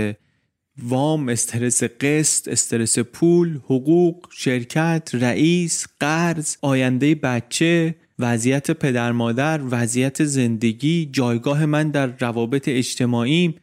وام 0.84 1.30
استرس 1.30 1.84
قسط 1.84 2.48
استرس 2.48 3.00
پول 3.00 3.60
حقوق 3.64 4.28
شرکت 4.32 5.10
رئیس 5.14 5.86
قرض 6.00 6.58
آینده 6.62 7.16
بچه 7.16 7.96
وضعیت 8.20 8.72
پدر 8.72 9.12
مادر 9.12 9.62
وضعیت 9.70 10.24
زندگی 10.24 11.10
جایگاه 11.12 11.66
من 11.66 11.90
در 11.90 12.08
روابط 12.20 12.68
اجتماعیم 12.68 13.56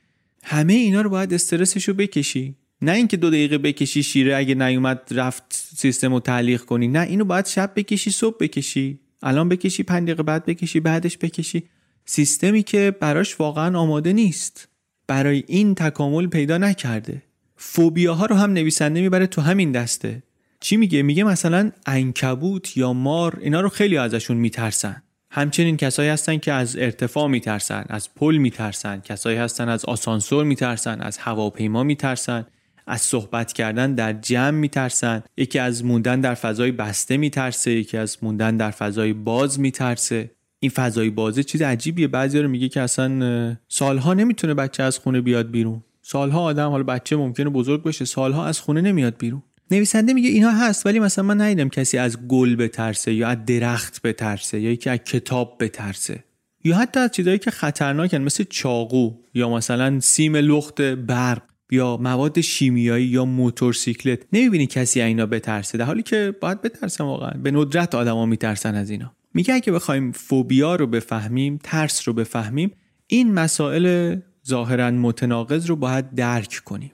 همه 0.43 0.73
اینا 0.73 1.01
رو 1.01 1.11
باید 1.11 1.35
استرسش 1.35 1.89
رو 1.89 1.95
بکشی. 1.95 2.55
نه 2.83 2.93
اینکه 2.93 3.17
دو 3.17 3.31
دقیقه 3.31 3.59
بکشی 3.59 4.03
شیره 4.03 4.37
اگه 4.37 4.55
نیومد 4.55 5.01
رفت 5.11 5.45
سیستم 5.77 6.13
رو 6.13 6.21
تعلیق 6.21 6.61
کنی. 6.61 6.89
نه 6.89 7.01
اینو 7.01 7.25
باید 7.25 7.47
شب 7.47 7.73
بکشی 7.77 8.11
صبح 8.11 8.37
بکشی. 8.41 8.99
الان 9.23 9.49
بکشی 9.49 9.83
پنج 9.83 10.05
دقیقه 10.05 10.23
بعد 10.23 10.45
بکشی 10.45 10.81
بعدش 10.81 11.19
بکشی. 11.19 11.63
سیستمی 12.05 12.63
که 12.63 12.97
براش 13.01 13.41
واقعا 13.41 13.79
آماده 13.79 14.13
نیست. 14.13 14.69
برای 15.07 15.45
این 15.47 15.75
تکامل 15.75 16.27
پیدا 16.27 16.59
نکرده. 16.59 17.23
فوبیاها 17.57 18.27
رو 18.27 18.37
هم 18.37 18.53
نویسنده 18.53 19.01
می‌بره 19.01 19.27
تو 19.27 19.41
همین 19.41 19.73
دسته. 19.73 20.23
چی 20.63 20.77
میگه؟ 20.77 21.03
میگه 21.03 21.25
مثلا 21.25 21.73
انکبوت 21.87 22.77
یا 22.77 22.93
مار 22.93 23.39
اینا 23.41 23.61
رو 23.61 23.69
خیلی 23.69 23.97
ازشون 23.97 24.37
میترسن. 24.37 25.03
همچنین 25.31 25.77
کسایی 25.77 26.09
هستن 26.09 26.39
که 26.39 26.53
از 26.53 26.77
ارتفاع 26.77 27.29
میترسن 27.29 27.85
از 27.89 28.15
پل 28.15 28.37
میترسن 28.37 29.01
کسایی 29.01 29.39
هستن 29.39 29.69
از 29.69 29.85
آسانسور 29.85 30.45
میترسن 30.45 31.01
از 31.01 31.19
هواپیما 31.19 31.83
میترسن 31.83 32.47
از 32.87 33.01
صحبت 33.01 33.53
کردن 33.53 33.95
در 33.95 34.13
جمع 34.13 34.59
میترسن. 34.59 35.23
یکی 35.37 35.59
از 35.59 35.85
موندن 35.85 36.21
در 36.21 36.35
فضای 36.35 36.73
بسته 36.73 37.17
میترسه 37.17 37.71
یکی 37.71 37.97
از 37.97 38.19
موندن 38.23 38.57
در 38.57 38.71
فضای 38.71 39.13
باز 39.13 39.61
میترسه. 39.61 40.31
این 40.59 40.71
فضای 40.71 41.11
بازه 41.11 41.43
چیز 41.43 41.63
عجیبیه. 41.63 42.09
بعضی 42.09 42.39
رو 42.39 42.49
میگه 42.49 42.69
که 42.69 42.81
اصلا 42.81 43.57
سالها 43.69 44.15
نمی‌تونه 44.15 44.55
بچه 44.55 44.83
از 44.83 44.99
خونه 44.99 45.21
بیاد 45.21 45.51
بیرون. 45.51 45.83
سالها 46.03 46.41
آدم 46.43 46.71
حالا 46.71 46.85
بچه 46.85 47.17
ممکنه 47.17 47.51
بزرگ 47.51 47.83
بشه 47.83 48.05
سالها 48.05 48.47
از 48.47 48.61
خونه 48.61 48.81
نمیاد 48.81 49.17
بیرون. 49.19 49.43
نویسنده 49.73 50.13
میگه 50.13 50.29
اینها 50.29 50.51
هست 50.51 50.87
ولی 50.87 50.99
مثلا 50.99 51.25
من 51.25 51.41
ندیدم 51.41 51.69
کسی 51.69 51.99
از 51.99 52.29
گل 52.29 52.57
بترسه 52.57 53.15
یا 53.15 53.29
از 53.29 53.45
درخت 53.47 54.03
بترسه 54.03 54.61
یا 54.61 54.71
یکی 54.71 54.91
از 54.91 54.99
کتاب 54.99 55.57
بترسه. 55.61 56.25
یا 56.65 56.77
حتی 56.77 57.01
از 57.01 57.11
چیزهایی 57.11 57.39
که 57.39 57.51
خطرناکن 57.51 58.19
مثل 58.19 58.45
چاقو 58.51 59.11
یا 59.35 59.49
مثلا 59.49 60.01
سیم 60.01 60.37
لخت 60.37 60.81
برق 60.83 61.43
یا 61.71 61.97
مواد 61.97 62.41
شیمیایی 62.41 63.07
یا 63.07 63.25
موتورسیکلت. 63.25 64.19
نمی‌بینی 64.33 64.67
کسی 64.67 65.01
اینا 65.01 65.27
بترسه 65.27 65.79
در 65.79 65.85
حالی 65.85 66.03
که 66.03 66.35
باید 66.41 66.63
بترسن 66.63 67.05
واقعا. 67.05 67.31
به 67.31 67.51
ندرت 67.51 67.95
آدما 67.95 68.27
میترسن 68.27 68.75
از 68.75 68.91
اینا. 68.91 69.13
میگه 69.35 69.55
اگه 69.55 69.73
بخوایم 69.73 70.13
فوبیا 70.13 70.75
رو 70.75 70.87
بفهمیم 70.87 71.59
ترس 71.63 72.09
رو 72.09 72.15
بفهمیم 72.15 72.71
این 73.07 73.33
مسائل 73.35 74.17
ظاهرا 74.47 74.91
متناقض 74.91 75.67
رو 75.67 75.77
باید 75.77 76.15
درک 76.15 76.61
کنیم. 76.65 76.93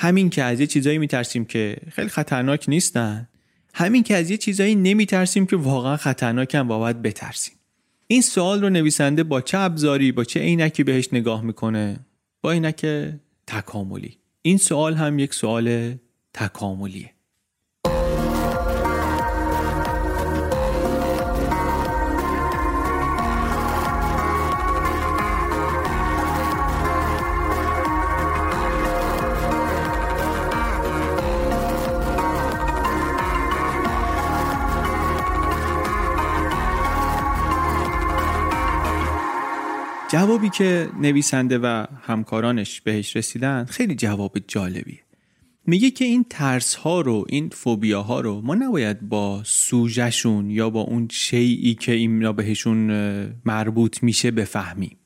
همین 0.00 0.30
که 0.30 0.42
از 0.42 0.60
یه 0.60 0.66
چیزایی 0.66 0.98
میترسیم 0.98 1.44
که 1.44 1.76
خیلی 1.90 2.08
خطرناک 2.08 2.68
نیستن. 2.68 3.28
همین 3.74 4.02
که 4.02 4.16
از 4.16 4.30
یه 4.30 4.36
چیزایی 4.36 4.74
نمیترسیم 4.74 5.46
که 5.46 5.56
واقعا 5.56 5.96
خطرناکن 5.96 6.58
و 6.58 6.78
باید 6.78 7.02
بترسیم. 7.02 7.54
این 8.06 8.22
سوال 8.22 8.60
رو 8.60 8.70
نویسنده 8.70 9.22
با 9.22 9.40
چه 9.40 9.58
ابزاری 9.58 10.12
با 10.12 10.24
چه 10.24 10.40
عینکی 10.40 10.84
بهش 10.84 11.08
نگاه 11.12 11.42
می‌کنه؟ 11.42 12.06
با 12.42 12.52
عینک 12.52 12.86
تکاملی. 13.46 14.18
این 14.42 14.58
سوال 14.58 14.94
هم 14.94 15.18
یک 15.18 15.34
سوال 15.34 15.94
تکاملیه. 16.34 17.10
جوابی 40.10 40.48
که 40.48 40.88
نویسنده 41.00 41.58
و 41.58 41.84
همکارانش 42.02 42.80
بهش 42.80 43.16
رسیدن 43.16 43.64
خیلی 43.64 43.94
جواب 43.94 44.38
جالبیه. 44.48 45.00
میگه 45.66 45.90
که 45.90 46.04
این 46.04 46.24
ترس 46.30 46.74
ها 46.74 47.00
رو 47.00 47.24
این 47.28 47.48
فوبیا 47.48 48.02
ها 48.02 48.20
رو 48.20 48.40
ما 48.40 48.54
نباید 48.54 49.00
با 49.00 49.42
سوژهشون 49.44 50.50
یا 50.50 50.70
با 50.70 50.80
اون 50.80 51.08
شیعی 51.10 51.74
که 51.74 51.92
اینا 51.92 52.32
بهشون 52.32 52.90
مربوط 53.44 54.02
میشه 54.02 54.30
بفهمیم. 54.30 54.96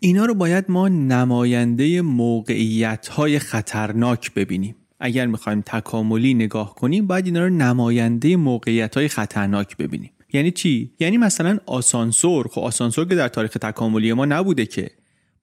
اینا 0.00 0.24
رو 0.24 0.34
باید 0.34 0.64
ما 0.68 0.88
نماینده 0.88 2.02
موقعیت 2.02 3.08
های 3.08 3.38
خطرناک 3.38 4.34
ببینیم. 4.34 4.74
اگر 5.00 5.26
می‌خوایم 5.26 5.60
تکاملی 5.60 6.34
نگاه 6.34 6.74
کنیم 6.74 7.06
باید 7.06 7.26
اینا 7.26 7.40
رو 7.40 7.48
نماینده 7.48 8.36
موقعیت 8.36 8.96
های 8.96 9.08
خطرناک 9.08 9.76
ببینیم. 9.76 10.10
یعنی 10.32 10.50
چی؟ 10.50 10.92
یعنی 11.00 11.16
مثلا 11.16 11.58
آسانسور. 11.66 12.48
خب 12.48 12.60
آسانسور 12.60 13.08
که 13.08 13.14
در 13.14 13.28
تاریخ 13.28 13.52
تکاملی 13.52 14.12
ما 14.12 14.24
نبوده 14.24 14.66
که. 14.66 14.90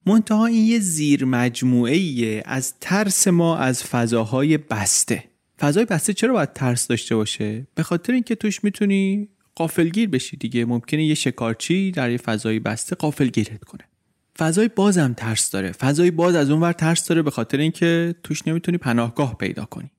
منتها 0.06 0.46
این 0.46 0.64
یه 0.66 0.78
زیر 0.78 1.24
مجموعه 1.24 2.42
از 2.44 2.74
ترس 2.80 3.28
ما 3.28 3.56
از 3.56 3.84
فضاهای 3.84 4.58
بسته. 4.58 5.24
فضای 5.60 5.84
بسته 5.84 6.12
چرا 6.12 6.32
باید 6.32 6.52
ترس 6.52 6.86
داشته 6.86 7.16
باشه؟ 7.16 7.66
به 7.74 7.82
خاطر 7.82 8.12
اینکه 8.12 8.34
توش 8.34 8.64
می‌تونی 8.64 9.28
قافلگیر 9.54 10.08
بشی 10.08 10.36
دیگه. 10.36 10.64
ممکنه 10.64 11.04
یه 11.04 11.14
شکارچی 11.14 11.90
در 11.90 12.10
یه 12.10 12.16
فضای 12.16 12.58
بسته 12.58 12.96
قافلگیرت 12.96 13.64
کنه. 13.64 13.84
فضای 14.38 14.68
باز 14.68 14.98
هم 14.98 15.14
ترس 15.14 15.50
داره. 15.50 15.72
فضای 15.72 16.10
باز 16.10 16.34
از 16.34 16.50
اون 16.50 16.60
ور 16.60 16.72
ترس 16.72 17.08
داره 17.08 17.22
به 17.22 17.30
خاطر 17.30 17.58
اینکه 17.58 18.14
توش 18.22 18.48
نمی‌تونی 18.48 18.78
پناهگاه 18.78 19.36
پیدا 19.38 19.64
کنی. 19.64 19.90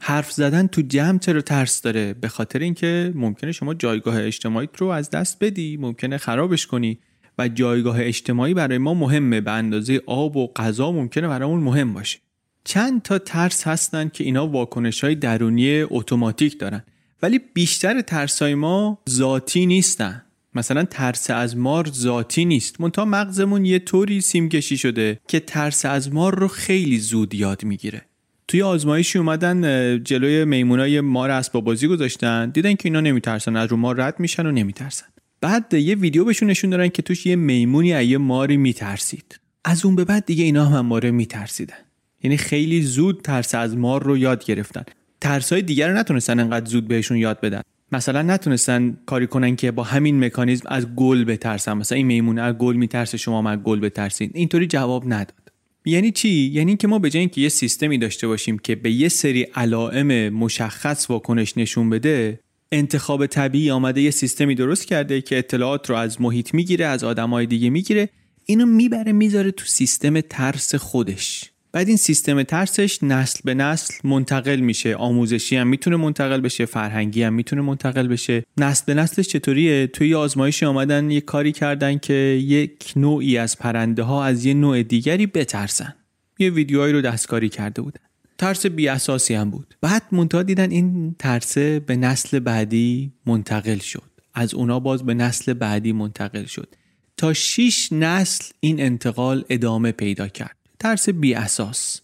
حرف 0.00 0.32
زدن 0.32 0.66
تو 0.66 0.82
جمع 0.82 1.18
چرا 1.18 1.40
ترس 1.40 1.82
داره؟ 1.82 2.14
به 2.14 2.28
خاطر 2.28 2.58
اینکه 2.58 3.12
ممکنه 3.14 3.52
شما 3.52 3.74
جایگاه 3.74 4.24
اجتماعی 4.24 4.68
رو 4.78 4.86
از 4.86 5.10
دست 5.10 5.36
بدی 5.40 5.76
ممکنه 5.76 6.18
خرابش 6.18 6.66
کنی 6.66 6.98
و 7.38 7.48
جایگاه 7.48 7.96
اجتماعی 8.00 8.54
برای 8.54 8.78
ما 8.78 8.94
مهمه. 8.94 9.40
به 9.40 9.50
اندازه 9.50 10.02
آب 10.06 10.36
و 10.36 10.52
غذا 10.56 10.92
ممکنه 10.92 11.28
برامون 11.28 11.60
مهم 11.60 11.94
باشه. 11.94 12.18
چند 12.64 13.02
تا 13.02 13.18
ترس 13.18 13.66
هستن 13.66 14.08
که 14.08 14.24
اینا 14.24 14.46
واکنش 14.46 15.04
های 15.04 15.14
درونی 15.14 15.82
اتوماتیک 15.82 16.58
دارن. 16.58 16.82
ولی 17.22 17.40
بیشتر 17.54 18.00
ترس 18.00 18.42
های 18.42 18.54
ما 18.54 18.98
ذاتی 19.08 19.66
نیستن. 19.66 20.22
مثلا 20.54 20.84
ترس 20.84 21.30
از 21.30 21.56
مار 21.56 21.90
ذاتی 21.94 22.44
نیست. 22.44 22.80
منتها 22.80 23.04
مغزمون 23.04 23.64
یه 23.64 23.78
طوری 23.78 24.20
سیمکشی 24.20 24.76
شده 24.76 25.20
که 25.28 25.40
ترس 25.40 25.84
از 25.84 26.12
مار 26.12 26.38
رو 26.38 26.48
خیلی 26.48 26.98
زود 26.98 27.34
یاد 27.34 27.64
می‌گیره. 27.64 28.02
توی 28.48 28.62
آزمایشی 28.62 29.18
اومدن 29.18 30.02
جلوی 30.04 30.44
میمونای 30.44 31.00
مار 31.00 31.30
اسباب 31.30 31.64
بازی 31.64 31.88
گذاشتن. 31.88 32.50
دیدن 32.50 32.74
که 32.74 32.80
اینا 32.84 33.00
نمیترسن. 33.00 33.56
از 33.56 33.70
رو 33.70 33.76
مار 33.76 33.96
رد 33.96 34.20
میشن 34.20 34.46
و 34.46 34.50
نمیترسن. 34.52 35.06
بعد 35.40 35.74
یه 35.74 35.94
ویدیو 35.94 36.24
بهشون 36.24 36.50
نشون 36.50 36.70
دارن 36.70 36.88
که 36.88 37.02
توش 37.02 37.26
یه 37.26 37.36
میمونی 37.36 37.92
از 37.92 38.06
یه 38.06 38.18
ماری 38.18 38.56
میترسید. 38.56 39.40
از 39.64 39.84
اون 39.84 39.96
به 39.96 40.04
بعد 40.04 40.26
دیگه 40.26 40.44
اینا 40.44 40.64
هم 40.64 40.86
ماره 40.86 41.10
میترسیدن. 41.10 41.74
یعنی 42.22 42.36
خیلی 42.36 42.82
زود 42.82 43.20
ترس 43.22 43.54
از 43.54 43.76
مار 43.76 44.02
رو 44.02 44.18
یاد 44.18 44.44
گرفتن. 44.44 44.84
ترس 45.20 45.52
های 45.52 45.62
دیگر 45.62 45.88
رو 45.88 45.96
نتونستن 45.96 46.40
انقدر 46.40 46.66
زود 46.66 46.88
بهشون 46.88 47.16
یاد 47.16 47.40
بدن. 47.40 47.60
مثلا 47.92 48.22
نتونستن 48.22 48.98
کاری 49.06 49.26
کنن 49.26 49.56
که 49.56 49.70
با 49.70 49.82
همین 49.82 50.24
مکانیزم 50.24 50.64
از 50.68 50.94
گل 50.94 51.24
بترسن. 51.24 51.72
مثلا 51.72 51.96
این 51.96 52.06
میمون 52.06 52.38
از 52.38 52.54
گل 52.54 52.76
میترسه 52.76 53.18
شما 53.18 53.50
از 53.50 53.58
گل 53.58 53.80
بترسید. 53.80 54.30
اینطوری 54.34 54.66
جواب 54.66 55.04
نداد. 55.06 55.45
یعنی 55.88 56.12
چی؟ 56.12 56.28
یعنی 56.28 56.76
که 56.76 56.88
ما 56.88 56.98
به 56.98 57.10
جای 57.10 57.20
اینکه 57.20 57.40
یه 57.40 57.48
سیستمی 57.48 57.98
داشته 57.98 58.26
باشیم 58.26 58.58
که 58.58 58.74
به 58.74 58.90
یه 58.90 59.08
سری 59.08 59.42
علائم 59.42 60.28
مشخص 60.28 61.10
واکنش 61.10 61.58
نشون 61.58 61.90
بده 61.90 62.40
انتخاب 62.72 63.26
طبیعی 63.26 63.70
آمده 63.70 64.00
یه 64.02 64.10
سیستمی 64.10 64.54
درست 64.54 64.86
کرده 64.86 65.20
که 65.20 65.38
اطلاعات 65.38 65.90
رو 65.90 65.96
از 65.96 66.20
محیط 66.20 66.54
می‌گیره 66.54 66.86
از 66.86 67.04
آدمای 67.04 67.46
دیگه 67.46 67.70
می‌گیره 67.70 68.08
اینو 68.44 68.66
می‌بره 68.66 69.12
می‌ذاره 69.12 69.50
تو 69.50 69.64
سیستم 69.64 70.20
ترس 70.20 70.74
خودش. 70.74 71.50
بعد 71.76 71.88
این 71.88 71.96
سیستم 71.96 72.42
ترسش 72.42 73.02
نسل 73.02 73.40
به 73.44 73.54
نسل 73.54 73.94
منتقل 74.04 74.56
میشه. 74.56 74.94
آموزشی 74.94 75.56
هم 75.56 75.66
می‌تونه 75.66 75.96
منتقل 75.96 76.40
بشه 76.40 76.66
فرهنگی 76.66 77.22
هم 77.22 77.34
می‌تونه 77.34 77.62
منتقل 77.62 78.08
بشه. 78.08 78.44
نسل 78.58 78.84
به 78.86 78.94
نسلش 78.94 79.28
چطوریه؟ 79.28 79.86
توی 79.86 80.14
آزمایشی 80.14 80.66
آمدن 80.66 81.10
یه 81.10 81.20
کاری 81.20 81.52
کردن 81.52 81.98
که 81.98 82.14
یک 82.42 82.92
نوعی 82.96 83.38
از 83.38 83.58
پرنده 83.58 84.02
ها 84.02 84.24
از 84.24 84.44
یه 84.44 84.54
نوع 84.54 84.82
دیگری 84.82 85.26
بترسن. 85.26 85.94
یه 86.38 86.50
ویدیوهایی 86.50 86.92
رو 86.92 87.00
دستکاری 87.00 87.48
کرده 87.48 87.82
بودن. 87.82 88.00
ترس 88.38 88.66
بی 88.66 88.88
اساسی 88.88 89.34
هم 89.34 89.50
بود. 89.50 89.74
بعد 89.80 90.02
منتها 90.12 90.42
دیدن 90.42 90.70
این 90.70 91.16
ترس 91.18 91.58
به 91.58 91.96
نسل 91.96 92.38
بعدی 92.38 93.12
منتقل 93.26 93.78
شد. 93.78 94.10
از 94.34 94.54
اونا 94.54 94.80
باز 94.80 95.02
به 95.06 95.14
نسل 95.14 95.52
بعدی 95.52 95.92
منتقل 95.92 96.44
شد. 96.44 96.74
تا 97.16 97.32
6 97.32 97.88
نسل 97.92 98.44
این 98.60 98.80
انتقال 98.80 99.44
ادامه 99.48 99.92
پیدا 99.92 100.28
کرد. 100.28 100.56
ترس 100.78 101.08
بی 101.08 101.34
اساس 101.34 102.00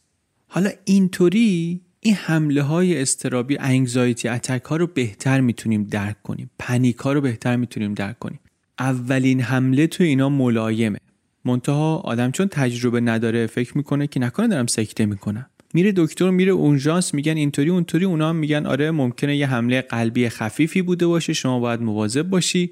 حالا 0.47 0.71
اینطوری 0.85 1.81
این 2.01 2.15
حمله 2.15 2.63
های 2.63 3.03
استرابی 3.03 3.57
انگزایتی 3.61 4.29
اتک 4.29 4.65
ها 4.65 4.77
رو 4.77 4.87
بهتر 4.87 5.41
می‌تونیم 5.41 5.85
درک 5.85 6.23
کنیم. 6.23 6.51
پنیک 6.59 6.97
ها 6.97 7.13
رو 7.13 7.21
بهتر 7.21 7.57
می‌تونیم 7.57 7.95
درک 7.95 8.19
کنیم. 8.19 8.41
اولین 8.79 9.41
حمله 9.41 9.87
تو 9.87 10.05
اینا 10.05 10.29
ملایمه. 10.29 10.99
منتها 11.45 11.97
آدم 11.97 12.31
چون 12.31 12.49
تجربه 12.49 13.01
نداره 13.01 13.47
فکر 13.47 13.77
می‌کنه 13.77 14.07
که 14.07 14.21
نکنه 14.21 14.49
دارم 14.49 14.67
سکته 14.67 15.07
می‌کنم. 15.07 15.47
میره 15.75 15.93
دکتر 15.97 16.31
میره 16.31 16.53
اونجانس 16.53 17.15
میگن 17.15 17.37
اینطوری 17.37 17.71
اونطوری 17.71 18.05
اونا 18.05 18.29
هم 18.29 18.37
میگن 18.37 18.67
آره 18.67 18.91
ممکنه 18.91 19.37
یه 19.37 19.47
حمله 19.47 19.81
قلبی 19.81 20.29
خفیفی 20.29 20.83
بوده 20.83 21.07
باشه 21.07 21.33
شما 21.33 21.61
باید 21.61 21.81
مواظب 21.83 22.23
باشی. 22.23 22.71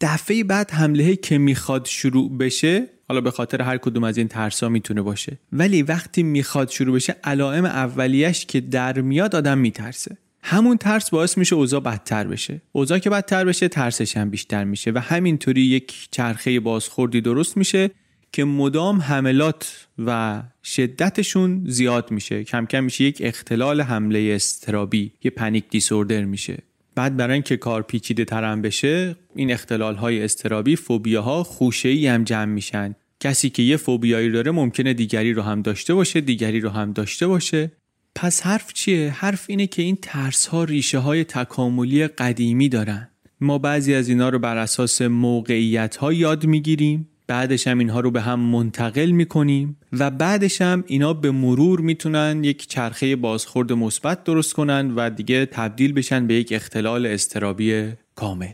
دفعه 0.00 0.44
بعد 0.44 0.70
حمله 0.70 1.16
که 1.16 1.38
می‌خواد 1.38 1.86
شروع 1.86 2.38
بشه 2.38 2.86
حالا 3.10 3.20
به 3.20 3.30
خاطر 3.30 3.62
هر 3.62 3.76
کدوم 3.78 4.04
از 4.04 4.18
این 4.18 4.28
ترسا 4.28 4.68
می‌تونه 4.68 5.02
باشه. 5.02 5.38
ولی 5.52 5.82
وقتی 5.82 6.22
می‌خواد 6.22 6.68
شروع 6.68 6.94
بشه 6.94 7.16
علائم 7.24 7.64
اولیش 7.64 8.46
که 8.46 8.60
در 8.60 9.00
میاد 9.00 9.36
آدم 9.36 9.58
میترسه. 9.58 10.16
همون 10.42 10.76
ترس 10.76 11.10
باعث 11.10 11.38
میشه 11.38 11.54
اوضاع 11.54 11.80
بدتر 11.80 12.26
بشه. 12.26 12.62
اوضاع 12.72 12.98
که 12.98 13.10
بدتر 13.10 13.44
بشه 13.44 13.68
ترسش 13.68 14.16
هم 14.16 14.30
بیشتر 14.30 14.64
میشه 14.64 14.90
و 14.90 14.98
همینطوری 14.98 15.60
یک 15.60 16.08
چرخه 16.10 16.60
بازخوردی 16.60 17.20
درست 17.20 17.56
میشه 17.56 17.90
که 18.32 18.44
مدام 18.44 19.00
حملات 19.00 19.86
و 19.98 20.42
شدتشون 20.64 21.64
زیاد 21.66 22.10
میشه. 22.10 22.44
کم 22.44 22.66
کم 22.66 22.84
میشه 22.84 23.04
یک 23.04 23.18
اختلال 23.20 23.80
حمله 23.80 24.32
استرابی 24.34 25.12
یه 25.24 25.30
پنیک 25.30 25.64
دیسوردر 25.70 26.24
میشه. 26.24 26.58
بعد 26.94 27.16
برای 27.16 27.32
اینکه 27.32 27.56
کار 27.56 27.82
پیچیده 27.82 28.24
ترم 28.24 28.62
بشه 28.62 29.16
این 29.34 29.52
اختلال 29.52 29.96
های 29.96 30.24
استرابی 30.24 30.76
فوبیاها 30.76 31.46
ای 31.84 32.06
هم 32.06 32.24
جمع 32.24 32.52
میشن. 32.52 32.94
کسی 33.20 33.50
که 33.50 33.62
یه 33.62 33.76
فوبیایی 33.76 34.30
داره 34.30 34.50
ممکنه 34.50 34.94
دیگری 34.94 35.32
رو 35.32 35.42
هم 35.42 35.62
داشته 35.62 35.94
باشه 35.94 36.20
دیگری 36.20 36.60
رو 36.60 36.70
هم 36.70 36.92
داشته 36.92 37.26
باشه. 37.26 37.72
پس 38.14 38.42
حرف 38.42 38.72
چیه؟ 38.72 39.10
حرف 39.10 39.44
اینه 39.48 39.66
که 39.66 39.82
این 39.82 39.98
ترس 40.02 40.46
ها 40.46 40.64
ریشه 40.64 40.98
های 40.98 41.24
تکاملی 41.24 42.06
قدیمی 42.06 42.68
دارن. 42.68 43.08
ما 43.40 43.58
بعضی 43.58 43.94
از 43.94 44.08
اینا 44.08 44.28
رو 44.28 44.38
بر 44.38 44.56
اساس 44.56 45.02
موقعیت 45.02 45.96
ها 45.96 46.12
یاد 46.12 46.46
می‌گیریم 46.46 47.08
بعدش 47.26 47.66
هم 47.66 47.78
اینها 47.78 48.00
رو 48.00 48.10
به 48.10 48.20
هم 48.20 48.40
منتقل 48.40 49.10
می‌کنیم 49.10 49.76
و 49.92 50.10
بعدش 50.10 50.62
هم 50.62 50.84
اینا 50.86 51.14
به 51.14 51.30
مرور 51.30 51.80
می‌تونن 51.80 52.44
یک 52.44 52.66
چرخه 52.66 53.16
بازخورد 53.16 53.72
مثبت 53.72 54.24
درست 54.24 54.52
کنن 54.52 54.90
و 54.96 55.10
دیگه 55.10 55.46
تبدیل 55.46 55.92
بشن 55.92 56.26
به 56.26 56.34
یک 56.34 56.52
اختلال 56.52 57.06
استرابی 57.06 57.88
کامل. 58.14 58.52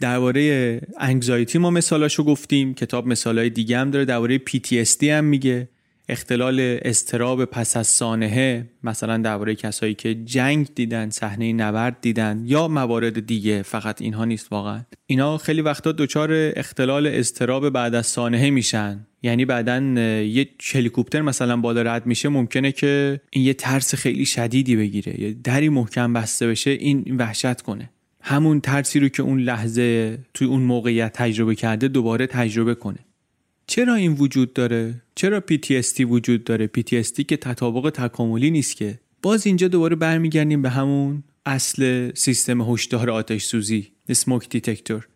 درباره 0.00 0.80
انگزایتی 0.98 1.58
ما 1.58 1.70
مثالاشو 1.70 2.24
گفتیم 2.24 2.74
کتاب 2.74 3.06
مثالای 3.06 3.50
دیگه 3.50 3.78
هم 3.78 3.90
داره 3.90 4.04
درباره 4.04 4.38
PTSD 4.38 5.02
هم 5.02 5.24
میگه. 5.24 5.68
اختلال 6.08 6.78
استراب 6.82 7.44
پس 7.44 7.76
از 7.76 7.86
سانحه 7.86 8.66
مثلا 8.82 9.18
درباره 9.18 9.54
کسایی 9.54 9.94
که 9.94 10.14
جنگ 10.14 10.68
دیدن 10.74 11.10
صحنه 11.10 11.52
نبرد 11.52 11.96
دیدن 12.00 12.42
یا 12.44 12.68
موارد 12.68 13.26
دیگه 13.26 13.62
فقط 13.62 14.02
اینها 14.02 14.24
نیست 14.24 14.52
واقعا. 14.52 14.80
اینا 15.06 15.38
خیلی 15.38 15.60
وقتا 15.60 15.92
دچار 15.92 16.30
اختلال 16.32 17.06
استراب 17.06 17.70
بعد 17.70 17.94
از 17.94 18.06
سانحه 18.06 18.50
میشن. 18.50 19.06
یعنی 19.22 19.44
بعدا 19.44 19.78
یه 20.20 20.48
هلیکوپتر 20.72 21.22
مثلا 21.22 21.56
بالا 21.56 21.82
رد 21.82 22.06
میشه 22.06 22.28
ممکنه 22.28 22.72
که 22.72 23.20
این 23.30 23.44
یه 23.44 23.54
ترس 23.54 23.94
خیلی 23.94 24.26
شدیدی 24.26 24.76
بگیره 24.76 25.20
یه 25.20 25.32
دری 25.32 25.68
محکم 25.68 26.12
بسته 26.12 26.46
بشه 26.46 26.70
این 26.70 27.16
وحشت 27.18 27.60
کنه. 27.60 27.90
همون 28.28 28.60
ترسی 28.60 29.00
رو 29.00 29.08
که 29.08 29.22
اون 29.22 29.40
لحظه 29.40 30.18
توی 30.34 30.46
اون 30.46 30.62
موقعیت 30.62 31.12
تجربه 31.12 31.54
کرده 31.54 31.88
دوباره 31.88 32.26
تجربه 32.26 32.74
کنه. 32.74 32.98
چرا 33.66 33.94
این 33.94 34.12
وجود 34.12 34.52
داره؟ 34.52 35.02
چرا 35.14 35.42
PTSD 35.50 36.00
وجود 36.00 36.44
داره؟ 36.44 36.70
PTSD 36.78 37.24
که 37.24 37.36
تطابق 37.36 37.90
تکاملی 37.90 38.50
نیست 38.50 38.76
که. 38.76 38.98
باز 39.22 39.46
اینجا 39.46 39.68
دوباره 39.68 39.96
برمیگردیم 39.96 40.62
به 40.62 40.70
همون 40.70 41.22
اصل 41.46 42.10
سیستم 42.14 42.60
هشدار 42.60 43.10
آتش 43.10 43.44
سوزی 43.44 43.88
اسموک 44.08 44.48
دیتکتور 44.48 45.08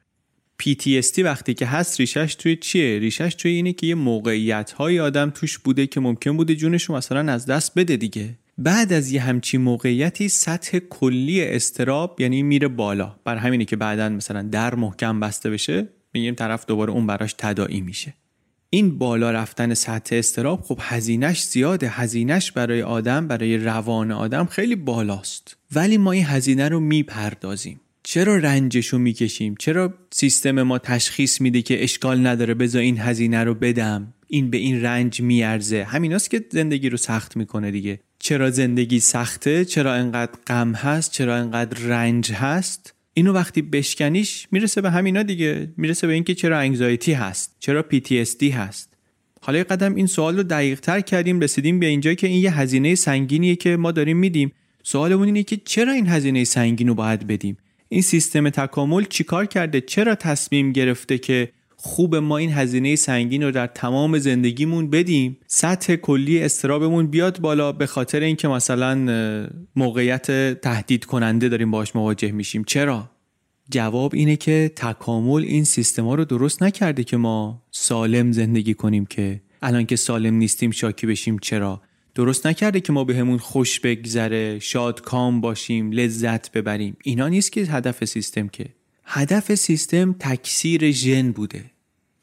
PTSD 0.62 1.18
وقتی 1.18 1.54
که 1.54 1.66
هست 1.66 2.00
ریشش 2.00 2.34
توی 2.34 2.56
چیه؟ 2.56 2.98
ریشش 2.98 3.34
توی 3.34 3.50
اینه 3.50 3.72
که 3.72 3.86
یه 3.86 3.94
موقعیت 3.94 4.72
های 4.72 5.00
آدم 5.00 5.30
توش 5.30 5.58
بوده 5.58 5.86
که 5.86 6.00
ممکن 6.00 6.36
بوده 6.36 6.54
جونش 6.54 6.90
مثلا 6.90 7.32
از 7.32 7.46
دست 7.46 7.78
بده 7.78 7.96
دیگه. 7.96 8.38
بعد 8.62 8.92
از 8.92 9.12
یه 9.12 9.20
همچی 9.20 9.58
موقعیتی 9.58 10.28
سطح 10.28 10.78
کلی 10.78 11.44
استراب 11.44 12.20
یعنی 12.20 12.42
میره 12.42 12.68
بالا. 12.68 13.16
بر 13.24 13.36
همینه 13.36 13.64
که 13.64 13.76
بعدا 13.76 14.08
مثلا 14.08 14.42
در 14.42 14.74
محکم 14.74 15.20
بسته 15.20 15.50
بشه 15.50 15.88
میگیم 16.14 16.34
طرف 16.34 16.66
دوباره 16.66 16.92
اون 16.92 17.06
براش 17.06 17.34
تداعی 17.38 17.80
میشه. 17.80 18.14
این 18.70 18.98
بالا 18.98 19.30
رفتن 19.30 19.74
سطح 19.74 20.16
استراب 20.16 20.61
خب 20.61 20.78
هزینش 20.80 21.42
زیاده. 21.42 21.88
هزینش 21.88 22.52
برای 22.52 22.82
آدم 22.82 23.28
برای 23.28 23.56
روان 23.58 24.12
آدم 24.12 24.44
خیلی 24.44 24.76
بالاست. 24.76 25.56
ولی 25.74 25.98
ما 25.98 26.12
این 26.12 26.24
هزینه 26.24 26.68
رو 26.68 26.80
می‌پردازیم. 26.80 27.80
چرا 28.02 28.36
رنجش 28.36 28.86
رو 28.86 28.98
می‌کشیم؟ 28.98 29.54
چرا 29.58 29.94
سیستم 30.11 30.62
ما 30.62 30.78
تشخیص 30.78 31.40
میده 31.40 31.62
که 31.62 31.84
اشکال 31.84 32.26
نداره 32.26 32.54
بذار 32.54 32.82
این 32.82 32.98
هزینه 32.98 33.44
رو 33.44 33.54
بدم؟ 33.54 34.14
این 34.26 34.50
به 34.50 34.58
این 34.58 34.82
رنج 34.82 35.20
میارزه. 35.20 35.84
همیناست 35.84 36.30
که 36.30 36.44
زندگی 36.50 36.88
رو 36.88 36.96
سخت 36.96 37.36
می‌کنه 37.36 37.70
دیگه. 37.70 38.00
چرا 38.23 38.51
زندگی 38.51 39.01
سخته 39.01 39.64
چرا 39.64 39.95
انقدر 39.95 40.33
غم 40.47 40.73
هست 40.73 41.12
چرا 41.12 41.37
انقدر 41.37 41.79
رنج 41.79 42.33
هست؟ 42.33 42.95
اینو 43.14 43.33
وقتی 43.33 43.62
بشکنیش 43.62 44.49
می‌رسه 44.51 44.81
به 44.81 44.91
همینا 44.91 45.23
دیگه 45.23 45.73
می‌رسه 45.77 46.07
به 46.07 46.12
اینکه 46.12 46.35
چرا 46.35 46.59
انگزایتی 46.59 47.12
هست 47.12 47.57
چرا 47.61 47.85
PTSD 47.93 48.43
هست. 48.43 48.97
حالا 49.41 49.59
یه 49.59 49.64
قدم 49.64 49.95
این 49.95 50.07
سوال 50.07 50.37
رو 50.37 50.43
دقیق 50.43 50.81
تر 50.81 51.01
کردیم 51.01 51.41
رسیدیم 51.41 51.79
به 51.79 51.87
اینجا 51.87 52.14
که 52.14 52.27
این 52.27 52.43
یه 52.43 52.59
هزینه 52.59 52.95
سنگینیه 52.95 53.57
که 53.57 53.77
ما 53.77 53.93
داریم 53.93 54.16
میدیم. 54.16 54.53
سوالمون 54.83 55.27
اینه 55.27 55.43
که 55.43 55.57
چرا 55.57 55.93
این 55.93 56.07
هزینه 56.07 56.45
سنگین 56.45 56.89
رو 56.89 56.95
باید 56.95 57.27
بدیم؟ 57.27 57.57
این 57.89 58.03
سیستم 58.03 58.51
تکامل 58.51 59.05
چیکار 59.05 59.47
کرده؟ 59.47 59.81
چرا 59.81 60.14
تصمیم 60.14 60.73
گرفته 60.73 61.18
که 61.18 61.53
خوب 61.83 62.16
ما 62.16 62.37
این 62.37 62.53
هزینه 62.53 62.97
سنگین 62.97 63.43
رو 63.43 63.51
در 63.51 63.66
تمام 63.66 64.18
زندگیمون 64.18 64.91
بدیم. 64.91 65.39
سطح 65.47 65.97
کلی 65.97 66.43
استرابمون 66.43 67.07
بیاد 67.07 67.41
بالا 67.41 67.72
به 67.72 67.87
خاطر 67.87 68.20
اینکه 68.20 68.49
مثلا 68.49 69.49
موقعیت 69.76 70.61
تهدید 70.61 71.05
کننده 71.05 71.49
داریم 71.49 71.70
باش 71.70 71.97
مواجه 71.97 72.33
میشیم. 72.33 72.64
چرا؟ 72.64 73.11
جواب 73.70 74.14
اینه 74.14 74.37
که 74.37 74.72
تکامل 74.76 75.43
این 75.43 75.64
سیستما 75.64 76.14
رو 76.14 76.24
درست 76.24 76.62
نکرده 76.62 77.05
که 77.05 77.16
ما 77.16 77.62
سالم 77.70 78.33
زندگی 78.33 78.74
کنیم 78.74 79.07
که 79.07 79.41
الان 79.62 79.87
که 79.87 79.97
سالم 79.97 80.35
نیستیم 80.35 80.70
شاکی 80.70 81.07
بشیم. 81.07 81.39
چرا؟ 81.39 81.83
درست 82.14 82.47
نکرده 82.47 82.81
که 82.81 82.93
ما 82.93 83.05
بهمون 83.05 83.37
به 83.37 83.43
خوش 83.43 83.81
بگذره 83.81 84.59
شاد 84.59 85.01
کام 85.01 85.41
باشیم 85.41 85.93
لذت 85.93 86.53
ببریم. 86.53 86.97
اینا 87.05 87.28
نیست 87.28 87.53
که 87.53 87.61
هدف 87.61 88.05
سیستم 88.05 88.49
که. 88.49 88.80
هدف 89.12 89.54
سیستم 89.54 90.12
تکثیر 90.18 90.90
ژن 90.90 91.32
بوده. 91.32 91.64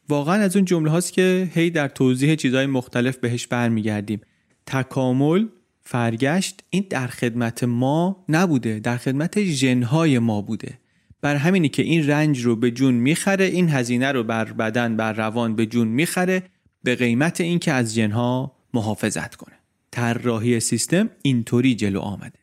واقعا 0.09 0.35
از 0.35 0.55
اون 0.55 0.65
جمله 0.65 0.91
هاست 0.91 1.13
که 1.13 1.49
هی 1.53 1.69
در 1.69 1.88
توضیح 1.88 2.35
چیزهای 2.35 2.65
مختلف 2.65 3.17
بهش 3.17 3.47
برمیگردیم. 3.47 4.21
تکامل 4.65 5.47
فرگشت 5.81 6.63
این 6.69 6.85
در 6.89 7.07
خدمت 7.07 7.63
ما 7.63 8.25
نبوده 8.29 8.79
در 8.79 8.97
خدمت 8.97 9.43
ژنهای 9.43 10.19
ما 10.19 10.41
بوده. 10.41 10.79
بر 11.21 11.35
همینی 11.35 11.69
که 11.69 11.83
این 11.83 12.07
رنج 12.07 12.45
رو 12.45 12.55
به 12.55 12.71
جون 12.71 12.93
می‌خره 12.93 13.45
این 13.45 13.69
هزینه 13.69 14.11
رو 14.11 14.23
بر 14.23 14.45
بدن 14.45 14.97
بر 14.97 15.13
روان 15.13 15.55
به 15.55 15.65
جون 15.65 15.88
می‌خره 15.88 16.43
به 16.83 16.95
قیمت 16.95 17.41
اینکه 17.41 17.71
از 17.71 17.95
ژنها 17.95 18.55
محافظت 18.73 19.35
کنه. 19.35 19.55
طراحی 19.91 20.59
سیستم 20.59 21.09
اینطوری 21.21 21.75
جلو 21.75 21.99
آمده. 21.99 22.39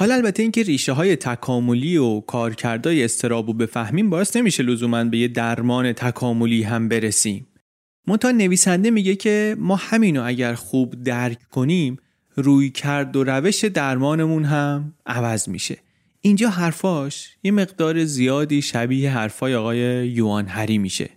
حالا 0.00 0.14
البته 0.14 0.42
اینکه 0.42 0.62
ریشه 0.62 0.92
های 0.92 1.16
تکاملی 1.16 1.96
و 1.96 2.20
کارکردهای 2.20 3.04
استراب 3.04 3.46
رو 3.46 3.52
بفهمیم 3.52 4.10
باعث 4.10 4.36
نمیشه 4.36 4.62
لزوما 4.62 5.04
به 5.04 5.18
یه 5.18 5.28
درمان 5.28 5.92
تکاملی 5.92 6.62
هم 6.62 6.88
برسیم. 6.88 7.46
منتها 8.06 8.30
نویسنده 8.30 8.90
میگه 8.90 9.16
که 9.16 9.56
ما 9.58 9.76
همینو 9.76 10.22
اگر 10.24 10.54
خوب 10.54 11.02
درک 11.02 11.38
کنیم 11.50 11.96
روی 12.36 12.70
کرد 12.70 13.16
و 13.16 13.24
روش 13.24 13.64
درمانمون 13.64 14.44
هم 14.44 14.94
عوض 15.06 15.48
میشه. 15.48 15.78
اینجا 16.20 16.50
حرفاش 16.50 17.36
یه 17.42 17.50
مقدار 17.50 18.04
زیادی 18.04 18.62
شبیه 18.62 19.10
حرفای 19.10 19.54
آقای 19.54 19.78
یوان 20.08 20.46
هری 20.46 20.78
میشه. 20.78 21.10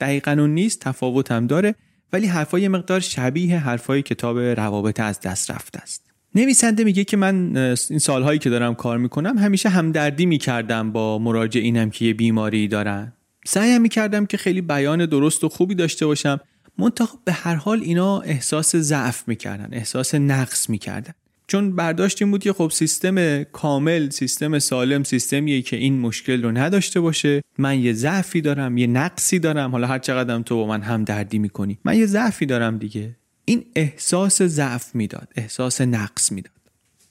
دقیقا 0.00 0.30
اون 0.30 0.54
نیست 0.54 0.80
تفاوت 0.80 1.32
هم 1.32 1.46
داره 1.46 1.74
ولی 2.12 2.26
حرفای 2.26 2.68
مقدار 2.68 3.00
شبیه 3.00 3.58
حرفای 3.58 4.02
کتاب 4.02 4.38
روابط 4.38 5.00
از 5.00 5.20
دست 5.20 5.50
رفته 5.50 5.78
است. 5.78 6.07
نویسنده 6.34 6.84
میگه 6.84 7.04
که 7.04 7.16
من 7.16 7.56
این 7.90 7.98
سالهایی 7.98 8.38
که 8.38 8.50
دارم 8.50 8.74
کار 8.74 8.98
می‌کنم 8.98 9.38
همیشه 9.38 9.68
همدردی 9.68 10.26
می‌کردم 10.26 10.92
با 10.92 11.18
مراجعینم 11.18 11.90
که 11.90 12.04
یه 12.04 12.14
بیماری 12.14 12.68
دارن. 12.68 13.12
سعیم 13.46 13.82
می‌کردم 13.82 14.26
که 14.26 14.36
خیلی 14.36 14.60
بیان 14.60 15.06
درست 15.06 15.44
و 15.44 15.48
خوبی 15.48 15.74
داشته 15.74 16.06
باشم. 16.06 16.40
منتها 16.78 17.08
به 17.24 17.32
هر 17.32 17.54
حال 17.54 17.80
اینا 17.82 18.20
احساس 18.20 18.76
ضعف 18.76 19.28
می‌کردن 19.28 19.68
احساس 19.72 20.14
نقص 20.14 20.70
می‌کردن. 20.70 21.12
چون 21.46 21.76
برداشت 21.76 22.22
این 22.22 22.30
بود 22.30 22.42
که 22.42 22.52
خب 22.52 22.70
سیستم 22.74 23.42
کامل 23.42 24.10
سیستم 24.10 24.58
سالم 24.58 25.02
سیستمیه 25.02 25.62
که 25.62 25.76
این 25.76 26.00
مشکل 26.00 26.42
رو 26.42 26.52
نداشته 26.52 27.00
باشه. 27.00 27.42
من 27.58 27.80
یه 27.80 27.92
ضعفی 27.92 28.40
دارم 28.40 28.78
یه 28.78 28.86
نقصی 28.86 29.38
دارم. 29.38 29.70
حالا 29.70 29.86
هر 29.86 29.98
چقدرم 29.98 30.42
تو 30.42 30.56
با 30.56 30.66
من 30.66 30.82
هم 30.82 31.04
دردی 31.04 31.38
می‌کنی. 31.38 31.78
من 31.84 31.98
یه 31.98 32.06
ضعفی 32.06 32.46
دارم 32.46 32.78
دیگه. 32.78 33.16
این 33.48 33.64
احساس 33.74 34.42
ضعف 34.42 34.94
می‌داد 34.94 35.28
احساس 35.36 35.80
نقص 35.80 36.32
می‌داد. 36.32 36.52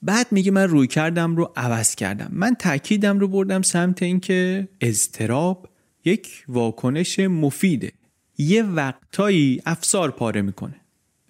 بعد 0.02 0.26
میگه 0.30 0.50
من 0.50 0.68
روی 0.68 0.86
کردم 0.86 1.36
رو 1.36 1.52
عوض 1.56 1.94
کردم. 1.94 2.28
من 2.32 2.54
تاکیدم 2.54 3.18
رو 3.18 3.28
بردم 3.28 3.62
سمت 3.62 4.02
اینکه 4.02 4.68
اضطراب 4.80 5.68
یک 6.04 6.44
واکنش 6.48 7.18
مفیده. 7.18 7.92
یه 8.38 8.62
وقتایی 8.62 9.62
افسار 9.66 10.10
پاره 10.10 10.42
می‌کنه. 10.42 10.74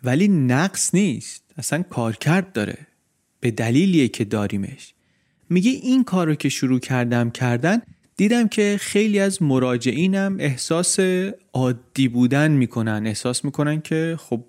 ولی 0.04 0.28
نقص 0.28 0.94
نیست. 0.94 1.42
اصلا 1.56 1.82
کارکرد 1.82 2.52
داره. 2.52 2.76
به 3.40 3.50
دلیلیه 3.50 4.08
که 4.08 4.24
داریمش. 4.24 4.94
میگه 5.50 5.70
این 5.70 6.04
کار 6.04 6.26
رو 6.26 6.34
که 6.34 6.48
شروع 6.48 6.80
کردم 6.80 7.30
کردن 7.30 7.82
دیدم 8.16 8.48
که 8.48 8.76
خیلی 8.80 9.18
از 9.18 9.42
مراجعینم 9.42 10.36
احساس 10.40 10.98
عادی 11.52 12.08
بودن 12.08 12.50
می‌کنن. 12.50 13.06
احساس 13.06 13.44
می‌کنن 13.44 13.80
که 13.80 14.16
خب 14.18 14.44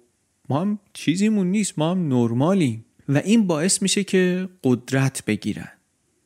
ما 0.49 0.61
هم 0.61 0.79
چیزیمون 0.93 1.47
نیست 1.47 1.79
ما 1.79 1.91
هم 1.91 2.07
نرمالیم. 2.07 2.85
و 3.09 3.17
این 3.17 3.47
باعث 3.47 3.81
میشه 3.81 4.03
که 4.03 4.49
قدرت 4.63 5.23
بگیرن. 5.27 5.71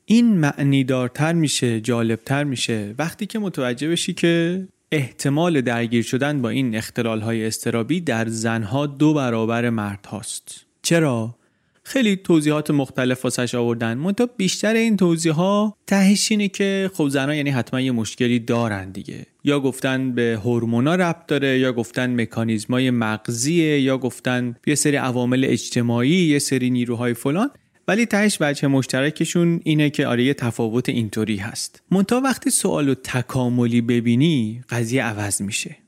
این 0.05 0.37
معنی 0.37 0.83
دارتر 0.83 1.33
میشه 1.33 1.81
جالبتر 1.81 2.43
میشه. 2.43 2.95
وقتی 2.97 3.25
که 3.25 3.39
متوجه 3.39 3.89
بشی 3.89 4.13
که 4.13 4.67
احتمال 4.91 5.61
درگیر 5.61 6.03
شدن 6.03 6.41
با 6.41 6.49
این 6.49 6.75
اختلال 6.75 7.21
های 7.21 7.45
استرابی 7.45 8.01
در 8.01 8.27
زنها 8.27 8.85
دو 8.85 9.13
برابر 9.13 9.69
مرد 9.69 10.05
هاست. 10.05 10.65
چرا؟ 10.81 11.35
خیلی 11.83 12.15
توضیحات 12.15 12.71
مختلف 12.71 13.23
واسش 13.23 13.55
آوردن. 13.55 13.93
منتها 13.93 14.29
بیشتر 14.37 14.73
این 14.73 14.97
توضیح 14.97 15.33
ها 15.33 15.77
تهش 15.87 16.31
اینه 16.31 16.47
که 16.47 16.91
خب 16.93 17.07
زنها 17.07 17.35
یعنی 17.35 17.49
حتما 17.49 17.81
یه 17.81 17.91
مشکلی 17.91 18.39
دارن 18.39 18.91
دیگه. 18.91 19.25
یا 19.43 19.59
گفتن 19.59 20.11
به 20.11 20.39
هورمونا 20.43 20.95
ربط 20.95 21.25
داره 21.27 21.59
یا 21.59 21.73
گفتن 21.73 22.21
مکانیزمای 22.21 22.91
مغزیه 22.91 23.81
یا 23.81 23.97
گفتن 23.97 24.55
یه 24.67 24.75
سری 24.75 24.95
عوامل 24.95 25.45
اجتماعی 25.45 26.09
یه 26.09 26.39
سری 26.39 26.69
نیروهای 26.69 27.13
فلان. 27.13 27.49
ولی 27.87 28.05
تهش 28.05 28.37
بچه 28.37 28.67
مشترکشون 28.67 29.59
اینه 29.63 29.89
که 29.89 30.07
آره 30.07 30.23
یه 30.23 30.33
تفاوت 30.33 30.89
اینطوری 30.89 31.37
هست. 31.37 31.81
منتها 31.91 32.21
وقتی 32.21 32.49
سوال 32.49 32.89
و 32.89 32.95
تکاملی 32.95 33.81
ببینی 33.81 34.61
قضیه 34.69 35.03
عوض 35.03 35.41
میشه. 35.41 35.82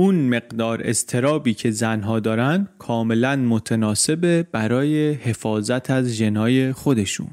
اون 0.00 0.14
مقدار 0.14 0.82
استرابی 0.84 1.54
که 1.54 1.70
زنها 1.70 2.20
دارن 2.20 2.68
کاملا 2.78 3.36
متناسبه 3.36 4.46
برای 4.52 5.12
حفاظت 5.12 5.90
از 5.90 6.08
ژنهای 6.08 6.72
خودشون. 6.72 7.26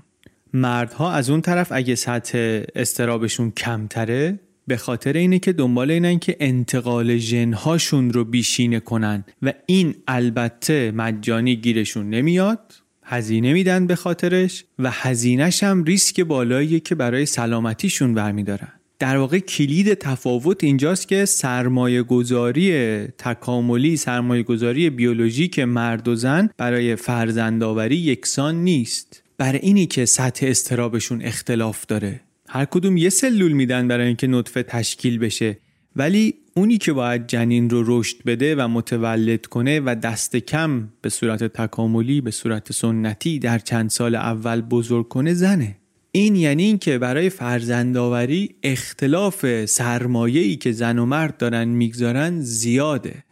مردها 0.54 1.12
از 1.12 1.30
اون 1.30 1.42
طرف 1.42 1.68
اگه 1.72 1.96
سطح 1.96 2.64
استرابشون 2.76 3.52
کمتره 3.52 4.40
به 4.68 4.78
خاطر 4.78 5.14
اینه 5.14 5.40
که 5.40 5.54
دنبال 5.54 5.92
اینن 5.92 6.20
که 6.20 6.38
انتقال 6.40 7.18
ژنهاشون 7.18 8.14
رو 8.14 8.26
بیشینه 8.26 8.80
کنن 8.80 9.26
و 9.42 9.54
این 9.66 9.96
البته 10.08 10.92
مجانی 10.92 11.56
گیرشون 11.56 12.10
نمیاد 12.10 12.74
هزینه 13.04 13.54
میدن 13.54 13.88
به 13.88 13.96
خاطرش 13.96 14.66
و 14.80 14.92
هزینهش 14.92 15.64
هم 15.64 15.84
ریسک 15.84 16.22
بالاییه 16.22 16.80
که 16.80 16.96
برای 16.96 17.26
سلامتیشون 17.26 18.14
برمیدارن. 18.14 18.77
در 19.00 19.18
واقع 19.18 19.40
کلید 19.40 19.94
تفاوت 19.94 20.64
اینجاست 20.64 21.08
که 21.08 21.26
سرمایه 21.26 22.04
گذاری 22.04 22.98
تکاملی 23.08 23.98
سرمایه 23.98 24.44
گذاری 24.44 24.90
بیولوژیک 24.90 25.60
مرد 25.60 26.08
و 26.08 26.16
زن 26.16 26.50
برای 26.58 26.96
فرزندآوری 26.96 27.96
یکسان 27.96 28.56
نیست. 28.56 29.24
برای 29.38 29.60
اینی 29.60 29.86
که 29.86 30.06
سطح 30.06 30.46
استرابشون 30.48 31.22
اختلاف 31.22 31.86
داره. 31.86 32.22
هر 32.50 32.66
کدوم 32.66 32.98
یه 32.98 33.10
سلول 33.10 33.52
میدن 33.52 33.88
برای 33.88 34.08
اینکه 34.08 34.28
نطفه 34.28 34.64
تشکیل 34.64 35.18
بشه. 35.18 35.58
ولی 35.96 36.34
اونی 36.54 36.78
که 36.78 36.94
باید 36.94 37.28
جنین 37.28 37.70
رو 37.70 37.84
رشد 38.00 38.24
بده 38.26 38.56
و 38.56 38.68
متولد 38.68 39.46
کنه 39.46 39.80
و 39.80 39.96
دست 39.96 40.36
کم 40.36 40.90
به 41.02 41.10
صورت 41.10 41.44
تکاملی 41.44 42.22
به 42.22 42.32
صورت 42.32 42.72
سنتی 42.72 43.40
در 43.40 43.60
چند 43.60 43.90
سال 43.90 44.16
اول 44.16 44.62
بزرگ 44.62 45.08
کنه 45.08 45.34
زنه. 45.34 45.76
این 46.18 46.36
یعنی 46.36 46.64
اینکه 46.64 46.98
برای 46.98 47.30
فرزندآوری 47.30 48.56
اختلاف 48.64 49.66
سرمایه‌ای 49.66 50.56
که 50.56 50.72
زن 50.72 51.00
و 51.00 51.06
مرد 51.06 51.38
دارن 51.38 51.68
می‌گذارن 51.68 52.42
زیاده. 52.42 53.24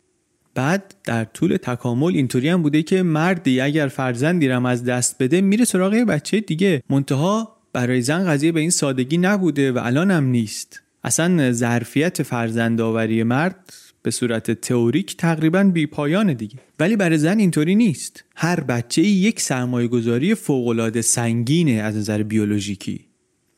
بعد 0.56 0.96
در 1.04 1.24
طول 1.24 1.58
تکامل 1.58 2.16
اینطوری 2.16 2.50
هم 2.50 2.62
بوده 2.62 2.84
که 2.84 3.04
مردی 3.04 3.62
اگر 3.62 3.88
فرزندی 3.88 4.48
رم 4.48 4.66
از 4.66 4.84
دست 4.84 5.16
بده 5.20 5.42
میره 5.42 5.66
سراغ 5.66 5.94
بچه 5.94 6.40
دیگه. 6.40 6.84
منتها 6.90 7.58
برای 7.74 8.02
زن 8.02 8.28
قضیه 8.28 8.52
به 8.52 8.60
این 8.60 8.70
سادگی 8.70 9.18
نبوده 9.18 9.72
و 9.72 9.80
الان 9.84 10.12
هم 10.12 10.24
نیست. 10.24 10.82
اصلا 11.04 11.52
ظرفیت 11.52 12.24
فرزندآوری 12.24 13.24
مرد 13.24 13.74
به 14.06 14.12
صورت 14.12 14.52
تئوریک 14.52 15.18
تقریبا 15.18 15.64
بی 15.64 15.86
پایان 15.86 16.34
دیگه. 16.34 16.56
ولی 16.80 16.96
برای 16.96 17.18
زن 17.18 17.40
اینطوری 17.40 17.76
نیست. 17.76 18.24
هر 18.36 18.60
بچه 18.60 19.02
ای 19.02 19.08
یک 19.08 19.40
سرمایه 19.40 19.88
گذاری 19.88 20.36
فوقالعاده 20.36 21.02
سنگینه 21.02 21.72
از 21.72 21.96
نظر 21.96 22.24
بیولوژیکی. 22.24 23.06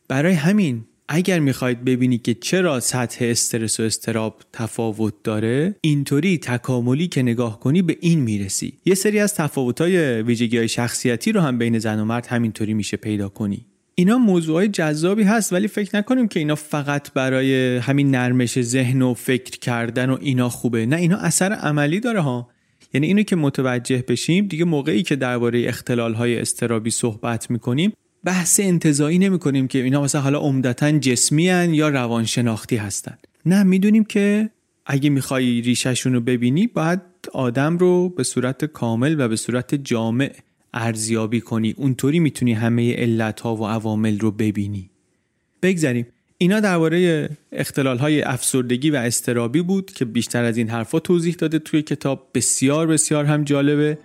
برای 0.08 0.34
همین 0.34 0.84
اگر 1.10 1.40
می‌خواید 1.40 1.86
ببینید 1.86 2.22
که 2.22 2.34
چرا 2.34 2.80
سطح 2.80 3.26
استرس 3.26 3.80
و 3.80 3.84
استراب 3.84 4.42
تفاوت 4.54 5.14
داره 5.24 5.76
اینطوری 5.82 6.38
تکاملی 6.38 7.08
که 7.08 7.22
نگاه 7.22 7.60
کنی 7.60 7.82
به 7.82 7.98
این 8.02 8.20
می‌رسی. 8.20 8.74
یه 8.86 8.96
سری 8.96 9.20
از 9.20 9.36
تفاوت‌های 9.36 10.22
ویژگی 10.22 10.58
های 10.58 10.68
شخصیتی 10.68 11.32
رو 11.32 11.42
هم 11.42 11.58
بین 11.58 11.80
زن 11.80 12.00
و 12.00 12.06
مرد 12.06 12.26
همینطوری 12.26 12.74
میشه 12.74 12.98
پیدا 12.98 13.30
کنی. 13.30 13.66
اینا 14.00 14.18
موضوعهای 14.18 14.68
جذابی 14.68 15.24
هست 15.24 15.54
ولی 15.54 15.68
فکر 15.68 15.98
نکنیم 15.98 16.28
که 16.28 16.40
اینا 16.40 16.56
فقط 16.56 17.14
برای 17.14 17.78
همین 17.78 18.12
نرمش 18.12 18.62
ذهن 18.62 19.02
و 19.02 19.14
فکر 19.14 19.60
کردن 19.60 20.10
و 20.10 20.18
اینا 20.22 20.50
خوبه. 20.50 20.86
نه 20.86 20.96
اینا 20.96 21.18
اثر 21.18 21.54
عملی 21.54 22.00
داره 22.00 22.22
ها. 22.22 22.50
یعنی 22.94 23.08
اینو 23.08 23.24
که 23.24 23.36
متوجه 23.36 24.04
بشیم 24.08 24.48
دیگه 24.48 24.66
موقعی 24.66 25.04
که 25.04 25.16
درباره 25.16 25.68
اختلال 25.68 26.14
های 26.14 26.40
استرابی 26.40 26.90
صحبت 26.90 27.52
می‌کنیم 27.52 27.94
بحث 28.24 28.60
انتظایی 28.60 29.20
نمی 29.20 29.40
کنیم 29.40 29.68
که 29.68 29.84
اینا 29.84 30.02
مثلا 30.02 30.22
حالا 30.22 30.40
عمدتا 30.40 30.92
جسمی 30.92 31.44
یا 31.44 31.90
روانشناختی 31.90 32.76
هستن. 32.76 33.18
نه 33.46 33.64
می‌دونیم 33.64 34.04
که 34.04 34.50
اگه 34.86 35.10
می‌خوای 35.10 35.62
ریشهشون 35.62 36.14
رو 36.14 36.22
ببینی 36.22 36.68
باید 36.68 37.02
آدم 37.34 37.78
رو 37.78 38.10
به 38.10 38.24
صورت 38.24 38.66
کامل 38.66 39.16
و 39.20 39.28
به 39.28 39.36
صورت 39.36 39.76
جامع 39.76 40.32
ارزیابی 40.78 41.42
کنی. 41.42 41.74
اونطوری 41.78 42.20
می‌تونی 42.20 42.54
همه 42.54 42.96
علت 42.96 43.40
ها 43.40 43.56
و 43.56 43.68
عوامل 43.68 44.20
رو 44.20 44.32
ببینی. 44.32 44.90
بگذریم. 45.64 46.08
اینا 46.38 46.60
درباره 46.60 47.30
اختلال 47.52 47.98
های 47.98 48.22
افسردگی 48.22 48.90
و 48.90 48.96
استرابی 48.96 49.62
بود 49.62 49.92
که 49.92 50.06
بیشتر 50.06 50.44
از 50.44 50.58
این 50.58 50.70
حرفا 50.70 51.00
توضیح 51.00 51.36
داده 51.36 51.60
توی 51.60 51.82
کتاب. 51.82 52.28
بسیار 52.34 52.88
بسیار 52.88 53.26
هم 53.26 53.44
جالبه. 53.44 53.98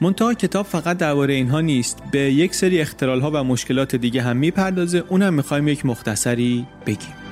منتها 0.00 0.34
کتاب 0.34 0.66
فقط 0.66 0.98
درباره 0.98 1.34
اینها 1.34 1.60
نیست. 1.60 2.02
به 2.12 2.18
یک 2.18 2.54
سری 2.54 2.80
اختلال 2.80 3.20
ها 3.20 3.30
و 3.30 3.44
مشکلات 3.44 3.96
دیگه 3.96 4.22
هم 4.22 4.36
می‌پردازه. 4.36 5.04
اونم 5.08 5.34
می‌خوایم 5.34 5.68
یک 5.68 5.86
مختصری 5.86 6.66
بگیم. 6.86 7.25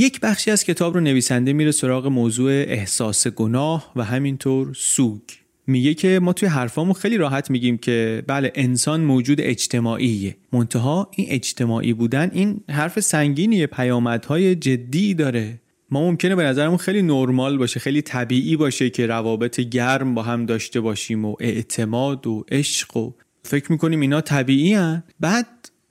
یک 0.00 0.20
بخشی 0.20 0.50
از 0.50 0.64
کتاب 0.64 0.94
رو 0.94 1.00
نویسنده 1.00 1.52
میره 1.52 1.70
سراغ 1.70 2.06
موضوع 2.06 2.50
احساس 2.52 3.26
گناه 3.26 3.92
و 3.96 4.04
همینطور 4.04 4.74
سوگ. 4.76 5.20
میگه 5.66 5.94
که 5.94 6.18
ما 6.22 6.32
توی 6.32 6.48
حرفامون 6.48 6.92
خیلی 6.92 7.16
راحت 7.16 7.50
میگیم 7.50 7.78
که 7.78 8.22
بله 8.26 8.52
انسان 8.54 9.00
موجود 9.00 9.40
اجتماعیه. 9.40 10.36
منتها 10.52 11.10
این 11.16 11.26
اجتماعی 11.30 11.92
بودن 11.92 12.30
این 12.32 12.60
حرف 12.70 13.00
سنگینیه 13.00 13.66
پیامدهای 13.66 14.54
جدی 14.54 15.14
داره. 15.14 15.60
ما 15.90 16.00
ممکنه 16.00 16.34
به 16.34 16.42
نظرمون 16.42 16.76
خیلی 16.76 17.02
نرمال 17.02 17.58
باشه 17.58 17.80
خیلی 17.80 18.02
طبیعی 18.02 18.56
باشه 18.56 18.90
که 18.90 19.06
روابط 19.06 19.60
گرم 19.60 20.14
با 20.14 20.22
هم 20.22 20.46
داشته 20.46 20.80
باشیم 20.80 21.24
و 21.24 21.36
اعتماد 21.40 22.26
و 22.26 22.44
عشق 22.48 22.96
و 22.96 23.12
فکر 23.42 23.72
می‌کنیم 23.72 24.00
اینا 24.00 24.20
طبیعی 24.20 24.74
هن. 24.74 25.02
بعد 25.20 25.46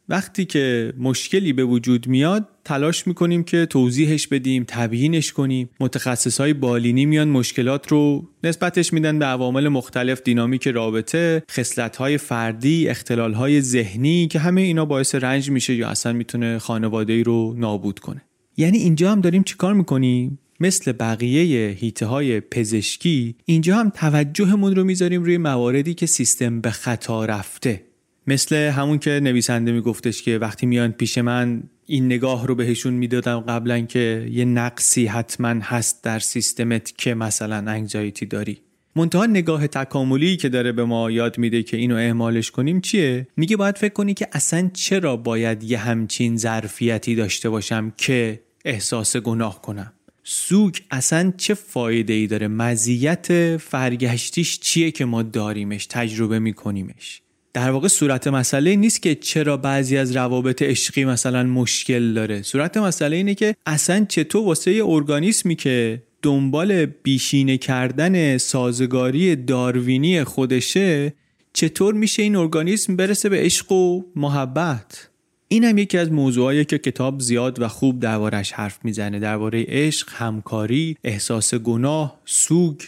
وقتی 0.10 0.46
که 0.46 0.94
مشکلی 0.98 1.54
به 1.54 1.64
وجود 1.64 2.08
میاد 2.08 2.48
تلاش 2.66 3.08
می‌کنیم 3.08 3.44
که 3.44 3.66
توضیحش 3.66 4.28
بدیم 4.28 4.64
تبیینش 4.68 5.34
کنیم. 5.34 5.70
متخصص 5.80 6.42
های 6.42 6.54
بالینی 6.54 7.06
میان 7.06 7.28
مشکلات 7.28 7.92
رو 7.92 8.30
نسبتش 8.44 8.94
میدن 8.94 9.20
به 9.20 9.26
عوامل 9.26 9.68
مختلف 9.68 10.22
دینامیک 10.24 10.68
رابطه 10.68 11.44
خصلت 11.52 11.96
های 11.96 12.18
فردی 12.18 12.90
اختلال 12.90 13.34
های 13.34 13.62
ذهنی 13.62 14.28
که 14.28 14.40
همه 14.40 14.62
اینا 14.62 14.86
باعث 14.86 15.16
رنج 15.16 15.50
میشه 15.50 15.76
یا 15.76 15.90
اصلا 15.90 16.14
می‌تونه 16.14 16.60
خانواده 16.60 17.24
رو 17.24 17.56
نابود 17.58 18.00
کنه. 18.00 18.22
یعنی 18.58 18.78
اینجا 18.78 19.12
هم 19.12 19.22
داریم 19.22 19.44
چیکار 19.44 19.74
می‌کنیم؟ 19.74 20.40
مثل 20.60 20.92
بقیه 20.92 21.70
هیته 21.70 22.06
های 22.06 22.40
پزشکی 22.40 23.36
اینجا 23.46 23.76
هم 23.76 23.90
توجهمون 23.90 24.76
رو 24.76 24.84
می‌ذاریم 24.84 25.24
روی 25.24 25.38
مواردی 25.38 25.94
که 25.94 26.06
سیستم 26.06 26.62
به 26.62 26.72
خطا 26.72 27.26
رفته. 27.26 27.89
مثل 28.28 28.56
همون 28.56 29.00
که 29.00 29.20
نویسنده 29.24 29.72
میگفتش 29.72 30.22
که 30.22 30.38
وقتی 30.38 30.66
میان 30.66 30.92
پیش 30.92 31.18
من 31.18 31.64
این 31.86 32.06
نگاه 32.06 32.48
رو 32.48 32.56
بهشون 32.56 32.94
می‌دادم 32.94 33.40
قبلا 33.40 33.80
که 33.80 34.28
یه 34.32 34.46
نقصی 34.46 35.06
حتما 35.06 35.48
هست 35.48 36.04
در 36.04 36.20
سیستمت 36.20 36.98
که 36.98 37.14
مثلا 37.14 37.72
انگزایتی 37.72 38.26
داری. 38.26 38.62
منتها 38.96 39.26
نگاه 39.26 39.68
تکاملی 39.68 40.38
که 40.38 40.50
داره 40.50 40.72
به 40.72 40.86
ما 40.86 41.12
یاد 41.12 41.38
میده 41.38 41.64
که 41.64 41.78
اینو 41.78 41.96
اعمالش 41.96 42.52
کنیم 42.52 42.82
چیه؟ 42.82 43.28
میگه 43.38 43.58
باید 43.58 43.78
فکر 43.78 43.94
کنی 43.94 44.14
که 44.14 44.28
اصلا 44.32 44.70
چرا 44.74 45.18
باید 45.18 45.64
یه 45.64 45.78
همچین 45.78 46.38
ظرفیتی 46.38 47.16
داشته 47.16 47.50
باشم 47.50 47.94
که 47.98 48.40
احساس 48.66 49.18
گناه 49.18 49.62
کنم؟ 49.62 49.94
سوگ 50.24 50.76
اصلا 50.92 51.34
چه 51.38 51.54
فایده 51.54 52.14
ای 52.14 52.28
داره؟ 52.28 52.48
مزیت 52.48 53.58
فرگشتیش 53.58 54.60
چیه 54.60 54.92
که 54.92 55.06
ما 55.06 55.24
داریمش 55.24 55.86
تجربه 55.86 56.40
میکنیمش؟ 56.40 57.22
در 57.54 57.72
واقع 57.72 57.88
صورت 57.88 58.28
مسئله 58.28 58.76
نیست 58.76 59.02
که 59.02 59.16
چرا 59.16 59.58
بعضی 59.58 59.98
از 59.98 60.16
روابط 60.16 60.62
عشقی 60.62 61.06
مثلا 61.06 61.44
مشکل 61.44 62.14
داره. 62.14 62.42
صورت 62.42 62.78
مسئله 62.78 63.16
اینه 63.16 63.36
که 63.36 63.56
اصلا 63.66 64.06
چطور 64.10 64.44
واسه 64.44 64.82
ارگانیسمی 64.86 65.56
که 65.56 66.04
دنبال 66.22 66.86
بیشینه 66.86 67.58
کردن 67.58 68.38
سازگاری 68.38 69.36
داروینی 69.36 70.24
خودشه 70.24 71.14
چطور 71.54 71.94
میشه 71.94 72.24
این 72.24 72.36
ارگانیسم 72.36 72.96
برسه 72.96 73.30
به 73.30 73.38
عشق 73.38 73.72
و 73.72 74.04
محبت؟ 74.16 75.10
این 75.48 75.64
هم 75.64 75.78
یکی 75.78 75.98
از 75.98 76.12
موضوعایی 76.12 76.66
که 76.66 76.78
کتاب 76.78 77.20
زیاد 77.20 77.62
و 77.62 77.68
خوب 77.68 78.00
دربارش 78.00 78.52
حرف 78.52 78.80
می‌زنه. 78.84 79.20
درباره 79.20 79.66
عشق، 79.68 80.10
همکاری، 80.12 80.98
احساس 81.04 81.54
گناه، 81.54 82.20
سوگ 82.26 82.82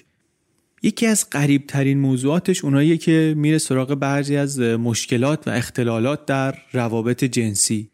یکی 0.84 1.06
از 1.06 1.30
قریب 1.30 1.68
ترین 1.68 2.00
موضوعاتش 2.00 2.64
اوناییه 2.64 2.98
که 2.98 3.34
میره 3.38 3.58
سراغ 3.58 3.96
بعضی 3.96 4.36
از 4.36 4.60
مشکلات 4.60 5.48
و 5.48 5.52
اختلالات 5.52 6.26
در 6.26 6.56
روابط 6.72 7.24
جنسی. 7.24 7.90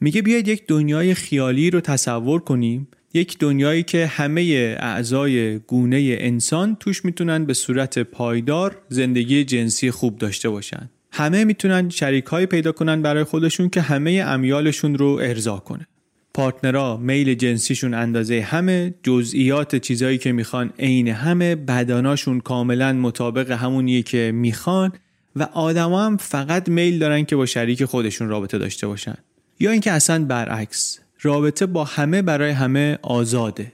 میگه 0.00 0.22
بیاید 0.22 0.48
یک 0.48 0.66
دنیای 0.66 1.14
خیالی 1.14 1.70
رو 1.70 1.80
تصور 1.80 2.40
کنیم. 2.40 2.88
یک 3.14 3.38
دنیایی 3.38 3.82
که 3.82 4.06
همه 4.06 4.76
اعضای 4.80 5.58
گونه 5.58 6.16
انسان 6.20 6.76
توش 6.80 7.04
می‌تونن 7.04 7.44
به 7.44 7.54
صورت 7.54 7.98
پایدار 7.98 8.82
زندگی 8.88 9.44
جنسی 9.44 9.90
خوب 9.90 10.18
داشته 10.18 10.48
باشن. 10.48 10.90
همه 11.12 11.44
می‌تونن 11.44 11.88
شریک 11.88 12.24
پیدا 12.24 12.72
کنن 12.72 13.02
برای 13.02 13.24
خودشون 13.24 13.68
که 13.68 13.80
همه 13.80 14.24
امیالشون 14.26 14.98
رو 14.98 15.18
ارضا 15.22 15.56
کنه 15.56 15.86
پارتنرها 16.34 16.96
میل 16.96 17.34
جنسیشون 17.34 17.94
اندازه 17.94 18.40
همه 18.40 18.94
جزئیات 19.02 19.76
چیزایی 19.76 20.18
که 20.18 20.32
می‌خوان 20.32 20.72
عین 20.78 21.08
همه 21.08 21.54
بداناشون 21.54 22.40
کاملا 22.40 22.92
مطابق 22.92 23.50
همونیه 23.50 24.02
که 24.02 24.32
می‌خوان 24.34 24.92
و 25.36 25.42
آدما 25.42 26.06
هم 26.06 26.16
فقط 26.16 26.68
میل 26.68 26.98
دارن 26.98 27.24
که 27.24 27.36
با 27.36 27.46
شریک 27.46 27.84
خودشون 27.84 28.28
رابطه 28.28 28.58
داشته 28.58 28.86
باشن. 28.86 29.16
یا 29.60 29.70
اینکه 29.70 29.92
اصلا 29.92 30.24
برعکس 30.24 30.98
رابطه 31.22 31.66
با 31.66 31.84
همه 31.84 32.22
برای 32.22 32.50
همه 32.50 32.98
آزاده. 33.02 33.72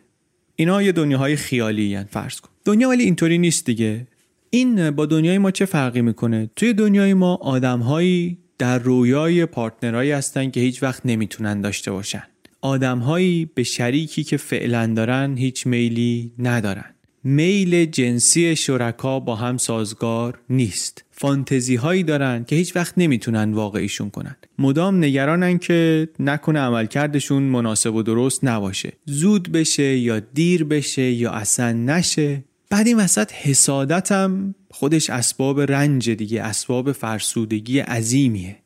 اینا 0.57 0.83
یه 0.83 0.93
دنیاهای 0.93 1.37
خیالی 1.37 1.95
هن 1.95 2.05
فرض 2.11 2.41
کن. 2.41 2.51
دنیا 2.65 2.89
ولی 2.89 3.05
اینطوری 3.05 3.39
نیست 3.39 3.67
دیگه. 3.67 4.07
این 4.51 4.91
با 4.91 5.07
دنیای 5.07 5.39
ما 5.39 5.51
چه 5.51 5.65
فرقی 5.65 6.03
می‌کنه؟ 6.03 6.51
توی 6.57 6.73
دنیای 6.73 7.15
ما 7.15 7.35
آدمهایی 7.35 8.39
در 8.59 8.79
رویای 8.79 9.47
پارتنرهایی 9.47 10.11
هستن 10.11 10.51
که 10.51 10.61
هیچ 10.61 10.83
وقت 10.83 11.07
نمی‌تونن 11.07 11.61
داشته 11.61 11.91
باشن. 11.91 12.23
آدمهایی 12.61 13.51
به 13.55 13.63
شریکی 13.63 14.25
که 14.25 14.37
فعلا 14.37 14.87
دارن 14.87 15.37
هیچ 15.37 15.67
میلی 15.67 16.33
ندارن. 16.39 16.95
میل 17.25 17.85
جنسی 17.85 18.57
شرکا 18.57 19.21
با 19.21 19.37
هم 19.37 19.57
سازگار 19.57 20.41
نیست. 20.51 21.05
فانتزی 21.11 21.77
هایی 21.77 22.03
دارن 22.03 22.45
که 22.45 22.57
هیچ 22.57 22.77
وقت 22.77 22.95
نمی‌تونن 22.97 23.53
واقعیشون 23.53 24.11
کنن. 24.11 24.37
مدام 24.59 25.05
نگرانن 25.05 25.59
که 25.59 26.09
نکنه 26.21 26.59
عملکردشون 26.59 27.43
مناسب 27.43 27.95
و 27.95 28.03
درست 28.03 28.45
نباشه. 28.45 28.93
زود 29.05 29.53
بشه 29.53 29.97
یا 29.99 30.21
دیر 30.21 30.65
بشه 30.65 31.11
یا 31.11 31.31
اصلا 31.31 31.73
نشه. 31.73 32.45
بعد 32.71 32.87
این 32.87 32.97
وسط 32.97 33.33
حسادتم 33.33 34.55
خودش 34.71 35.11
اسباب 35.11 35.61
رنج 35.61 36.11
دیگه 36.11 36.43
اسباب 36.43 36.93
فرسودگی 36.93 37.79
عظیمیه. 37.79 38.57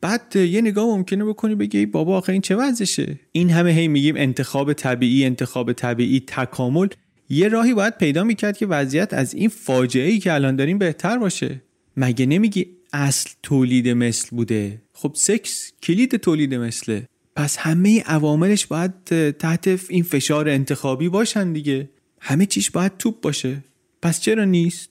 بعد 0.00 0.36
یه 0.36 0.60
نگاه 0.60 0.86
ممکنه 0.86 1.24
بکنی 1.24 1.54
بگی 1.54 1.86
بابا 1.86 2.18
آخه 2.18 2.32
این 2.32 2.42
چه 2.42 2.56
وضعشه؟ 2.56 3.20
این 3.32 3.50
همه 3.50 3.70
هی 3.70 3.88
میگیم 3.88 4.16
انتخاب 4.16 4.72
طبیعی 4.72 5.24
انتخاب 5.24 5.72
طبیعی 5.72 6.20
تکامل. 6.26 6.88
یه 7.28 7.48
راهی 7.48 7.74
باید 7.74 7.98
پیدا 7.98 8.24
می‌کرد 8.24 8.56
که 8.56 8.66
وضعیت 8.66 9.14
از 9.14 9.34
این 9.34 9.48
فاجعه 9.48 10.10
ای 10.10 10.18
که 10.18 10.32
الان 10.32 10.56
داریم 10.56 10.78
بهتر 10.78 11.18
باشه. 11.18 11.62
مگه 11.96 12.26
نمیگی 12.26 12.66
اصل 12.92 13.30
تولید 13.42 13.88
مثل 13.88 14.36
بوده؟ 14.36 14.82
خب 14.92 15.12
سکس 15.14 15.72
کلید 15.82 16.16
تولید 16.16 16.54
مثله. 16.54 17.06
پس 17.36 17.56
همه 17.56 18.02
عواملش 18.02 18.66
باید 18.66 18.92
تحت 19.30 19.80
این 19.88 20.02
فشار 20.02 20.48
انتخابی 20.48 21.08
باشن 21.08 21.52
دیگه. 21.52 21.90
همه 22.20 22.46
چیش 22.46 22.70
باید 22.70 22.96
توپ 22.96 23.20
باشه. 23.20 23.64
پس 24.02 24.20
چرا 24.20 24.44
نیست؟ 24.44 24.90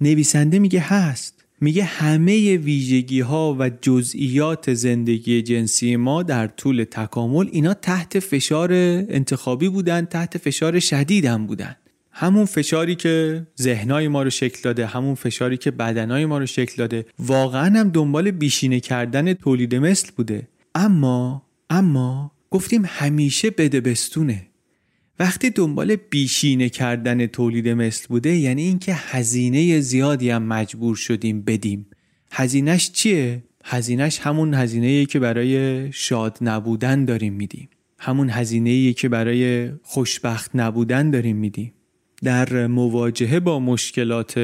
نویسنده 0.00 0.58
میگه 0.58 0.80
هست. 0.80 1.39
میگه 1.60 1.84
همه 1.84 2.56
ویژگی 2.56 3.20
ها 3.20 3.56
و 3.58 3.70
جزئیات 3.82 4.74
زندگی 4.74 5.42
جنسی 5.42 5.96
ما 5.96 6.22
در 6.22 6.46
طول 6.46 6.84
تکامل 6.84 7.48
اینا 7.52 7.74
تحت 7.74 8.18
فشار 8.18 8.72
انتخابی 8.72 9.68
بودن 9.68 10.04
تحت 10.04 10.38
فشار 10.38 10.80
شدید 10.80 11.24
هم 11.24 11.46
بودن. 11.46 11.76
همون 12.12 12.44
فشاری 12.44 12.94
که 12.94 13.46
ذهنای 13.60 14.08
ما 14.08 14.22
رو 14.22 14.30
شکل 14.30 14.60
داده 14.62 14.86
همون 14.86 15.14
فشاری 15.14 15.56
که 15.56 15.70
بدنای 15.70 16.26
ما 16.26 16.38
رو 16.38 16.46
شکل 16.46 16.74
داده 16.76 17.06
واقعا 17.18 17.80
هم 17.80 17.90
دنبال 17.90 18.30
بیشینه 18.30 18.80
کردن 18.80 19.32
تولید 19.32 19.74
مثل 19.74 20.08
بوده. 20.16 20.48
اما 20.74 21.42
اما 21.70 22.32
گفتیم 22.50 22.82
همیشه 22.86 23.50
بده 23.50 23.80
بستونه. 23.80 24.49
وقتی 25.20 25.50
دنبال 25.50 25.96
بیشینه 25.96 26.68
کردن 26.68 27.26
تولید 27.26 27.68
مثل 27.68 28.06
بوده 28.08 28.36
یعنی 28.36 28.62
اینکه 28.62 28.94
هزینه 28.94 29.80
زیادی 29.80 30.30
هم 30.30 30.42
مجبور 30.42 30.96
شدیم 30.96 31.42
بدیم. 31.42 31.86
هزینهش 32.32 32.90
چیه؟ 32.90 33.42
هزینهش 33.64 34.18
همون 34.18 34.54
هزینه 34.54 35.06
که 35.06 35.18
برای 35.18 35.92
شاد 35.92 36.38
نبودن 36.40 37.04
داریم 37.04 37.32
میدیم. 37.32 37.68
همون 37.98 38.30
هزینه 38.30 38.92
که 38.92 39.08
برای 39.08 39.70
خوشبخت 39.82 40.50
نبودن 40.54 41.10
داریم 41.10 41.36
میدیم. 41.36 41.72
در 42.22 42.66
مواجهه 42.66 43.40
با 43.40 43.60
مشکلات 43.60 44.40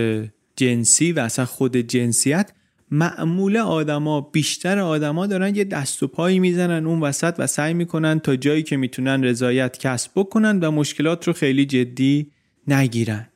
جنسی 0.57 1.12
و 1.12 1.20
اصلا 1.20 1.45
خود 1.45 1.77
جنسیت 1.77 2.53
معمول 2.91 3.57
آدما 3.57 4.20
بیشتر 4.20 4.78
آدما 4.78 5.26
دارن 5.26 5.55
یه 5.55 5.64
دست 5.64 6.03
و 6.03 6.07
پایی 6.07 6.39
می‌زنن 6.39 6.87
اون 6.87 7.01
وسط 7.01 7.34
و 7.39 7.47
سعی 7.47 7.74
می‌کنن 7.74 8.20
تا 8.20 8.37
جایی 8.37 8.62
که 8.62 8.76
می‌تونن 8.76 9.24
رضایت 9.24 9.78
کسب 9.78 10.11
بکنن 10.14 10.61
و 10.61 10.70
مشکلات 10.70 11.26
رو 11.26 11.32
خیلی 11.32 11.66
جدی 11.66 12.30
نگیرن. 12.68 13.28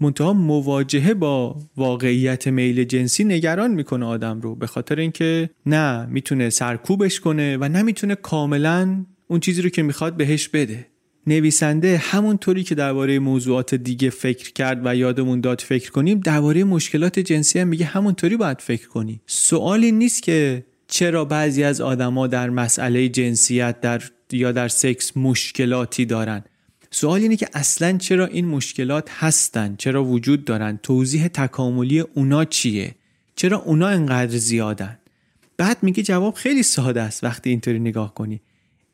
منتها 0.00 0.32
مواجهه 0.32 1.14
با 1.14 1.56
واقعیت 1.76 2.48
میل 2.48 2.84
جنسی 2.84 3.24
نگران 3.24 3.70
می‌کنه 3.70 4.06
آدم 4.06 4.40
رو 4.40 4.54
به 4.54 4.66
خاطر 4.66 4.98
اینکه 4.98 5.50
نه 5.66 6.06
می‌تونه 6.06 6.50
سرکوبش 6.50 7.20
کنه 7.20 7.56
و 7.56 7.68
نمی‌تونه 7.68 8.14
کاملا 8.14 9.04
اون 9.28 9.40
چیزی 9.40 9.62
رو 9.62 9.68
که 9.68 9.82
می‌خواد 9.82 10.16
بهش 10.16 10.48
بده. 10.48 10.86
نویسنده 11.26 11.96
همونطوری 11.96 12.62
که 12.62 12.74
درباره 12.74 13.18
موضوعات 13.18 13.74
دیگه 13.74 14.10
فکر 14.10 14.52
کرد 14.52 14.80
و 14.84 14.96
یادمون 14.96 15.40
داد 15.40 15.60
فکر 15.60 15.90
کنیم 15.90 16.20
درباره 16.20 16.64
مشکلات 16.64 17.18
جنسی 17.18 17.58
هم 17.58 17.68
میگه 17.68 17.84
همونطوری 17.84 18.36
باید 18.36 18.60
فکر 18.60 18.88
کنی. 18.88 19.20
سوالی 19.26 19.92
نیست 19.92 20.22
که 20.22 20.64
چرا 20.88 21.24
بعضی 21.24 21.64
از 21.64 21.80
آدما 21.80 22.26
در 22.26 22.50
مسئله 22.50 23.08
جنسیت 23.08 23.80
در 23.80 24.02
یا 24.32 24.52
در 24.52 24.68
سکس 24.68 25.16
مشکلاتی 25.16 26.04
دارن. 26.04 26.44
سوال 26.90 27.20
اینه 27.20 27.36
که 27.36 27.48
اصلا 27.54 27.98
چرا 27.98 28.26
این 28.26 28.46
مشکلات 28.46 29.10
هستن؟ 29.10 29.74
چرا 29.78 30.04
وجود 30.04 30.44
دارن؟ 30.44 30.78
توضیح 30.82 31.28
تکاملی 31.28 32.00
اونا 32.00 32.44
چیه؟ 32.44 32.94
چرا 33.36 33.58
اونا 33.58 33.88
انقدر 33.88 34.36
زیادن؟ 34.36 34.98
بعد 35.56 35.76
میگه 35.82 36.02
جواب 36.02 36.34
خیلی 36.34 36.62
ساده 36.62 37.02
است 37.02 37.24
وقتی 37.24 37.50
اینطوری 37.50 37.78
نگاه 37.78 38.14
کنی. 38.14 38.40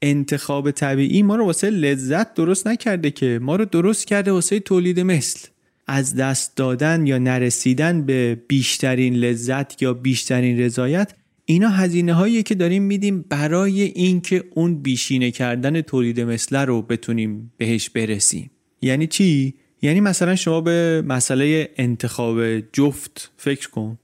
انتخاب 0.03 0.71
طبیعی 0.71 1.23
ما 1.23 1.37
رو 1.37 1.47
واسه 1.47 1.71
لذت 1.71 2.35
درست 2.35 2.67
نکرده 2.67 3.11
که 3.11 3.39
ما 3.43 3.57
رو 3.57 3.65
درست 3.65 4.07
کرده 4.07 4.33
واسه 4.33 4.61
تولید 4.61 5.01
مثل. 5.01 5.49
از 5.87 6.15
دست 6.15 6.57
دادن 6.57 7.07
یا 7.07 7.19
نرسیدن 7.19 8.07
به 8.07 8.43
بیشترین 8.49 9.15
لذت 9.15 9.83
یا 9.83 9.95
بیشترین 9.95 10.61
رضایت 10.61 11.13
اینا 11.45 11.69
هزینه 11.69 12.15
هایی 12.15 12.43
که 12.43 12.55
داریم 12.55 12.83
میدیم 12.83 13.25
برای 13.29 13.83
اینکه 13.83 14.45
اون 14.55 14.83
بیشینه 14.83 15.31
کردن 15.31 15.81
تولید 15.81 16.21
مثل 16.21 16.57
رو 16.57 16.83
بتونیم 16.83 17.53
بهش 17.57 17.91
برسیم. 17.91 18.51
یعنی 18.83 19.07
چی؟ 19.07 19.55
یعنی 19.83 20.01
مثلا 20.01 20.37
شما 20.37 20.61
به 20.61 21.03
مسئله 21.07 21.71
انتخاب 21.77 22.61
جفت 22.61 23.31
فکر 23.37 23.71
کن. 23.71 23.99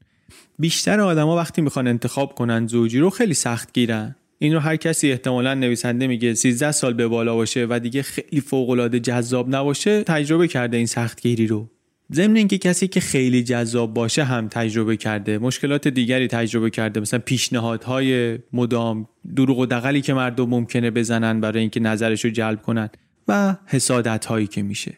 بیشتر 0.59 1.01
آدما 1.01 1.37
وقتی 1.37 1.63
می‌خوان 1.63 1.87
انتخاب 1.87 2.35
کنن 2.35 2.67
زوجی 2.67 2.99
رو 2.99 3.11
خیلی 3.11 3.35
سخت 3.35 3.73
گیرن. 3.73 4.17
این 4.39 4.55
رو 4.55 4.61
هر 4.61 4.77
کسی 4.77 5.11
احتمالا 5.11 5.55
نویسنده 5.55 6.07
میگه. 6.07 6.35
13 6.35 6.73
سال 6.73 6.95
به 6.95 7.09
بالا 7.09 7.35
باشه 7.35 7.67
و 7.71 7.79
دیگه 7.79 8.03
خیلی 8.03 8.41
فوق 8.41 8.71
العاده 8.71 9.01
جذاب 9.01 9.57
نباشه 9.57 10.03
تجربه 10.03 10.49
کرده 10.49 10.77
این 10.77 10.87
سختگیری 10.87 11.47
رو. 11.47 11.71
ضمن 12.13 12.37
اینکه 12.37 12.59
کسی 12.59 12.89
که 12.89 13.01
خیلی 13.01 13.43
جذاب 13.43 13.95
باشه 13.95 14.25
هم 14.25 14.49
تجربه 14.49 14.97
کرده. 14.97 15.39
مشکلات 15.39 15.89
دیگری 15.89 16.29
تجربه 16.29 16.71
کرده. 16.71 17.01
مثلا 17.01 17.21
پیشنهادهای 17.21 18.39
مدام 18.53 19.09
دروغ 19.37 19.59
و 19.59 19.67
دقلی 19.67 20.01
که 20.01 20.15
مردم 20.15 20.49
ممکنه 20.49 20.91
بزنن 20.91 21.41
برای 21.41 21.61
اینکه 21.61 21.81
نظرش 21.81 22.25
رو 22.25 22.31
جلب 22.31 22.63
کنن 22.63 22.91
و 23.29 23.57
حسادت 23.67 24.25
هایی 24.25 24.47
که 24.47 24.63
میشه. 24.63 24.95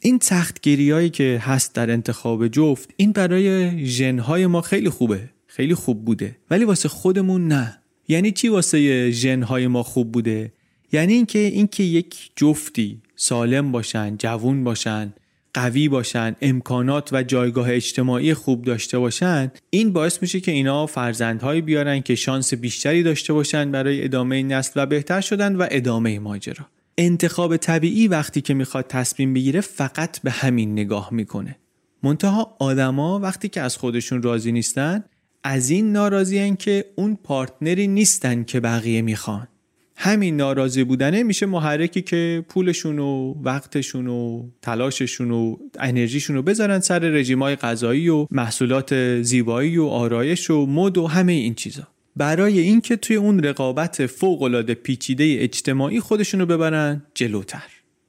این 0.00 0.18
سختگیری 0.22 0.90
هایی 0.90 1.10
که 1.10 1.42
هست 1.42 1.74
در 1.74 1.90
انتخاب 1.90 2.48
جفت 2.48 2.90
این 2.96 3.12
برای 3.12 3.78
ژنهای 3.86 4.46
ما 4.46 4.60
خیلی 4.60 4.88
خوبه 4.88 5.30
خیلی 5.46 5.74
خوب 5.74 6.04
بوده. 6.04 6.36
ولی 6.50 6.64
واسه 6.64 6.88
خودمون 6.88 7.48
نه. 7.48 7.81
یعنی 8.12 8.32
چی 8.32 8.48
واسه 8.48 9.10
ژنهای 9.10 9.66
ما 9.66 9.82
خوب 9.82 10.12
بوده؟ 10.12 10.52
یعنی 10.92 11.12
اینکه 11.12 11.38
اینکه 11.38 11.82
یک 11.82 12.30
جفتی 12.36 13.02
سالم 13.16 13.72
باشن 13.72 14.16
جوون 14.16 14.64
باشن 14.64 15.12
قوی 15.54 15.88
باشن 15.88 16.36
امکانات 16.40 17.12
و 17.12 17.22
جایگاه 17.22 17.70
اجتماعی 17.70 18.34
خوب 18.34 18.64
داشته 18.64 18.98
باشن 18.98 19.50
این 19.70 19.92
باعث 19.92 20.22
میشه 20.22 20.40
که 20.40 20.52
اینا 20.52 20.86
فرزندهایی 20.86 21.60
بیارن 21.60 22.00
که 22.00 22.14
شانس 22.14 22.54
بیشتری 22.54 23.02
داشته 23.02 23.32
باشن 23.32 23.70
برای 23.70 24.04
ادامه 24.04 24.42
نسل 24.42 24.82
و 24.82 24.86
بهتر 24.86 25.20
شدن 25.20 25.56
و 25.56 25.66
ادامه 25.70 26.18
ماجرا. 26.18 26.66
انتخاب 26.98 27.56
طبیعی 27.56 28.08
وقتی 28.08 28.40
که 28.40 28.54
می‌خواد 28.54 28.86
تصمیم 28.86 29.34
بگیره 29.34 29.60
فقط 29.60 30.20
به 30.20 30.30
همین 30.30 30.72
نگاه 30.72 31.08
می‌کنه. 31.12 31.56
منتها 32.02 32.56
آدما 32.58 33.18
وقتی 33.18 33.48
که 33.48 33.60
از 33.60 33.76
خودشون 33.76 34.22
راضی 34.22 34.52
نیستن 34.52 35.04
از 35.44 35.70
این 35.70 35.92
ناراضی 35.92 36.56
که 36.56 36.84
اون 36.96 37.18
پارتنری 37.24 37.86
نیستن 37.86 38.44
که 38.44 38.60
بقیه 38.60 39.02
می‌خوان. 39.02 39.48
همین 39.96 40.36
ناراضی 40.36 40.84
بودنه 40.84 41.22
میشه 41.22 41.46
محرکی 41.46 42.02
که 42.02 42.44
پولشون 42.48 42.98
و 42.98 43.34
وقتشون 43.42 44.06
و 44.06 44.48
تلاششون 44.62 45.30
و 45.30 45.56
انرژیشون 45.80 46.36
رو 46.36 46.42
بذارن 46.42 46.80
سر 46.80 46.98
رژیمای 46.98 47.56
غذایی 47.56 48.08
و 48.08 48.26
محصولات 48.30 49.22
زیبایی 49.22 49.78
و 49.78 49.84
آرایش 49.84 50.50
و 50.50 50.66
مد 50.66 50.98
و 50.98 51.06
همه 51.06 51.32
این 51.32 51.54
چیزا. 51.54 51.88
برای 52.16 52.58
اینکه 52.60 52.96
توی 52.96 53.16
اون 53.16 53.42
رقابت 53.42 54.06
فوق 54.06 54.42
العاده 54.42 54.74
پیچیده 54.74 55.36
اجتماعی 55.38 56.00
خودشون 56.00 56.40
رو 56.40 56.46
ببرن 56.46 57.02
جلوتر. 57.14 57.68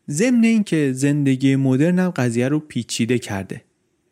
ضمن 0.10 0.44
اینکه 0.44 0.92
زندگی 0.94 1.56
مدرن 1.56 2.00
هم 2.00 2.10
قضیه 2.10 2.48
رو 2.48 2.60
پیچیده 2.60 3.20
کرده. 3.20 3.62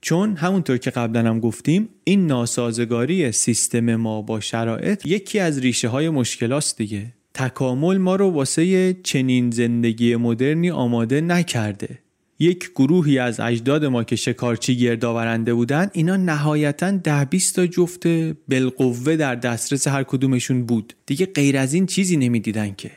چون 0.02 0.36
همونطور 0.36 0.78
که 0.78 0.90
قبلا 0.90 1.30
هم 1.30 1.40
گفتیم 1.40 1.90
این 2.04 2.28
ناسازگاری 2.28 3.32
سیستم 3.32 3.96
ما 3.96 4.22
با 4.22 4.40
شرایط 4.40 5.06
یکی 5.06 5.40
از 5.40 5.60
ریشه 5.60 5.88
های 5.88 6.10
مشکلاست 6.10 6.78
دیگه. 6.78 7.14
تکامل 7.34 7.98
ما 7.98 8.16
رو 8.16 8.30
واسه 8.30 8.94
چنین 8.94 9.52
زندگی 9.52 10.16
مدرنی 10.16 10.70
آماده 10.70 11.22
نکرده. 11.22 12.00
یک 12.40 12.72
گروهی 12.76 13.20
از 13.20 13.40
اجداد 13.40 13.86
ما 13.86 14.04
که 14.04 14.16
شکارچی 14.16 14.78
گردآورنده 14.78 15.54
بودن 15.54 15.90
اینا 15.94 16.16
نهایتا 16.16 16.92
ده 16.92 17.26
20 17.26 17.56
تا 17.56 17.68
جفت 17.68 18.08
بالقوه 18.48 19.16
در 19.16 19.36
دسترس 19.36 19.88
هر 19.88 20.04
کدومشون 20.04 20.66
بود. 20.66 20.94
دیگه 21.06 21.26
غیر 21.26 21.58
از 21.58 21.74
این 21.74 21.86
چیزی 21.86 22.18
نمی‌دیدن 22.18 22.74
که. 22.78 22.92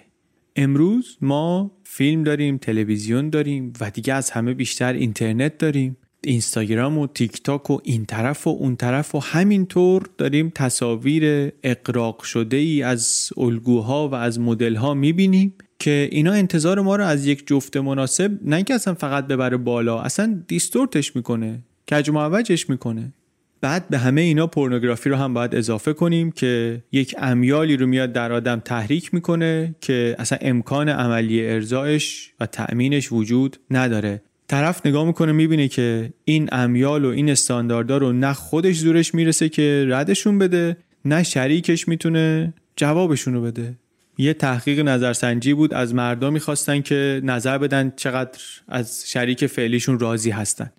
امروز 0.57 1.16
ما 1.20 1.70
فیلم 1.84 2.24
داریم 2.24 2.59
تلویزیون 2.59 3.30
داریم 3.30 3.72
و 3.80 3.90
دیگه 3.90 4.14
از 4.14 4.30
همه 4.30 4.55
بیشتر 4.55 4.92
اینترنت 4.92 5.59
داریم. 5.59 5.96
اینستاگرام 6.27 6.99
و 6.99 7.07
تیک 7.07 7.43
تاک 7.43 7.70
و 7.70 7.79
این 7.83 8.07
طرف 8.07 8.47
و 8.47 8.51
اون 8.51 8.77
طرف 8.77 9.14
و 9.14 9.18
همینطور 9.18 10.03
داریم 10.18 10.53
تصاویر 10.55 11.53
اقراق 11.62 12.22
شده 12.22 12.57
ای 12.57 12.83
از 12.83 13.31
الگوها 13.37 14.09
و 14.09 14.14
از 14.14 14.41
مدلها 14.41 14.95
می‌بینیم 14.95 15.55
که 15.79 16.09
اینا 16.12 16.33
انتظار 16.33 16.81
ما 16.81 16.97
رو 16.97 17.05
از 17.05 17.27
یک 17.27 17.47
جفت 17.47 17.77
مناسب 17.77 18.39
نه 18.45 18.57
اینکه 18.57 18.75
اصلا 18.75 18.95
فقط 18.95 19.27
ببره 19.27 19.57
بالا 19.57 20.01
اصلا 20.01 20.43
دیستورتش 20.49 21.16
می‌کنه 21.16 21.62
کج 21.91 22.11
معوجش 22.11 22.70
می‌کنه. 22.70 23.12
بعد 23.61 23.89
به 23.89 23.99
همه 23.99 24.20
اینا 24.20 24.47
پورنوگرافی 24.47 25.11
رو 25.11 25.16
هم 25.16 25.35
باید 25.35 25.55
اضافه 25.55 25.93
کنیم 25.93 26.31
که 26.31 26.83
یک 26.93 27.14
امیالی 27.18 27.77
رو 27.77 27.87
میاد 27.87 28.12
در 28.12 28.33
آدم 28.33 28.61
تحریک 28.61 29.14
می‌کنه 29.14 29.75
که 29.81 30.16
اصلا 30.18 30.39
امکان 30.41 30.89
عملی 30.89 31.47
ارزایش 31.47 32.33
و 32.41 32.47
تأمینش 32.47 33.12
وجود 33.12 33.57
نداره. 33.70 34.22
طرف 34.49 34.86
نگاه 34.86 35.07
می‌کنه 35.07 35.32
می‌بینه 35.32 35.68
که 35.68 36.12
این 36.24 36.49
امیال 36.53 37.05
و 37.05 37.09
این 37.09 37.30
استانداردها 37.30 37.97
رو 37.97 38.12
نه 38.12 38.32
خودش 38.32 38.76
زورش 38.78 39.14
می‌رسه 39.14 39.49
که 39.49 39.86
ردشون 39.88 40.38
بده 40.38 40.76
نه 41.05 41.22
شریکش 41.22 41.88
می‌تونه 41.88 42.55
جوابشون 42.76 43.34
رو 43.34 43.42
بده. 43.42 43.74
یه 44.18 44.34
تحقیق 44.34 44.80
نظرسنجی 44.80 45.55
بود 45.55 45.74
از 45.74 45.95
مردم 45.95 46.32
می‌خواستن 46.32 46.80
که 46.80 47.20
نظر 47.24 47.59
بدن 47.59 47.92
چقدر 47.97 48.38
از 48.68 49.05
شریک 49.07 49.47
فعلیشون 49.47 49.99
راضی 49.99 50.30
هستن. 50.30 50.70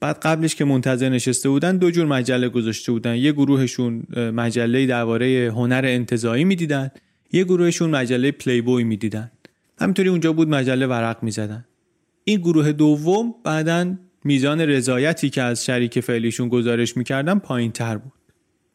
بعد 0.00 0.18
قبلش 0.22 0.54
که 0.54 0.64
منتظر 0.64 1.08
نشسته 1.08 1.48
بودن 1.48 1.76
دو 1.76 1.90
جور 1.90 2.06
مجله 2.06 2.48
گذاشته 2.48 2.92
بودن. 2.92 3.16
یه 3.16 3.32
گروهشون 3.32 4.02
مجله 4.16 4.86
درباره 4.86 5.52
هنر 5.54 5.82
انتظایی 5.84 6.44
می‌دیدن 6.44 6.90
یه 7.32 7.44
گروهشون 7.44 7.90
مجله 7.90 8.30
پلی 8.30 8.60
بوی 8.60 8.84
می‌دیدن. 8.84 9.30
همینطوری 9.80 10.08
اونجا 10.08 10.32
بود 10.32 10.48
مجله 10.48 10.86
ورق 10.86 11.22
می‌زدن. 11.22 11.64
این 12.30 12.40
گروه 12.40 12.72
دوم 12.72 13.34
بعدا 13.44 13.94
میزان 14.24 14.60
رضایتی 14.60 15.30
که 15.30 15.42
از 15.42 15.64
شریک 15.64 16.00
فعلیشون 16.00 16.48
گزارش 16.48 16.96
می‌کردن 16.96 17.38
پایین 17.38 17.72
تر 17.72 17.96
بود. 17.96 18.12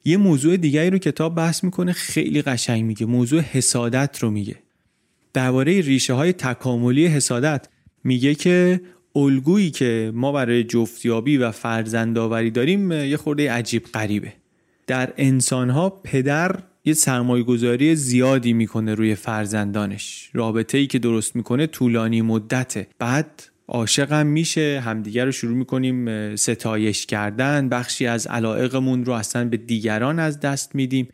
یه 0.05 0.17
موضوع 0.17 0.57
دیگری 0.57 0.89
رو 0.89 0.97
کتاب 0.97 1.35
بحث 1.35 1.63
می‌کنه 1.63 1.91
خیلی 1.91 2.41
قشنگ 2.41 2.83
میگه. 2.83 3.05
موضوع 3.05 3.41
حسادت 3.41 4.19
رو 4.19 4.31
میگه. 4.31 4.55
درباره 5.33 5.81
ریشه 5.81 6.13
های 6.13 6.33
تکاملی 6.33 7.07
حسادت 7.07 7.67
میگه 8.03 8.35
که 8.35 8.81
الگویی 9.15 9.71
که 9.71 10.11
ما 10.15 10.31
برای 10.31 10.63
جفتیابی 10.63 11.37
و 11.37 11.51
فرزندآوری 11.51 12.51
داریم 12.51 12.91
یه 12.91 13.17
خورده 13.17 13.51
عجیب 13.51 13.83
غریبه. 13.83 14.33
در 14.87 15.13
انسان 15.17 15.69
ها 15.69 15.89
پدر 15.89 16.59
یه 16.87 16.93
سرمایه 16.93 17.43
گذاری 17.43 17.95
زیادی 17.95 18.53
می‌کنه 18.53 18.93
روی 18.93 19.15
فرزندانش. 19.15 20.29
رابطه 20.33 20.77
ای 20.77 20.87
که 20.87 20.99
درست 20.99 21.35
می‌کنه 21.35 21.67
طولانی 21.67 22.21
مدته. 22.21 22.87
بعد 22.99 23.43
عاشقم 23.67 24.27
میشه 24.27 24.81
همدیگر 24.85 25.25
رو 25.25 25.31
شروع 25.31 25.57
می‌کنیم 25.57 26.35
ستایش 26.35 27.05
کردن 27.05 27.69
بخشی 27.69 28.07
از 28.07 28.27
علائقمون 28.27 29.05
رو 29.05 29.13
اصلا 29.13 29.49
به 29.49 29.57
دیگران 29.57 30.19
از 30.19 30.39
دست 30.39 30.75
میدیم. 30.75 31.07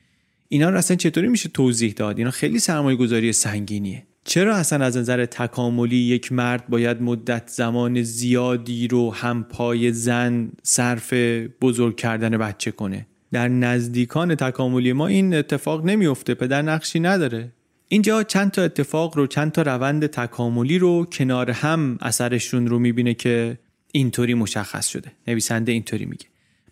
اینا 0.47 0.69
رو 0.69 0.77
اصلا 0.77 0.97
چطوری 0.97 1.27
میشه 1.27 1.49
توضیح 1.49 1.93
داد؟ 1.93 2.17
اینا 2.17 2.31
خیلی 2.31 2.59
سرمایه 2.59 2.97
گذاری 2.97 3.33
سنگینیه. 3.33 4.03
چرا 4.23 4.55
اصلا 4.55 4.85
از 4.85 4.97
نظر 4.97 5.25
تکاملی 5.25 5.95
یک 5.95 6.31
مرد 6.31 6.67
باید 6.67 7.01
مدت 7.01 7.47
زمان 7.47 8.01
زیادی 8.01 8.87
رو 8.87 9.13
هم 9.13 9.43
پای 9.43 9.91
زن 9.91 10.51
صرف 10.63 11.13
بزرگ 11.61 11.95
کردن 11.95 12.37
بچه 12.37 12.71
کنه؟ 12.71 13.07
در 13.31 13.47
نزدیکان 13.47 14.35
تکاملی 14.35 14.93
ما 14.93 15.07
این 15.07 15.33
اتفاق 15.33 15.85
نمیفته 15.85 16.33
پدر 16.33 16.61
نقشی 16.61 16.99
نداره. 16.99 17.51
اینجا 17.87 18.23
چند 18.23 18.51
تا 18.51 18.61
اتفاق 18.61 19.17
رو 19.17 19.27
چند 19.27 19.51
تا 19.51 19.61
روند 19.61 20.05
تکاملی 20.05 20.79
رو 20.79 21.05
کنار 21.05 21.51
هم 21.51 21.97
اثرشون 22.01 22.67
رو 22.67 22.79
می‌بینه 22.79 23.13
که 23.13 23.57
اینطوری 23.91 24.33
مشخص 24.33 24.87
شده. 24.87 25.11
نویسنده 25.27 25.71
اینطوری 25.71 26.05
میگه. 26.05 26.25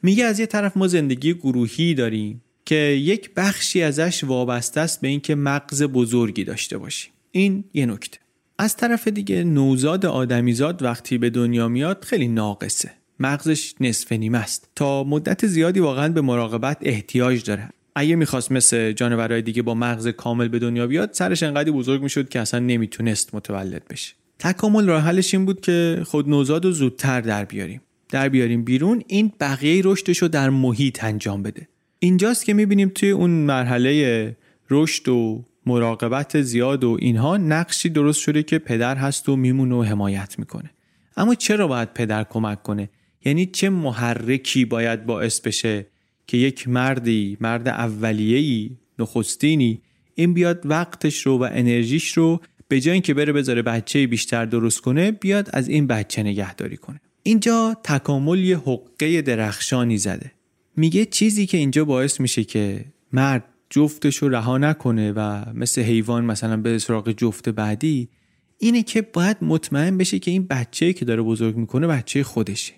میگه 0.03 0.25
از 0.25 0.39
یه 0.39 0.45
طرف 0.45 0.77
ما 0.77 0.87
زندگی 0.87 1.33
گروهی 1.33 1.93
داریم 1.93 2.41
که 2.65 2.75
یک 2.75 3.31
بخشی 3.35 3.81
ازش 3.81 4.23
وابسته 4.23 4.81
است 4.81 5.01
به 5.01 5.07
اینکه 5.07 5.35
مغز 5.35 5.83
بزرگی 5.83 6.43
داشته 6.43 6.77
باشیم. 6.77 7.11
این 7.31 7.63
یه 7.73 7.85
نکته. 7.85 8.19
از 8.57 8.75
طرف 8.75 9.07
دیگه 9.07 9.43
نوزاد 9.43 10.05
آدمیزاد 10.05 10.83
وقتی 10.83 11.17
به 11.17 11.29
دنیا 11.29 11.67
میاد 11.67 12.03
خیلی 12.03 12.27
ناقصه. 12.27 12.91
مغزش 13.19 13.73
نصف 13.79 14.11
نیمه 14.11 14.37
است. 14.37 14.69
تا 14.75 15.03
مدت 15.03 15.47
زیادی 15.47 15.79
واقعا 15.79 16.09
به 16.09 16.21
مراقبت 16.21 16.77
احتیاج 16.81 17.43
داره. 17.43 17.69
اگه 17.95 18.15
می‌خواست 18.15 18.51
مثل 18.51 18.91
جانورهای 18.91 19.41
دیگه 19.41 19.61
با 19.61 19.73
مغز 19.73 20.07
کامل 20.07 20.47
به 20.47 20.59
دنیا 20.59 20.87
بیاد 20.87 21.09
سرش 21.13 21.43
انقدر 21.43 21.71
بزرگ 21.71 22.03
می‌شد 22.03 22.29
که 22.29 22.39
اصلا 22.39 22.59
نمی‌تونست 22.59 23.35
متولد 23.35 23.87
بشه. 23.89 24.13
تکامل 24.39 24.87
راه 24.87 25.03
حلش 25.03 25.33
این 25.33 25.45
بود 25.45 25.61
که 25.61 26.03
خود 26.05 26.29
نوزاد 26.29 26.65
رو 26.65 26.71
زودتر 26.71 27.21
در 27.21 27.45
بیاریم. 27.45 27.81
در 28.09 28.29
بیاریم 28.29 28.63
بیرون 28.63 29.03
این 29.07 29.31
بقیه 29.39 29.81
رشدش 29.85 30.17
رو 30.17 30.27
در 30.27 30.49
محیط 30.49 31.03
انجام 31.03 31.43
بده. 31.43 31.67
اینجاست 31.99 32.45
که 32.45 32.53
می‌بینیم 32.53 32.91
توی 32.95 33.11
اون 33.11 33.29
مرحله 33.29 34.35
رشد 34.69 35.09
و 35.09 35.43
مراقبت 35.65 36.41
زیاد 36.41 36.83
و 36.83 36.97
اینها 36.99 37.37
نقشی 37.37 37.89
درست 37.89 38.19
شده 38.19 38.43
که 38.43 38.59
پدر 38.59 38.95
هست 38.95 39.29
و 39.29 39.35
میمونه 39.35 39.75
و 39.75 39.83
حمایت 39.83 40.39
می‌کنه. 40.39 40.69
اما 41.17 41.35
چرا 41.35 41.67
باید 41.67 41.93
پدر 41.93 42.23
کمک 42.23 42.63
کنه؟ 42.63 42.89
یعنی 43.25 43.45
چه 43.45 43.69
محرکی 43.69 44.65
باید 44.65 45.05
باعث 45.05 45.39
بشه 45.39 45.85
که 46.27 46.37
یک 46.37 46.67
مردی 46.67 47.37
مرد 47.41 47.67
اولیه‌ای 47.67 48.69
نخستینی 48.99 49.81
این 50.15 50.33
بیاد 50.33 50.61
وقتش 50.65 51.21
رو 51.21 51.37
و 51.37 51.49
انرژیش 51.51 52.17
رو 52.17 52.41
به 52.67 52.81
جای 52.81 52.93
اینکه 52.93 53.13
بره 53.13 53.33
بذاره 53.33 53.61
بچه 53.61 54.07
بیشتر 54.07 54.45
درست 54.45 54.81
کنه 54.81 55.11
بیاد 55.11 55.49
از 55.53 55.69
این 55.69 55.87
بچه 55.87 56.23
نگهداری 56.23 56.77
کنه. 56.77 57.01
اینجا 57.23 57.77
تکامل 57.83 58.39
یه 58.39 58.57
حقه 58.57 59.21
درخشانی 59.21 59.97
زده. 59.97 60.31
میگه 60.75 61.05
چیزی 61.05 61.45
که 61.45 61.57
اینجا 61.57 61.85
باعث 61.85 62.19
میشه 62.19 62.43
که 62.43 62.85
مرد 63.13 63.43
جفتش 63.69 64.15
رو 64.15 64.29
رها 64.29 64.57
نکنه 64.57 65.11
و 65.11 65.45
مثل 65.53 65.81
حیوان 65.81 66.25
مثلا 66.25 66.57
به 66.57 66.77
سراغ 66.77 67.11
جفت 67.11 67.49
بعدی 67.49 68.09
اینه 68.57 68.83
که 68.83 69.01
باید 69.01 69.37
مطمئن 69.41 69.97
بشه 69.97 70.19
که 70.19 70.31
این 70.31 70.47
بچه 70.47 70.93
که 70.93 71.05
داره 71.05 71.21
بزرگ 71.21 71.55
می‌کنه 71.55 71.87
بچه 71.87 72.23
خودشه. 72.23 72.73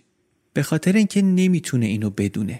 به 0.54 0.64
خاطر 0.64 0.96
اینکه 0.96 1.22
نمی‌تونه 1.22 1.86
اینو 1.86 2.10
بدونه. 2.10 2.60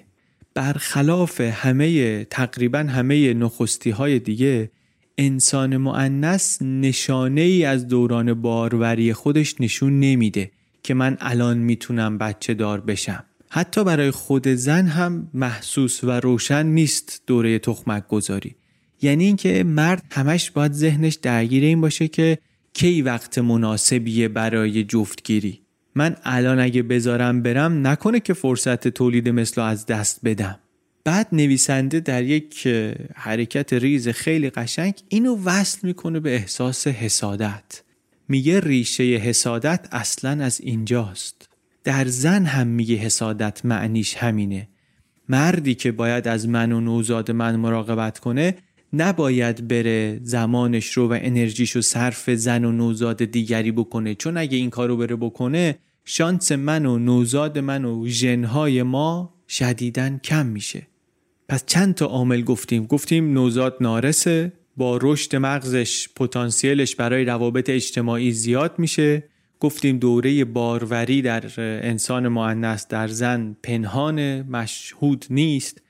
برخلاف 0.54 1.42
همه 1.42 2.24
تقریبا 2.24 2.80
همه 2.80 3.34
نخستی 3.34 3.90
های 3.90 4.20
دیگه 4.20 4.72
انسان 5.18 5.78
معنس 5.78 6.62
نشانه 6.62 7.42
ای 7.42 7.66
از 7.66 7.88
دوران 7.88 8.34
باروری 8.34 9.14
خودش 9.14 9.62
نشون 9.62 10.00
نمیده 10.00 10.52
که 10.84 10.94
من 10.94 11.18
الان 11.20 11.58
می‌تونم 11.58 12.18
بچه 12.18 12.54
دار 12.54 12.82
بشم. 12.82 13.24
حتی 13.50 13.84
برای 13.84 14.12
خود 14.12 14.48
زن 14.48 14.88
هم 14.88 15.30
محسوس 15.34 16.04
و 16.04 16.12
روشن 16.12 16.66
نیست 16.66 17.22
دوره 17.28 17.60
تخمک 17.60 18.08
گذاری. 18.08 18.56
یعنی 19.02 19.26
اینکه 19.26 19.64
مرد 19.64 20.04
همش 20.12 20.52
باید 20.52 20.74
ذهنش 20.74 21.16
درگیر 21.16 21.64
این 21.64 21.82
باشه 21.82 22.08
که 22.08 22.38
کی 22.74 23.02
وقت 23.02 23.38
مناسبیه 23.38 24.28
برای 24.28 24.84
جفتگیری. 24.84 25.62
من 25.96 26.16
الان 26.24 26.60
اگه 26.60 26.84
بذارم 26.84 27.42
برم 27.42 27.88
نکنه 27.88 28.20
که 28.20 28.34
فرصت 28.34 28.88
تولید 28.88 29.30
مثل 29.30 29.62
از 29.62 29.86
دست 29.86 30.20
بدم. 30.24 30.60
بعد 31.04 31.28
نویسنده 31.32 32.00
در 32.00 32.24
یک 32.24 32.68
حرکت 33.16 33.74
ریز 33.74 34.08
خیلی 34.08 34.50
قشنگ 34.50 34.94
اینو 35.10 35.38
وصل 35.46 35.80
می‌کنه 35.88 36.20
به 36.20 36.36
احساس 36.36 36.88
حسادت. 36.88 37.82
میگه 38.28 38.60
ریشه 38.60 39.04
حسادت 39.04 39.88
اصلا 39.92 40.44
از 40.44 40.62
اینجاست. 40.62 41.50
در 41.84 42.06
زن 42.06 42.46
هم 42.46 42.68
میگه 42.68 42.96
حسادت 42.96 43.66
معنیش 43.66 44.16
همینه. 44.16 44.68
مردی 45.30 45.76
که 45.76 45.92
باید 45.92 46.28
از 46.28 46.48
من 46.48 46.72
و 46.72 46.82
نوزاد 46.82 47.32
من 47.32 47.56
مراقبت 47.56 48.20
کنه 48.20 48.56
نباید 48.94 49.68
بره 49.68 50.20
زمانش 50.24 50.92
رو 50.94 51.08
و 51.10 51.20
انرژیش 51.22 51.72
رو 51.72 51.82
صرف 51.82 52.30
زن 52.30 52.66
و 52.66 52.72
نوزاد 52.72 53.26
دیگری 53.26 53.72
بکنه. 53.72 54.16
چون 54.16 54.38
اگه 54.38 54.58
این 54.58 54.70
کارو 54.70 54.98
بره 54.98 55.16
بکنه 55.16 55.78
شانس 56.06 56.52
من 56.52 56.86
و 56.86 57.00
نوزاد 57.00 57.60
من 57.60 57.86
و 57.86 58.08
ژنهای 58.08 58.84
ما 58.84 59.34
شدیدن 59.48 60.20
کم 60.24 60.46
میشه. 60.46 60.88
پس 61.50 61.66
چند 61.66 61.96
تا 61.96 62.06
عامل 62.06 62.42
گفتیم. 62.42 62.86
گفتیم 62.86 63.34
نوزاد 63.34 63.78
نارسه 63.82 64.54
با 64.78 65.00
رشد 65.02 65.36
مغزش 65.36 66.10
پتانسیلش 66.16 66.96
برای 66.96 67.26
روابط 67.26 67.70
اجتماعی 67.70 68.32
زیاد 68.32 68.76
میشه. 68.78 69.24
گفتیم 69.60 69.98
دوره 69.98 70.46
باروری 70.46 71.22
در 71.22 71.44
انسان 71.58 72.28
معنس 72.28 72.88
در 72.88 73.08
زن 73.08 73.56
پنهان 73.64 74.42
مشهود 74.42 75.26
نیست. 75.30 75.82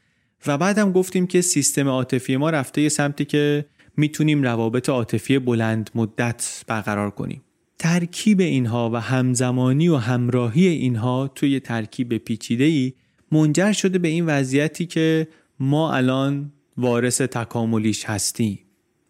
و 0.48 0.58
بعدم 0.58 0.92
گفتیم 0.92 1.28
که 1.28 1.42
سیستم 1.42 1.88
عاطفی 1.88 2.38
ما 2.38 2.50
رفته 2.50 2.82
یه 2.82 2.90
سمتی 2.90 3.26
که 3.26 3.66
می‌تونیم 3.98 4.44
روابط 4.44 4.90
عاطفی 4.90 5.40
بلند 5.40 5.90
مدت 5.96 6.64
برقرار 6.68 7.12
کنیم. 7.12 7.42
ترکیب 7.80 8.40
اینها 8.40 8.90
و 8.94 8.96
همزمانی 8.96 9.88
و 9.88 9.96
همراهی 9.96 10.68
اینها 10.68 11.32
توی 11.36 11.60
ترکیب 11.60 12.18
پیچیده 12.18 12.64
ای 12.64 12.94
منجر 13.32 13.72
شده 13.72 14.00
به 14.00 14.08
این 14.08 14.26
وضعیتی 14.26 14.86
که 14.86 15.28
ما 15.60 15.94
الان 15.94 16.52
وارث 16.78 17.22
تکاملیش 17.22 18.06
هستیم. 18.06 18.60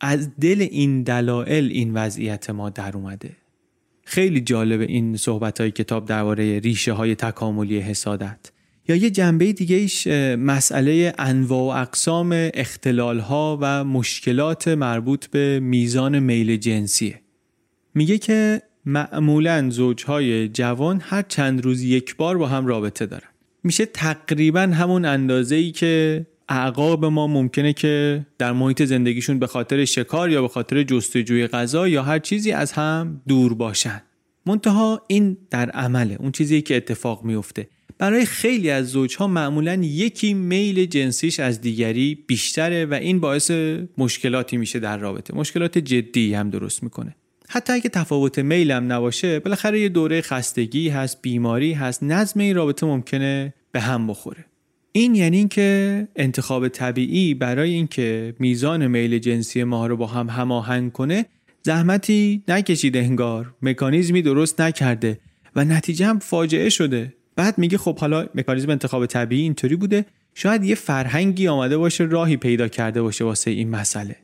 از 0.02 0.30
دل 0.40 0.68
این 0.72 1.04
دلایل 1.04 1.72
این 1.72 1.94
وضعیت 1.94 2.50
ما 2.50 2.70
در 2.70 2.98
اومده. 2.98 3.32
خیلی 4.06 4.42
جالب 4.42 4.82
این 4.82 5.18
صحبت 5.18 5.62
های 5.62 5.72
کتاب 5.72 6.06
درباره 6.06 6.60
ریشه 6.60 6.94
های 6.94 7.16
تکاملی 7.16 7.80
حسادت. 7.80 8.51
یا 8.88 8.96
یه 8.96 9.10
جنبه 9.10 9.54
دیگه 9.54 9.76
ایش 9.76 10.08
مسئله 10.38 11.14
انواع 11.18 11.78
و 11.78 11.82
اقسام 11.82 12.50
اختلال 12.54 13.20
ها 13.20 13.58
و 13.62 13.84
مشکلات 13.84 14.68
مربوط 14.68 15.28
به 15.28 15.60
میزان 15.60 16.20
میل 16.20 16.58
جنسیه 16.58 17.22
میگه 17.96 18.18
که 18.18 18.62
معمولا 18.86 19.70
زوجهای 19.70 20.48
جوان 20.48 21.02
هر 21.04 21.22
چند 21.22 21.62
روز 21.66 21.84
یک 21.84 22.16
بار 22.16 22.38
با 22.38 22.48
هم 22.48 22.66
رابطه 22.66 23.06
دارن. 23.06 23.28
میشه 23.64 23.86
تقریبا 23.86 24.62
همون 24.62 25.06
اندازه 25.06 25.56
ای 25.56 25.72
که 25.72 26.26
اعقاب 26.50 27.06
ما 27.06 27.28
ممکنه 27.28 27.74
که 27.74 28.26
در 28.38 28.52
محیط 28.52 28.84
زندگیشون 28.84 29.40
به 29.40 29.48
خاطر 29.48 29.86
شکار 29.86 30.30
یا 30.30 30.42
به 30.42 30.48
خاطر 30.48 30.84
جستجوی 30.84 31.48
غذا 31.48 31.88
یا 31.88 32.04
هر 32.04 32.20
چیزی 32.20 32.52
از 32.52 32.72
هم 32.72 33.22
دور 33.28 33.54
باشن. 33.54 34.02
منتها 34.46 35.02
این 35.08 35.38
در 35.50 35.70
عمله 35.70 36.18
اون 36.20 36.32
چیزی 36.32 36.62
که 36.62 36.78
اتفاق 36.78 37.24
میفته 37.24 37.68
برای 38.02 38.26
خیلی 38.26 38.70
از 38.70 38.90
زوجها 38.90 39.28
معمولا 39.28 39.74
یکی 39.74 40.34
میل 40.34 40.86
جنسیش 40.86 41.40
از 41.40 41.62
دیگری 41.62 42.24
بیشتره 42.28 42.86
و 42.86 42.94
این 42.94 43.20
باعث 43.20 43.52
مشکلاتی 43.98 44.58
میشه 44.58 44.80
در 44.80 44.98
رابطه. 44.98 45.38
مشکلات 45.38 45.78
جدی 45.78 46.34
هم 46.34 46.50
درست 46.50 46.84
می‌کنه. 46.84 47.16
حتی 47.50 47.74
اگه 47.74 47.90
تفاوت 47.90 48.40
میل 48.40 48.72
هم 48.72 48.92
نباشه 48.92 49.40
بالاخره 49.40 49.82
یه 49.82 49.90
دوره 49.90 50.22
خستگی 50.22 50.90
هست 50.90 51.22
بیماری 51.22 51.74
هست 51.74 52.04
نظم 52.04 52.40
این 52.40 52.56
رابطه 52.56 52.86
ممکنه 52.86 53.54
به 53.72 53.80
هم 53.80 54.08
بخوره. 54.08 54.46
این 54.92 55.16
یعنی 55.16 55.38
اینکه 55.38 56.08
انتخاب 56.16 56.68
طبیعی 56.68 57.34
برای 57.34 57.74
اینکه 57.74 58.36
میزان 58.40 58.88
میل 58.88 59.20
جنسی 59.20 59.64
ما 59.64 59.88
رو 59.88 59.98
با 59.98 60.08
هم 60.08 60.30
هماهنگ 60.30 60.92
کنه 60.92 61.26
زحمتی 61.64 62.44
نکشیده 62.48 63.00
انگار. 63.00 63.54
مکانیزمی 63.62 64.22
درست 64.22 64.62
نکرده 64.62 65.20
و 65.56 65.66
نتیجه 65.66 66.06
هم 66.06 66.20
فاجعه 66.20 66.70
شده. 66.70 67.14
بعد 67.36 67.58
میگه 67.58 67.78
خب 67.78 68.00
حالا 68.00 68.28
مکانیزم 68.36 68.70
انتخاب 68.70 69.06
طبیعی 69.06 69.42
اینطوری 69.42 69.76
بوده. 69.76 70.06
شاید 70.36 70.64
یه 70.64 70.76
فرهنگی 70.76 71.48
آمده 71.48 71.78
باشه 71.78 72.04
راهی 72.04 72.38
پیدا 72.38 72.68
کرده 72.68 73.02
باشه 73.02 73.24
واسه 73.24 73.52
این 73.52 73.70
مسئله. 73.70 74.16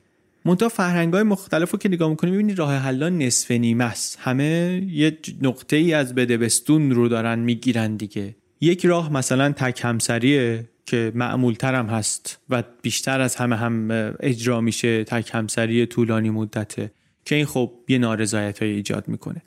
منتها 0.46 0.70
فرهنگ 0.70 1.14
های 1.14 1.24
مختلف 1.24 1.72
رو 1.72 1.80
که 1.80 1.90
نگاه 1.90 2.10
می‌کنیم 2.10 2.34
می‌بینی 2.34 2.56
راه 2.56 2.76
حلا 2.76 3.10
نصف 3.10 3.52
نیمه 3.52 3.84
است. 3.84 4.18
همه 4.22 4.84
یه 4.92 5.18
نقطه 5.42 5.76
ای 5.76 5.94
از 5.94 6.16
بدبستون 6.16 6.92
رو 6.92 7.08
دارن 7.08 7.40
می‌گیرن 7.40 7.96
دیگه. 7.96 8.36
یک 8.62 8.86
راه 8.86 9.14
مثلا 9.14 9.52
تک 9.52 9.82
همسریه 9.84 10.66
که 10.86 11.12
معمولتر 11.16 11.76
هم 11.76 11.86
هست 11.86 12.40
و 12.50 12.64
بیشتر 12.82 13.22
از 13.22 13.36
همه 13.36 13.56
هم 13.56 13.92
اجرا 14.20 14.62
میشه 14.62 15.04
تک 15.04 15.30
همسری 15.34 15.86
طولانی 15.86 16.30
مدته 16.30 16.92
که 17.26 17.36
این 17.36 17.46
خب 17.46 17.72
یه 17.88 17.98
نارضایت 17.98 18.64
های 18.64 18.72
ایجاد 18.72 19.08
می‌کنه. 19.08 19.42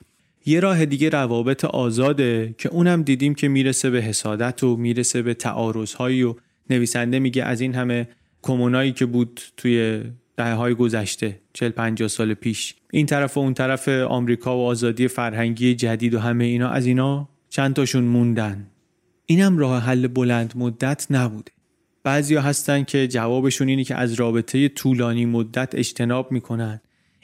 یه 0.51 0.61
راه 0.61 0.87
دیگه 0.87 1.09
روابط 1.09 1.65
آزاده 1.65 2.55
که 2.59 2.69
اونم 2.69 3.03
دیدیم 3.03 3.35
که 3.35 3.49
می‌رسه 3.49 3.91
به 3.91 4.03
حسادت 4.03 4.65
و 4.65 4.77
می‌رسه 4.77 5.23
به 5.23 5.35
تعارض 5.35 5.95
هایی 5.95 6.23
و 6.23 6.35
نویسنده 6.71 7.19
میگه 7.19 7.45
از 7.45 7.61
این 7.61 7.75
همه 7.75 8.09
کمونایی 8.43 8.93
که 8.93 9.07
بود 9.07 9.41
توی 9.57 10.03
دهه 10.37 10.55
های 10.55 10.75
گذشته 10.75 11.41
40 11.53 11.71
50 11.71 12.09
سال 12.09 12.35
پیش. 12.35 12.75
این 12.93 13.07
طرف 13.07 13.37
و 13.37 13.41
اون 13.41 13.55
طرف 13.55 13.89
آمریکا 13.89 14.59
و 14.59 14.67
آزادی 14.67 15.09
فرهنگی 15.09 15.75
جدید 15.75 16.15
و 16.15 16.19
همه 16.19 16.45
اینا 16.45 16.69
از 16.69 16.87
اینا 16.87 17.29
چند 17.49 17.75
تاشون 17.75 18.05
موندن. 18.05 18.67
اینم 19.27 19.59
راه 19.59 19.83
حل 19.83 20.07
بلند 20.07 20.53
مدت 20.57 21.07
نبوده. 21.11 21.53
بعضیا 22.03 22.41
هستن 22.41 22.85
که 22.85 23.09
جوابشون 23.09 23.69
اینه 23.69 23.85
که 23.85 23.95
از 23.95 24.13
رابطه 24.13 24.69
طولانی 24.69 25.27
مدت 25.27 25.75
اجتناب 25.75 26.33
می‌کنن. 26.33 26.81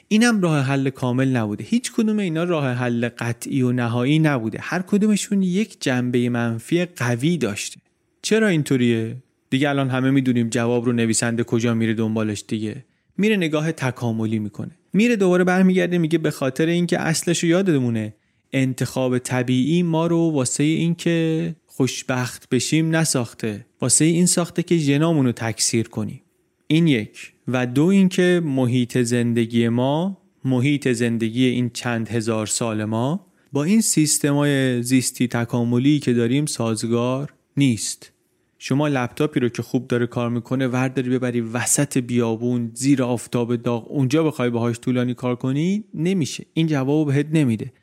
اینم 0.07 0.41
راه 0.41 0.59
حل 0.61 0.89
کامل 0.89 1.27
نبوده. 1.27 1.63
هیچ 1.63 1.91
کدوم 1.91 2.19
اینا 2.19 2.43
راه 2.43 2.67
حل 2.73 3.09
قطعی 3.09 3.61
و 3.61 3.71
نهایی 3.71 4.19
نبوده. 4.19 4.59
هر 4.61 4.81
کدومشون 4.81 5.41
یک 5.41 5.77
جنبه 5.79 6.29
منفی 6.29 6.85
قوی 6.85 7.37
داشته. 7.37 7.79
چرا 8.21 8.47
اینطوریه؟ 8.47 9.15
دیگه 9.49 9.69
الان 9.69 9.89
همه 9.89 10.11
می‌دونیم 10.11 10.49
جواب 10.49 10.85
رو 10.85 10.91
نویسنده 10.91 11.43
کجا 11.43 11.73
میره 11.73 11.93
دنبالش 11.93 12.43
دیگه. 12.47 12.85
میره 13.17 13.37
نگاه 13.37 13.71
تکاملی 13.71 14.39
می‌کنه. 14.39 14.71
میره 14.93 15.15
دوباره 15.15 15.43
برمیگرده 15.43 15.97
میگه 15.97 16.17
به 16.17 16.31
خاطر 16.31 16.65
اینکه 16.65 16.99
اصلش 16.99 17.43
رو 17.43 17.49
یادمونه 17.49 18.13
انتخاب 18.53 19.17
طبیعی 19.17 19.83
ما 19.83 20.07
رو 20.07 20.31
واسه 20.31 20.63
اینکه 20.63 21.55
خوشبخت 21.65 22.49
بشیم 22.49 22.95
نساخته. 22.95 23.65
واسه 23.81 24.05
این 24.05 24.25
ساخته 24.25 24.63
که 24.63 24.77
ژنامون 24.77 25.25
رو 25.25 25.31
تکثیر 25.31 25.87
کنیم. 25.87 26.21
این 26.67 26.87
یک. 26.87 27.33
و 27.47 27.65
دو 27.65 27.85
اینکه 27.85 28.41
محیط 28.45 28.97
زندگی 28.97 29.69
ما 29.69 30.17
محیط 30.45 30.87
زندگی 30.87 31.45
این 31.45 31.69
چند 31.69 32.09
هزار 32.09 32.45
سال 32.45 32.85
ما 32.85 33.27
با 33.51 33.63
این 33.63 33.81
سیستمای 33.81 34.83
زیستی 34.83 35.27
تکاملی 35.27 35.99
که 35.99 36.13
داریم 36.13 36.45
سازگار 36.45 37.33
نیست. 37.57 38.11
شما 38.59 38.87
لپتاپی 38.87 39.39
رو 39.39 39.49
که 39.49 39.61
خوب 39.61 39.87
داره 39.87 40.07
کار 40.07 40.29
می‌کنه 40.29 40.67
ورداری 40.67 41.09
ببری 41.09 41.41
وسط 41.41 41.97
بیابون 41.97 42.71
زیر 42.73 43.03
آفتاب 43.03 43.55
داغ 43.55 43.91
اونجا 43.91 44.23
بخوای 44.23 44.49
باهاش 44.49 44.79
طولانی 44.79 45.13
کار 45.13 45.35
کنی 45.35 45.83
نمیشه. 45.93 46.45
این 46.53 46.67
جواب 46.67 47.07
بهت 47.07 47.27
نمیده. 47.31 47.73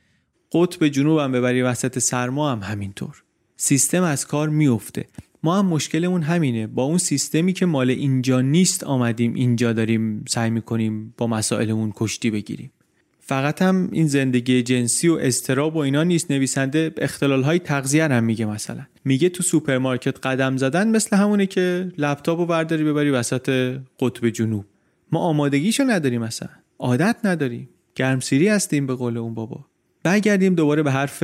قطب 0.53 0.89
جنوب 0.89 1.19
هم 1.19 1.33
ببری 1.33 1.62
وسط 1.62 1.99
سرما 1.99 2.53
هم 2.53 2.59
همینطور. 2.59 3.23
سیستم 3.57 4.03
از 4.03 4.27
کار 4.27 4.49
میفته 4.49 5.07
ما 5.45 5.59
هم 5.59 5.66
مشکلمون 5.66 6.22
همینه. 6.22 6.66
با 6.66 6.82
اون 6.82 6.99
سیستمی 6.99 7.53
که 7.53 7.66
مال 7.66 7.90
اینجا 7.90 8.40
نیست 8.40 8.84
آمدیم 8.84 9.34
اینجا 9.34 9.72
داریم 9.72 10.24
سعی 10.28 10.51
می‌کنیم 10.51 11.14
با 11.16 11.26
مسائلمون 11.26 11.92
کشتی 11.97 12.30
بگیریم. 12.30 12.70
فقط 13.20 13.62
هم 13.62 13.88
این 13.92 14.07
زندگی 14.07 14.62
جنسی 14.62 15.09
و 15.09 15.14
اضطراب 15.14 15.76
و 15.76 15.78
اینا 15.78 16.03
نیست. 16.03 16.30
نویسنده 16.30 16.92
اختلال 16.99 17.42
های 17.42 17.59
تغذیه 17.59 18.05
هم 18.09 18.24
میگه 18.24 18.47
مثلا. 18.47 18.86
میگه 19.05 19.28
تو 19.28 19.42
سوپرمارکت 19.42 20.26
قدم 20.26 20.57
زدن 20.57 20.88
مثل 20.88 21.16
همونه 21.16 21.47
که 21.47 21.92
لپتاپ 21.99 22.38
رو 22.38 22.47
برداری 22.47 22.84
ببری 22.84 23.11
وسط 23.11 23.76
قطب 24.01 24.28
جنوب. 24.28 24.64
ما 25.12 25.20
آمادگیشو 25.20 25.84
نداریم 25.84 26.22
مثلا. 26.22 26.49
عادت 26.78 27.16
نداریم. 27.24 27.68
گرمسیری 27.95 28.49
هستیم 28.49 28.86
به 28.86 28.95
قول 28.95 29.16
اون 29.16 29.34
بابا. 29.34 29.64
برگردیم 30.03 30.55
دوباره 30.55 30.82
به 30.82 30.90
حرف 30.92 31.22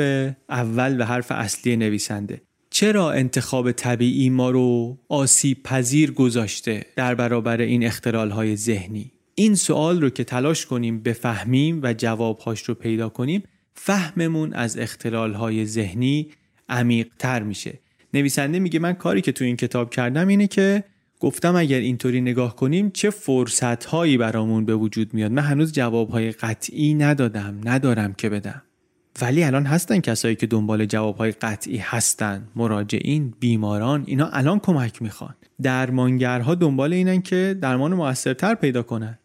اول 0.49 0.97
به 0.97 1.05
حرف 1.05 1.33
اصلی 1.33 1.77
نویسنده. 1.77 2.43
چرا 2.71 3.13
انتخاب 3.13 3.73
طبیعی 3.73 4.31
ما 4.31 4.51
رو 4.51 4.99
آسیب 5.09 5.63
پذیر 5.63 6.11
گذاشته 6.11 6.87
در 6.97 7.15
برابر 7.15 7.61
این 7.61 7.85
اختلال 7.85 8.55
ذهنی؟ 8.55 9.13
این 9.35 9.55
سوال 9.55 10.01
رو 10.01 10.11
که 10.11 10.25
تلاش 10.25 10.67
کنیم 10.67 11.03
بفهمیم 11.03 11.81
و 11.83 11.95
جوابهاش 11.95 12.63
رو 12.63 12.75
پیدا 12.75 13.09
کنیم 13.09 13.43
فهممون 13.75 14.53
از 14.53 14.79
اختلال 14.79 15.65
ذهنی 15.65 16.29
عمیق 16.69 17.09
تر 17.19 17.43
میشه. 17.43 17.79
نویسنده 18.15 18.59
میگه 18.59 18.79
من 18.79 18.93
کاری 18.93 19.21
که 19.21 19.33
تو 19.33 19.45
این 19.45 19.57
کتاب 19.57 19.91
کردم 19.91 20.29
اینه 20.29 20.47
که 20.47 20.85
گفتم 21.21 21.57
اگر 21.57 21.79
اینطوری 21.79 22.21
نگاه 22.21 22.57
کنیم 22.57 22.91
چه 22.91 23.11
فرصت 23.11 23.85
هایی 23.85 24.17
برامون 24.17 24.65
به 24.65 24.75
وجود 24.75 25.15
میاد. 25.15 25.33
من 25.33 25.43
هنوز 25.43 25.73
جواب 25.73 26.11
های 26.11 26.33
قطعی 26.33 26.95
ندادم 26.95 27.61
ندارم 27.65 28.13
که 28.13 28.29
بدم. 28.29 28.63
ولی 29.21 29.43
الان 29.43 29.67
هستن 29.67 30.01
کسایی 30.01 30.37
که 30.37 30.47
دنبال 30.47 30.87
جوابهای 30.87 31.33
قطعی 31.33 31.77
هستن. 31.77 32.49
مراجعین 32.57 33.35
بیماران 33.41 34.05
اینا 34.07 34.27
الان 34.27 34.59
کمک 34.59 35.03
می‌خوان. 35.03 35.35
درمانگرها 35.63 36.55
دنبال 36.55 36.93
اینن 36.93 37.23
که 37.23 37.57
درمان 37.63 37.95
موثرتر 37.95 38.55
پیدا 38.55 38.83
کنن. 38.83 39.19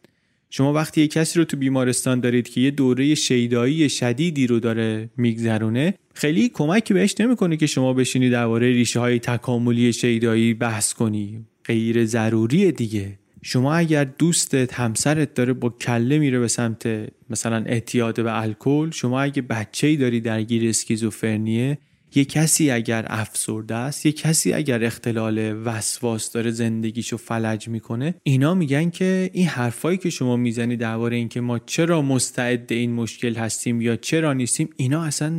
شما 0.49 0.73
وقتی 0.73 1.01
یه 1.01 1.07
کسی 1.07 1.39
رو 1.39 1.45
تو 1.45 1.57
بیمارستان 1.57 2.19
دارید 2.19 2.49
که 2.49 2.61
یه 2.61 2.71
دوره 2.71 3.15
شیدایی 3.15 3.89
شدیدی 3.89 4.47
رو 4.47 4.59
داره 4.59 5.09
میگذرونه 5.17 5.93
خیلی 6.13 6.49
کمکی 6.49 6.93
بهش 6.93 7.15
نمی‌کنه 7.19 7.57
که 7.57 7.67
شما 7.67 7.93
بشینی 7.93 8.29
درباره 8.29 8.67
ریشه 8.67 8.99
های 8.99 9.19
تکاملی 9.19 9.93
شیدایی 9.93 10.53
بحث 10.53 10.93
کنی. 10.93 11.45
غیر 11.65 12.05
ضروری 12.05 12.71
دیگه. 12.71 13.19
شما 13.47 13.75
اگر 13.75 14.03
دوستت 14.03 14.73
همسرت 14.73 15.33
داره 15.33 15.53
با 15.53 15.69
کله 15.69 16.19
میره 16.19 16.39
به 16.39 16.47
سمت 16.47 16.87
مثلا 17.29 17.63
اعتیاد 17.65 18.23
به 18.23 18.41
الکل 18.41 18.91
شما 18.91 19.21
اگه 19.21 19.41
بچه 19.41 19.87
ای 19.87 19.97
داری 19.97 20.21
درگیر 20.21 20.69
اسکیزوفرنیه 20.69 21.77
یه 22.15 22.25
کسی 22.25 22.71
اگر 22.71 23.05
افسرده 23.07 23.75
است 23.75 24.05
یه 24.05 24.11
کسی 24.11 24.53
اگر 24.53 24.83
اختلال 24.83 25.61
وسواس 25.65 26.31
داره 26.31 26.51
زندگیشو 26.51 27.17
فلج 27.17 27.67
می‌کنه 27.67 28.15
اینا 28.23 28.53
میگن 28.53 28.89
که 28.89 29.29
این 29.33 29.47
حرفایی 29.47 29.97
که 29.97 30.09
شما 30.09 30.35
می‌زنی 30.35 30.77
درباره 30.77 31.17
اینکه 31.17 31.41
ما 31.41 31.59
چرا 31.59 32.01
مستعد 32.01 32.73
این 32.73 32.93
مشکل 32.93 33.35
هستیم 33.35 33.81
یا 33.81 33.95
چرا 33.95 34.33
نیستیم 34.33 34.69
اینا 34.77 35.03
اصلا 35.03 35.31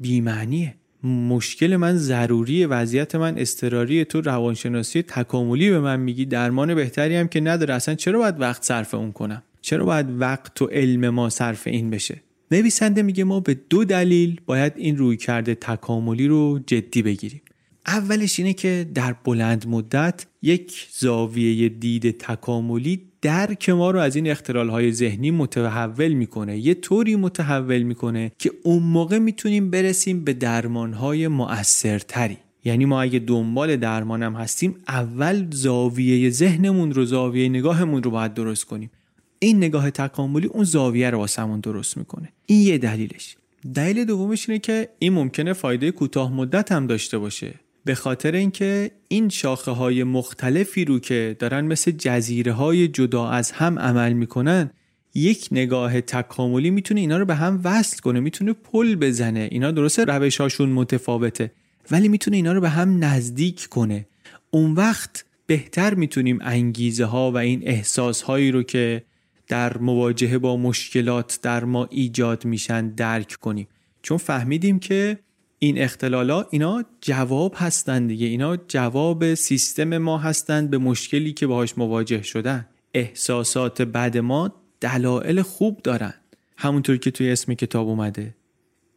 بیمعنیه. 0.00 0.74
مشکل 1.02 1.76
من 1.76 1.96
ضروری 1.96 2.66
وضعیت 2.66 3.14
من 3.14 3.38
استراری 3.38 4.04
تو 4.04 4.20
روانشناسی 4.20 5.02
تکاملی 5.02 5.70
به 5.70 5.80
من 5.80 6.00
میگی 6.00 6.24
درمان 6.24 6.74
بهتری 6.74 7.16
هم 7.16 7.28
که 7.28 7.40
نداره. 7.40 7.74
اصلا 7.74 7.94
چرا 7.94 8.18
باید 8.18 8.40
وقت 8.40 8.64
صرف 8.64 8.94
اون 8.94 9.12
کنم؟ 9.12 9.42
چرا 9.60 9.84
باید 9.84 10.06
وقت 10.10 10.62
و 10.62 10.66
علم 10.66 11.08
ما 11.08 11.30
صرف 11.30 11.66
این 11.66 11.90
بشه؟ 11.90 12.22
نویسنده 12.50 13.02
میگه 13.02 13.24
ما 13.24 13.40
به 13.40 13.56
دو 13.70 13.84
دلیل 13.84 14.40
باید 14.46 14.72
این 14.76 14.96
روی 14.96 15.16
کرده 15.16 15.54
تکاملی 15.54 16.28
رو 16.28 16.60
جدی 16.66 17.02
بگیریم. 17.02 17.42
اولش 17.86 18.38
اینه 18.38 18.52
که 18.52 18.86
در 18.94 19.12
بلند 19.24 19.68
مدت 19.68 20.26
یک 20.42 20.88
زاویه 20.92 21.68
دید 21.68 22.18
تکاملی 22.18 23.02
درک 23.22 23.68
ما 23.68 23.90
رو 23.90 23.98
از 23.98 24.16
این 24.16 24.30
اختلال 24.30 24.68
های 24.68 24.92
ذهنی 24.92 25.30
متحول 25.30 26.12
می‌کنه. 26.12 26.58
یه 26.58 26.74
طوری 26.74 27.16
متحول 27.16 27.82
می‌کنه 27.82 28.32
که 28.38 28.50
اون 28.62 28.82
موقع 28.82 29.18
می‌تونیم 29.18 29.70
برسیم 29.70 30.24
به 30.24 30.32
درمان 30.32 30.92
های 30.92 31.28
مؤثرتری. 31.28 32.36
یعنی 32.64 32.84
ما 32.84 33.02
اگه 33.02 33.18
دنبال 33.18 33.76
درمانم 33.76 34.34
هستیم 34.36 34.74
اول 34.88 35.46
زاویه 35.50 36.30
ذهنمون 36.30 36.92
رو 36.92 37.04
زاویه 37.04 37.48
نگاهمون 37.48 38.02
رو 38.02 38.10
باید 38.10 38.34
درست 38.34 38.64
کنیم. 38.64 38.90
این 39.38 39.56
نگاه 39.56 39.90
تکاملی 39.90 40.46
اون 40.46 40.64
زاویه 40.64 41.10
رو 41.10 41.18
واسمون 41.18 41.60
درست 41.60 41.96
می‌کنه. 41.96 42.28
این 42.46 42.62
یه 42.62 42.78
دلیلش. 42.78 43.36
دلیل 43.74 44.04
دومش 44.04 44.48
اینه 44.48 44.58
که 44.58 44.88
این 44.98 45.12
ممکنه 45.12 45.52
فایده 45.52 45.90
کوتاه 45.90 46.32
مدت 46.32 46.72
هم 46.72 46.86
داشته 46.86 47.18
باشه. 47.18 47.54
به 47.86 47.94
خاطر 47.94 48.32
اینکه 48.32 48.90
این 49.08 49.28
شاخه 49.28 49.70
های 49.70 50.04
مختلفی 50.04 50.84
رو 50.84 50.98
که 50.98 51.36
دارن 51.38 51.64
مثل 51.64 51.90
جزیره 51.90 52.52
های 52.52 52.88
جدا 52.88 53.28
از 53.28 53.50
هم 53.50 53.78
عمل 53.78 54.12
می‌کنن 54.12 54.70
یک 55.14 55.48
نگاه 55.52 56.00
تکاملی 56.00 56.70
می‌تونه 56.70 57.00
اینا 57.00 57.18
رو 57.18 57.24
به 57.24 57.34
هم 57.34 57.60
وصل 57.64 57.98
کنه 57.98 58.20
می‌تونه 58.20 58.52
پل 58.52 58.94
بزنه. 58.94 59.48
اینا 59.52 59.70
درسته 59.70 60.04
روش 60.04 60.40
هاشون 60.40 60.68
متفاوته 60.68 61.52
ولی 61.90 62.08
می‌تونه 62.08 62.36
اینا 62.36 62.52
رو 62.52 62.60
به 62.60 62.68
هم 62.68 63.04
نزدیک 63.04 63.66
کنه. 63.66 64.06
اون 64.50 64.72
وقت 64.72 65.24
بهتر 65.46 65.94
می‌تونیم 65.94 66.38
انگیزه 66.42 67.04
ها 67.04 67.32
و 67.32 67.36
این 67.36 67.62
احساس 67.64 68.22
هایی 68.22 68.50
رو 68.50 68.62
که 68.62 69.02
در 69.48 69.78
مواجهه 69.78 70.38
با 70.38 70.56
مشکلات 70.56 71.38
در 71.42 71.64
ما 71.64 71.88
ایجاد 71.90 72.44
میشن 72.44 72.88
درک 72.88 73.36
کنیم. 73.40 73.68
چون 74.02 74.18
فهمیدیم 74.18 74.78
که 74.78 75.18
این 75.58 75.78
اختلالا 75.78 76.46
اینا 76.50 76.84
جواب 77.00 77.54
هستند 77.56 78.08
دیگه. 78.08 78.26
اینا 78.26 78.56
جواب 78.56 79.34
سیستم 79.34 79.98
ما 79.98 80.18
هستند 80.18 80.70
به 80.70 80.78
مشکلی 80.78 81.32
که 81.32 81.46
باهاش 81.46 81.78
مواجه 81.78 82.22
شدن. 82.22 82.66
احساسات 82.94 83.82
بد 83.82 84.18
ما 84.18 84.52
دلایل 84.80 85.42
خوب 85.42 85.80
دارن. 85.82 86.14
همونطور 86.56 86.96
که 86.96 87.10
توی 87.10 87.30
اسم 87.30 87.54
کتاب 87.54 87.88
اومده. 87.88 88.34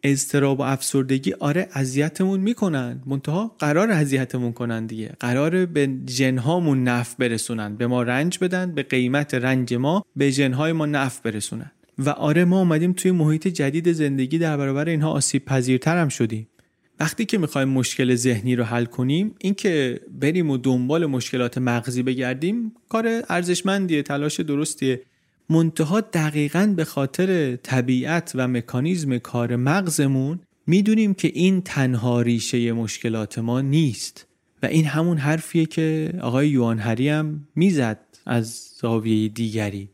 اضطراب 0.04 0.60
و 0.60 0.64
افسردگی 0.64 1.34
آره 1.34 1.70
اذیتمون 1.74 2.40
می‌کنن. 2.40 3.02
منتها 3.06 3.56
قرار 3.60 3.92
اذیتمون 3.92 4.52
کنن 4.52 4.86
دیگه. 4.86 5.16
قرار 5.20 5.66
به 5.66 5.88
جنهامون 6.06 6.84
نف 6.84 7.16
برسونن. 7.16 7.76
به 7.76 7.88
ما 7.88 8.04
رنج 8.04 8.38
بدن 8.42 8.72
به 8.72 8.84
قیمت 8.84 9.34
رنج 9.34 9.74
ما 9.74 10.06
به 10.16 10.32
جنهای 10.32 10.72
ما 10.72 10.86
نف 10.86 11.20
برسونن. 11.22 11.72
و 12.00 12.10
آره 12.10 12.46
ما 12.46 12.60
اومدیم 12.60 12.94
توی 12.94 13.12
محیط 13.12 13.48
جدید 13.48 13.92
زندگی 13.92 14.38
در 14.38 14.58
برابر 14.58 14.90
اینها 14.90 15.12
آسیب 15.12 15.46
پذیرتر 15.46 15.98
هم 15.98 16.10
شدیم. 16.10 16.48
وقتی 17.00 17.26
که 17.26 17.38
می‌خوایم 17.38 17.70
مشکل 17.70 18.16
ذهنی 18.16 18.56
رو 18.56 18.64
حل 18.64 18.86
کنیم 18.86 19.36
اینکه 19.40 20.02
بریم 20.22 20.50
و 20.50 20.58
دنبال 20.58 21.06
مشکلات 21.06 21.58
مغزی 21.58 22.04
بگردیم 22.04 22.74
کار 22.90 23.22
ارزشمندیه 23.30 24.04
تلاش 24.04 24.40
درستیه. 24.40 25.02
منتها 25.50 26.02
دقیقا 26.02 26.74
به 26.76 26.86
خاطر 26.86 27.56
طبیعت 27.56 28.32
و 28.36 28.48
مکانیزم 28.48 29.18
کار 29.18 29.56
مغزمون 29.56 30.40
می‌دونیم 30.68 31.14
که 31.14 31.32
این 31.34 31.62
تنها 31.62 32.22
ریشه 32.22 32.72
مشکلات 32.72 33.40
ما 33.40 33.62
نیست. 33.62 34.26
و 34.64 34.66
این 34.66 34.86
همون 34.86 35.18
حرفیه 35.18 35.66
که 35.66 36.14
آقای 36.22 36.50
یوانهری 36.50 37.10
هم 37.10 37.48
می‌زد 37.56 38.00
از 38.26 38.70
زاویه 38.82 39.28
دیگری. 39.28 39.90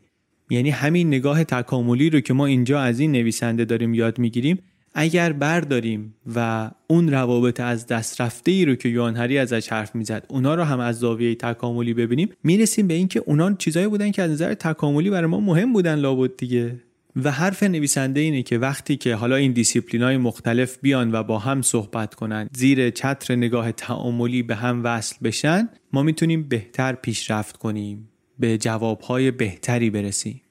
یعنی 0.49 0.69
همین 0.69 1.07
نگاه 1.07 1.43
تکاملی 1.43 2.09
رو 2.09 2.19
که 2.19 2.34
ما 2.34 2.45
اینجا 2.45 2.80
از 2.80 2.99
این 2.99 3.11
نویسنده 3.11 3.65
داریم 3.65 3.93
یاد 3.93 4.19
می‌گیریم 4.19 4.59
اگر 4.97 5.34
برداریم 5.34 6.15
و 6.35 6.72
اون 6.88 7.11
روابط 7.11 7.59
از 7.59 7.88
دست 7.88 8.22
رفته 8.22 8.51
ای 8.51 8.65
رو 8.65 8.76
که 8.76 8.89
یوهان 8.90 9.17
هری 9.17 9.38
ازش 9.38 9.69
حرف 9.69 9.95
می‌زد 9.95 10.26
اونا 10.30 10.55
رو 10.55 10.63
هم 10.63 10.80
از 10.80 10.99
زاویه 10.99 11.35
تکاملی 11.35 11.93
ببینیم 11.93 12.30
می‌رسیم 12.43 12.88
به 12.88 12.93
اینکه 12.93 13.23
اونا 13.26 13.53
چیزایی 13.53 13.88
بودن 13.88 14.11
که 14.11 14.22
از 14.22 14.31
نظر 14.31 14.53
تکاملی 14.53 15.09
برای 15.09 15.30
ما 15.30 15.39
مهم 15.39 15.73
بودن 15.73 15.95
لابد 15.95 16.38
دیگه. 16.38 16.80
و 17.23 17.31
حرف 17.31 17.63
نویسنده 17.63 18.19
اینه 18.19 18.43
که 18.43 18.57
وقتی 18.57 18.97
که 18.97 19.15
حالا 19.15 19.35
این 19.35 19.51
دیسیپلین 19.51 20.03
های 20.03 20.17
مختلف 20.17 20.77
بیان 20.81 21.11
و 21.11 21.23
با 21.23 21.39
هم 21.39 21.61
صحبت 21.61 22.15
کنن 22.15 22.49
زیر 22.53 22.89
چتر 22.89 23.35
نگاه 23.35 23.72
تکاملی 23.72 24.44
به 24.43 24.55
هم 24.55 24.81
وصل 24.84 25.15
بشن 25.23 25.69
ما 25.93 26.03
می‌تونیم 26.03 26.43
بهتر 26.43 26.93
پیشرفت 26.93 27.57
کنیم. 27.57 28.09
به 28.40 28.57
جوابهای 28.57 29.32
بهتری 29.32 29.90
برسیم 29.90 30.41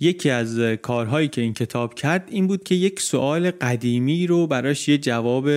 یکی 0.00 0.30
از 0.30 0.58
کارهایی 0.60 1.28
که 1.28 1.40
این 1.40 1.54
کتاب 1.54 1.94
کرد 1.94 2.28
این 2.30 2.46
بود 2.46 2.64
که 2.64 2.74
یک 2.74 3.00
سوال 3.00 3.50
قدیمی 3.50 4.26
رو 4.26 4.46
براش 4.46 4.88
یه 4.88 4.98
جواب 4.98 5.50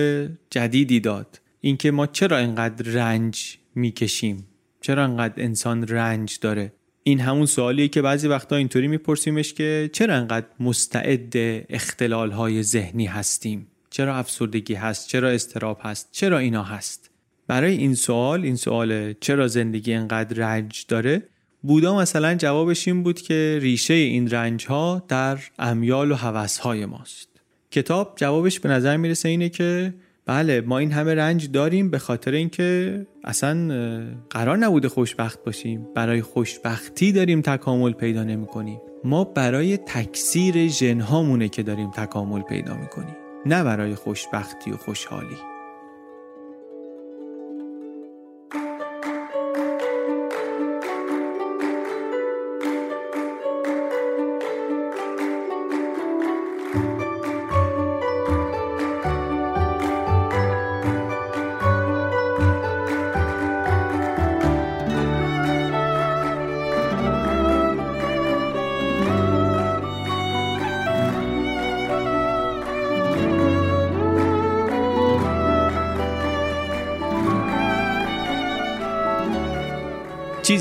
جدیدی 0.50 1.00
داد. 1.00 1.40
اینکه 1.60 1.90
ما 1.90 2.06
چرا 2.06 2.38
اینقدر 2.38 2.90
رنج 2.90 3.58
می‌کشیم؟ 3.74 4.46
چرا 4.80 5.06
اینقدر 5.06 5.42
انسان 5.42 5.88
رنج 5.88 6.38
داره؟ 6.40 6.72
این 7.02 7.20
همون 7.20 7.46
سوالیه 7.46 7.88
که 7.88 8.02
بعضی 8.02 8.28
وقتا 8.28 8.56
اینطوری 8.56 8.88
میپرسیمش 8.88 9.54
که 9.54 9.90
چرا 9.92 10.14
انقدر 10.14 10.46
مستعد 10.60 11.32
اختلال 11.70 12.30
های 12.30 12.62
ذهنی 12.62 13.06
هستیم؟ 13.06 13.66
چرا 13.90 14.16
افسردگی 14.16 14.74
هست؟ 14.74 15.08
چرا 15.08 15.28
استراب 15.30 15.78
هست؟ 15.82 16.08
چرا 16.12 16.38
اینا 16.38 16.62
هست؟ 16.62 17.10
برای 17.46 17.76
این 17.76 17.94
سوال 17.94 18.44
این 18.44 18.56
سوال 18.56 19.12
چرا 19.12 19.48
زندگی 19.48 19.92
انقدر 19.94 20.36
رنج 20.36 20.84
داره؟ 20.88 21.22
بودا 21.62 21.96
مثلا 21.96 22.34
جوابش 22.34 22.88
این 22.88 23.02
بود 23.02 23.20
که 23.20 23.58
ریشه 23.62 23.94
این 23.94 24.30
رنج 24.30 24.66
ها 24.66 25.02
در 25.08 25.38
امیال 25.58 26.12
و 26.12 26.14
حوث 26.14 26.58
های 26.58 26.86
ماست. 26.86 27.28
کتاب 27.70 28.12
جوابش 28.16 28.60
به 28.60 28.68
نظر 28.68 28.96
می‌رسه 28.96 29.28
اینه 29.28 29.48
که 29.48 29.94
بله 30.26 30.60
ما 30.60 30.78
این 30.78 30.92
همه 30.92 31.14
رنج 31.14 31.50
داریم 31.50 31.90
به 31.90 31.98
خاطر 31.98 32.30
اینکه 32.32 33.06
اصلا 33.24 33.74
قرار 34.30 34.56
نبوده 34.56 34.88
خوشبخت 34.88 35.44
باشیم. 35.44 35.86
برای 35.94 36.22
خوشبختی 36.22 37.12
داریم 37.12 37.40
تکامل 37.40 37.92
پیدا 37.92 38.24
نمی 38.24 38.46
کنیم 38.46 38.80
ما 39.04 39.24
برای 39.24 39.76
تکثیر 39.76 40.68
ژن 40.68 41.48
که 41.48 41.62
داریم 41.62 41.90
تکامل 41.90 42.42
پیدا 42.42 42.74
می 42.74 42.86
کنیم 42.86 43.16
نه 43.46 43.64
برای 43.64 43.94
خوشبختی 43.94 44.70
و 44.70 44.76
خوشحالی. 44.76 45.51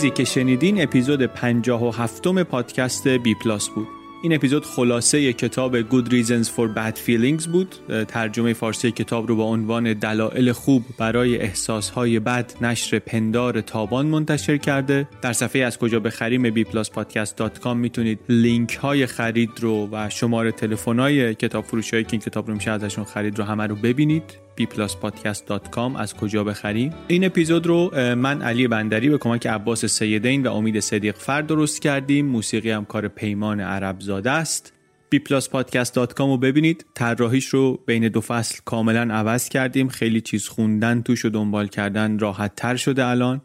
چیزی 0.02 0.12
که 0.12 0.24
شنیدین 0.24 0.82
اپیزود 0.84 1.26
57 1.26 2.44
پادکست 2.44 3.08
بی 3.08 3.36
پلاس 3.36 3.70
بود. 3.70 3.88
این 4.24 4.34
اپیزود 4.34 4.66
خلاصه 4.66 5.34
کتاب 5.34 5.82
Good 5.82 6.08
Reasons 6.10 6.48
for 6.48 6.76
Bad 6.76 6.98
Feelings 7.08 7.48
بود. 7.48 7.76
ترجمه 8.08 8.54
فارسی 8.54 8.92
کتاب 8.92 9.28
رو 9.28 9.36
با 9.36 9.44
عنوان 9.44 9.94
دلایل 9.94 10.52
خوب 10.52 10.84
برای 10.98 11.38
احساسهای 11.38 12.20
بد 12.20 12.52
نشر 12.62 13.00
پندار 13.00 13.62
تابان 13.62 14.06
منتشر 14.06 14.58
کرده. 14.58 15.08
در 15.22 15.34
صفحه 15.34 15.62
از 15.62 15.78
کجا 15.78 16.00
بخریم 16.00 16.64
bpluspodcast.com 16.64 17.74
می‌تونید 17.76 18.20
لینک 18.30 18.76
های 18.76 19.06
خرید 19.06 19.52
رو 19.60 19.90
و 19.92 20.10
شماره 20.10 20.52
تلفن 20.52 21.00
های 21.00 21.36
کتاب 21.36 21.66
فروشی 21.66 22.04
که 22.04 22.10
این 22.12 22.22
کتاب 22.22 22.48
رو 22.48 22.54
میشه 22.54 22.72
ازشون 22.72 23.04
خرید 23.04 23.40
رو 23.40 23.46
همه 23.46 23.68
رو 23.68 23.76
ببینید. 23.76 24.24
bpluspodcast.com 24.58 25.96
از 25.98 26.14
کجا 26.14 26.44
بخریم 26.44 26.94
این 27.08 27.26
اپیزود 27.26 27.68
رو 27.68 27.92
من 28.16 28.42
علی 28.42 28.68
بندری 28.68 29.10
به 29.10 29.18
کمک 29.18 29.48
عباس 29.48 29.86
سیدین 29.86 30.48
و 30.48 30.54
امید 30.54 30.80
صدیق 30.80 31.16
فرد 31.16 31.48
درست 31.48 31.82
کردیم. 31.82 32.26
موسیقی 32.26 32.72
هم 32.72 32.86
کار 32.86 33.08
پیمان 33.08 33.60
عرب 33.60 34.00
زاده 34.00 34.32
است 34.32 34.74
bpluspodcast.com 35.16 36.20
رو 36.20 36.38
ببینید. 36.38 36.86
طراحیش 36.96 37.46
رو 37.46 37.80
بین 37.86 38.08
دو 38.08 38.22
فصل 38.22 38.60
کاملا 38.66 39.14
عوض 39.14 39.50
کردیم. 39.50 39.88
خیلی 39.88 40.22
چیز 40.22 40.48
خوندن 40.48 41.02
توش 41.02 41.26
و 41.26 41.30
دنبال 41.30 41.68
کردن 41.68 42.20
راحت 42.20 42.56
تر 42.56 42.76
شده 42.76 43.06
الان. 43.06 43.42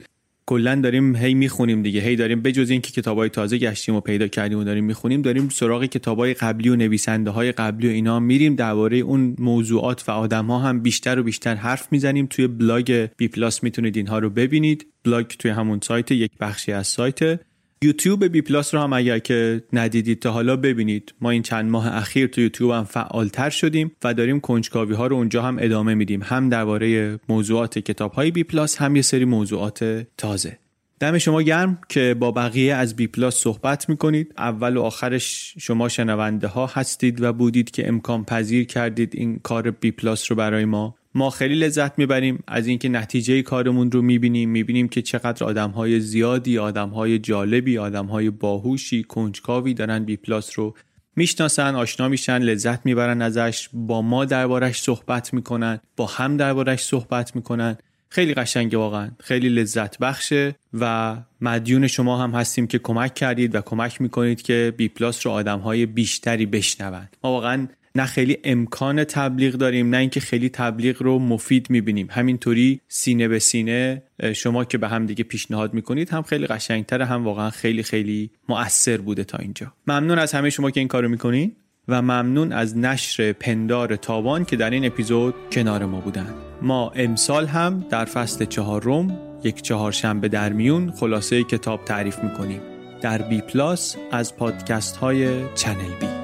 کلا 0.49 0.75
داریم 0.75 1.17
هی 1.17 1.35
می‌خونیم 1.35 1.83
دیگه. 1.83 2.01
هی 2.01 2.17
داریم 2.17 2.43
بجز 2.43 2.71
اینکه 2.71 2.93
کتابای 2.93 3.29
تازه 3.29 3.59
گشتیم 3.59 3.95
و 3.95 4.01
پیدا 4.01 4.29
کردیم 4.29 4.59
و 4.59 4.65
داریم 4.65 4.85
می‌خونیم 4.85 5.23
داریم 5.23 5.49
سراغ 5.49 5.85
کتابای 5.85 6.35
قبلی 6.35 6.69
و 6.69 6.77
نویسنده 6.77 7.31
های 7.31 7.53
قبلی 7.53 7.89
و 7.89 7.91
اینا 7.91 8.21
میریم. 8.21 8.55
درباره 8.55 8.97
اون 8.97 9.37
موضوعات 9.39 10.09
و 10.09 10.13
آدم 10.13 10.47
ها 10.47 10.59
هم 10.59 10.81
بیشتر 10.81 11.19
و 11.19 11.23
بیشتر 11.23 11.55
حرف 11.55 11.93
می‌زنیم. 11.93 12.27
توی 12.27 12.47
بلاگ 12.47 13.07
بی 13.17 13.29
پلاس 13.29 13.63
می‌تونید 13.63 13.97
اینها 13.97 14.19
رو 14.19 14.31
ببینید. 14.31 14.87
بلاگ 15.05 15.27
توی 15.27 15.51
همون 15.51 15.81
سایت 15.83 16.13
یک 16.13 16.31
بخشی 16.41 16.73
از 16.73 16.87
سایت. 16.87 17.41
یوتیوب 17.83 18.25
بی 18.25 18.43
پلاس 18.43 18.75
رو 18.75 18.81
هم 18.81 18.93
اگر 18.93 19.19
که 19.19 19.63
ندیدید 19.73 20.21
تا 20.21 20.31
حالا 20.31 20.57
ببینید. 20.57 21.15
ما 21.21 21.31
این 21.31 21.43
چند 21.43 21.71
ماه 21.71 21.97
اخیر 21.97 22.27
تو 22.27 22.41
یوتیوب 22.41 22.71
هم 22.71 22.85
فعالتر 22.85 23.51
شدیم 23.51 23.93
و 24.05 24.15
داریم 24.15 24.41
کنجکاوی 24.41 24.95
ها 24.95 25.07
رو 25.07 25.17
اونجا 25.17 25.43
هم 25.43 25.57
ادامه 25.61 25.95
میدیم. 25.95 26.21
هم 26.25 26.49
درباره 26.49 27.19
موضوعات 27.29 27.79
کتاب 27.79 28.13
های 28.13 28.31
بی 28.31 28.45
پلاس 28.45 28.77
هم 28.77 28.97
یه 28.97 29.03
سری 29.03 29.25
موضوعات 29.25 30.07
تازه. 30.17 30.59
دم 31.01 31.19
شما 31.19 31.43
گرم 31.43 31.79
که 31.89 32.17
با 32.19 32.31
بقیه 32.31 32.75
از 32.75 32.97
بی 32.97 33.07
پلاس 33.07 33.37
صحبت 33.37 33.89
می‌کنید. 33.89 34.35
اول 34.39 34.77
و 34.77 34.83
آخرش 34.83 35.55
شما 35.59 35.89
شنونده 35.89 36.47
ها 36.47 36.67
هستید 36.67 37.23
و 37.23 37.33
بودید 37.33 37.71
که 37.71 37.89
امکان 37.89 38.25
پذیر 38.25 38.67
کردید 38.67 39.13
این 39.15 39.39
کار 39.43 39.71
بی 39.71 39.91
پلاس 39.91 40.31
رو 40.31 40.37
برای 40.37 40.65
ما 40.65 40.95
ما 41.17 41.31
خیلی 41.31 41.55
لذت 41.55 41.99
می‌بریم 41.99 42.45
از 42.47 42.67
اینکه 42.67 42.89
نتیجه 42.89 43.43
کارمون 43.43 43.91
رو 43.91 44.03
می‌بینیم. 44.03 44.51
می‌بینیم 44.51 44.89
که 44.89 45.03
چقدر 45.03 45.45
آدم 45.45 45.71
های 45.71 46.01
زیادی 46.01 46.59
آدم 46.59 46.89
های 46.89 47.19
جالبی 47.19 47.79
آدم 47.79 48.07
های 48.07 48.31
باهوشی 48.31 49.03
کنجکاوی 49.03 49.75
دارن 49.75 50.05
بی 50.05 50.17
پلاس 50.17 50.59
رو 50.59 50.75
می‌شناسن 51.17 51.75
آشنا 51.75 52.09
میشن 52.09 52.39
لذت 52.39 52.87
می‌برن 52.87 53.23
ازش 53.23 53.69
با 53.73 54.03
ما 54.03 54.25
دربارش 54.25 54.81
صحبت 54.81 55.35
می‌کنن 55.35 55.79
با 55.97 56.07
هم 56.07 56.37
دربارش 56.37 56.81
صحبت 56.81 57.37
می‌کنن. 57.37 57.77
خیلی 58.09 58.35
قشنگه 58.35 58.79
واقعا. 58.79 59.11
خیلی 59.21 59.49
لذت 59.49 59.99
بخشه 59.99 60.55
و 60.81 61.17
مدیون 61.41 61.87
شما 61.87 62.23
هم 62.23 62.31
هستیم 62.31 62.67
که 62.67 62.79
کمک 62.79 63.15
کردید 63.15 63.55
و 63.55 63.61
کمک 63.61 64.01
می‌کنید 64.01 64.43
که 64.43 64.73
بی 64.77 64.89
پلاس 64.89 65.27
رو 65.27 65.33
آدم 65.33 65.59
های 65.59 65.87
بیشتری 65.87 66.47
بشنوند. 66.47 67.17
ما 67.25 67.31
واقعا 67.31 67.67
نه 67.97 68.07
خیلی 68.07 68.39
امکان 68.45 69.05
تبلیغ 69.05 69.55
داریم 69.55 69.91
نه 69.91 69.97
اینکه 69.97 70.21
خیلی 70.21 70.49
تبلیغ 70.49 71.03
رو 71.03 71.19
مفید 71.19 71.71
می‌بینیم. 71.71 72.09
همینطوری 72.11 72.81
سینه 72.89 73.29
به 73.29 73.39
سینه 73.39 74.03
شما 74.35 74.65
که 74.65 74.79
به 74.79 74.89
هم 74.89 75.07
دیگه 75.07 75.25
پیشنهاد 75.25 75.75
می‌کنید 75.75 76.11
هم 76.11 76.23
خیلی 76.23 76.47
قشنگتر 76.47 77.03
هم 77.03 77.25
واقعا 77.25 77.51
خیلی 77.51 77.83
خیلی 77.83 78.31
مؤثر 78.49 78.97
بوده 78.97 79.25
تا 79.25 79.39
اینجا. 79.39 79.73
ممنون 79.87 80.19
از 80.19 80.33
همه 80.33 80.51
شما 80.51 80.71
که 80.71 80.81
این 80.81 80.89
کارو 80.89 81.09
می‌کنین 81.09 81.53
و 81.89 82.03
ممنون 82.03 82.53
از 82.53 82.79
نشر 82.79 83.33
پندار 83.33 83.97
تابان 83.97 84.45
که 84.45 84.57
در 84.57 84.71
این 84.71 84.85
اپیزود 84.85 85.35
کنار 85.53 85.87
ما 85.87 86.01
بودن. 86.01 86.35
ما 86.63 86.93
امسال 86.97 87.47
هم 87.47 87.85
در 87.91 88.05
فصل 88.05 88.45
چهارم 88.45 89.19
یک 89.45 89.63
چهارشنبه 89.63 90.29
در 90.29 90.53
میون 90.53 90.91
خلاصه 90.91 91.45
کتاب 91.45 91.85
تعریف 91.85 92.19
می‌کنیم. 92.19 92.61
در 93.01 93.23
بی 93.23 93.41
پلاس 93.41 93.97
از 94.13 94.37
پادکست 94.37 94.97
های 94.97 95.55
چنل 95.55 96.01
بی. 96.01 96.16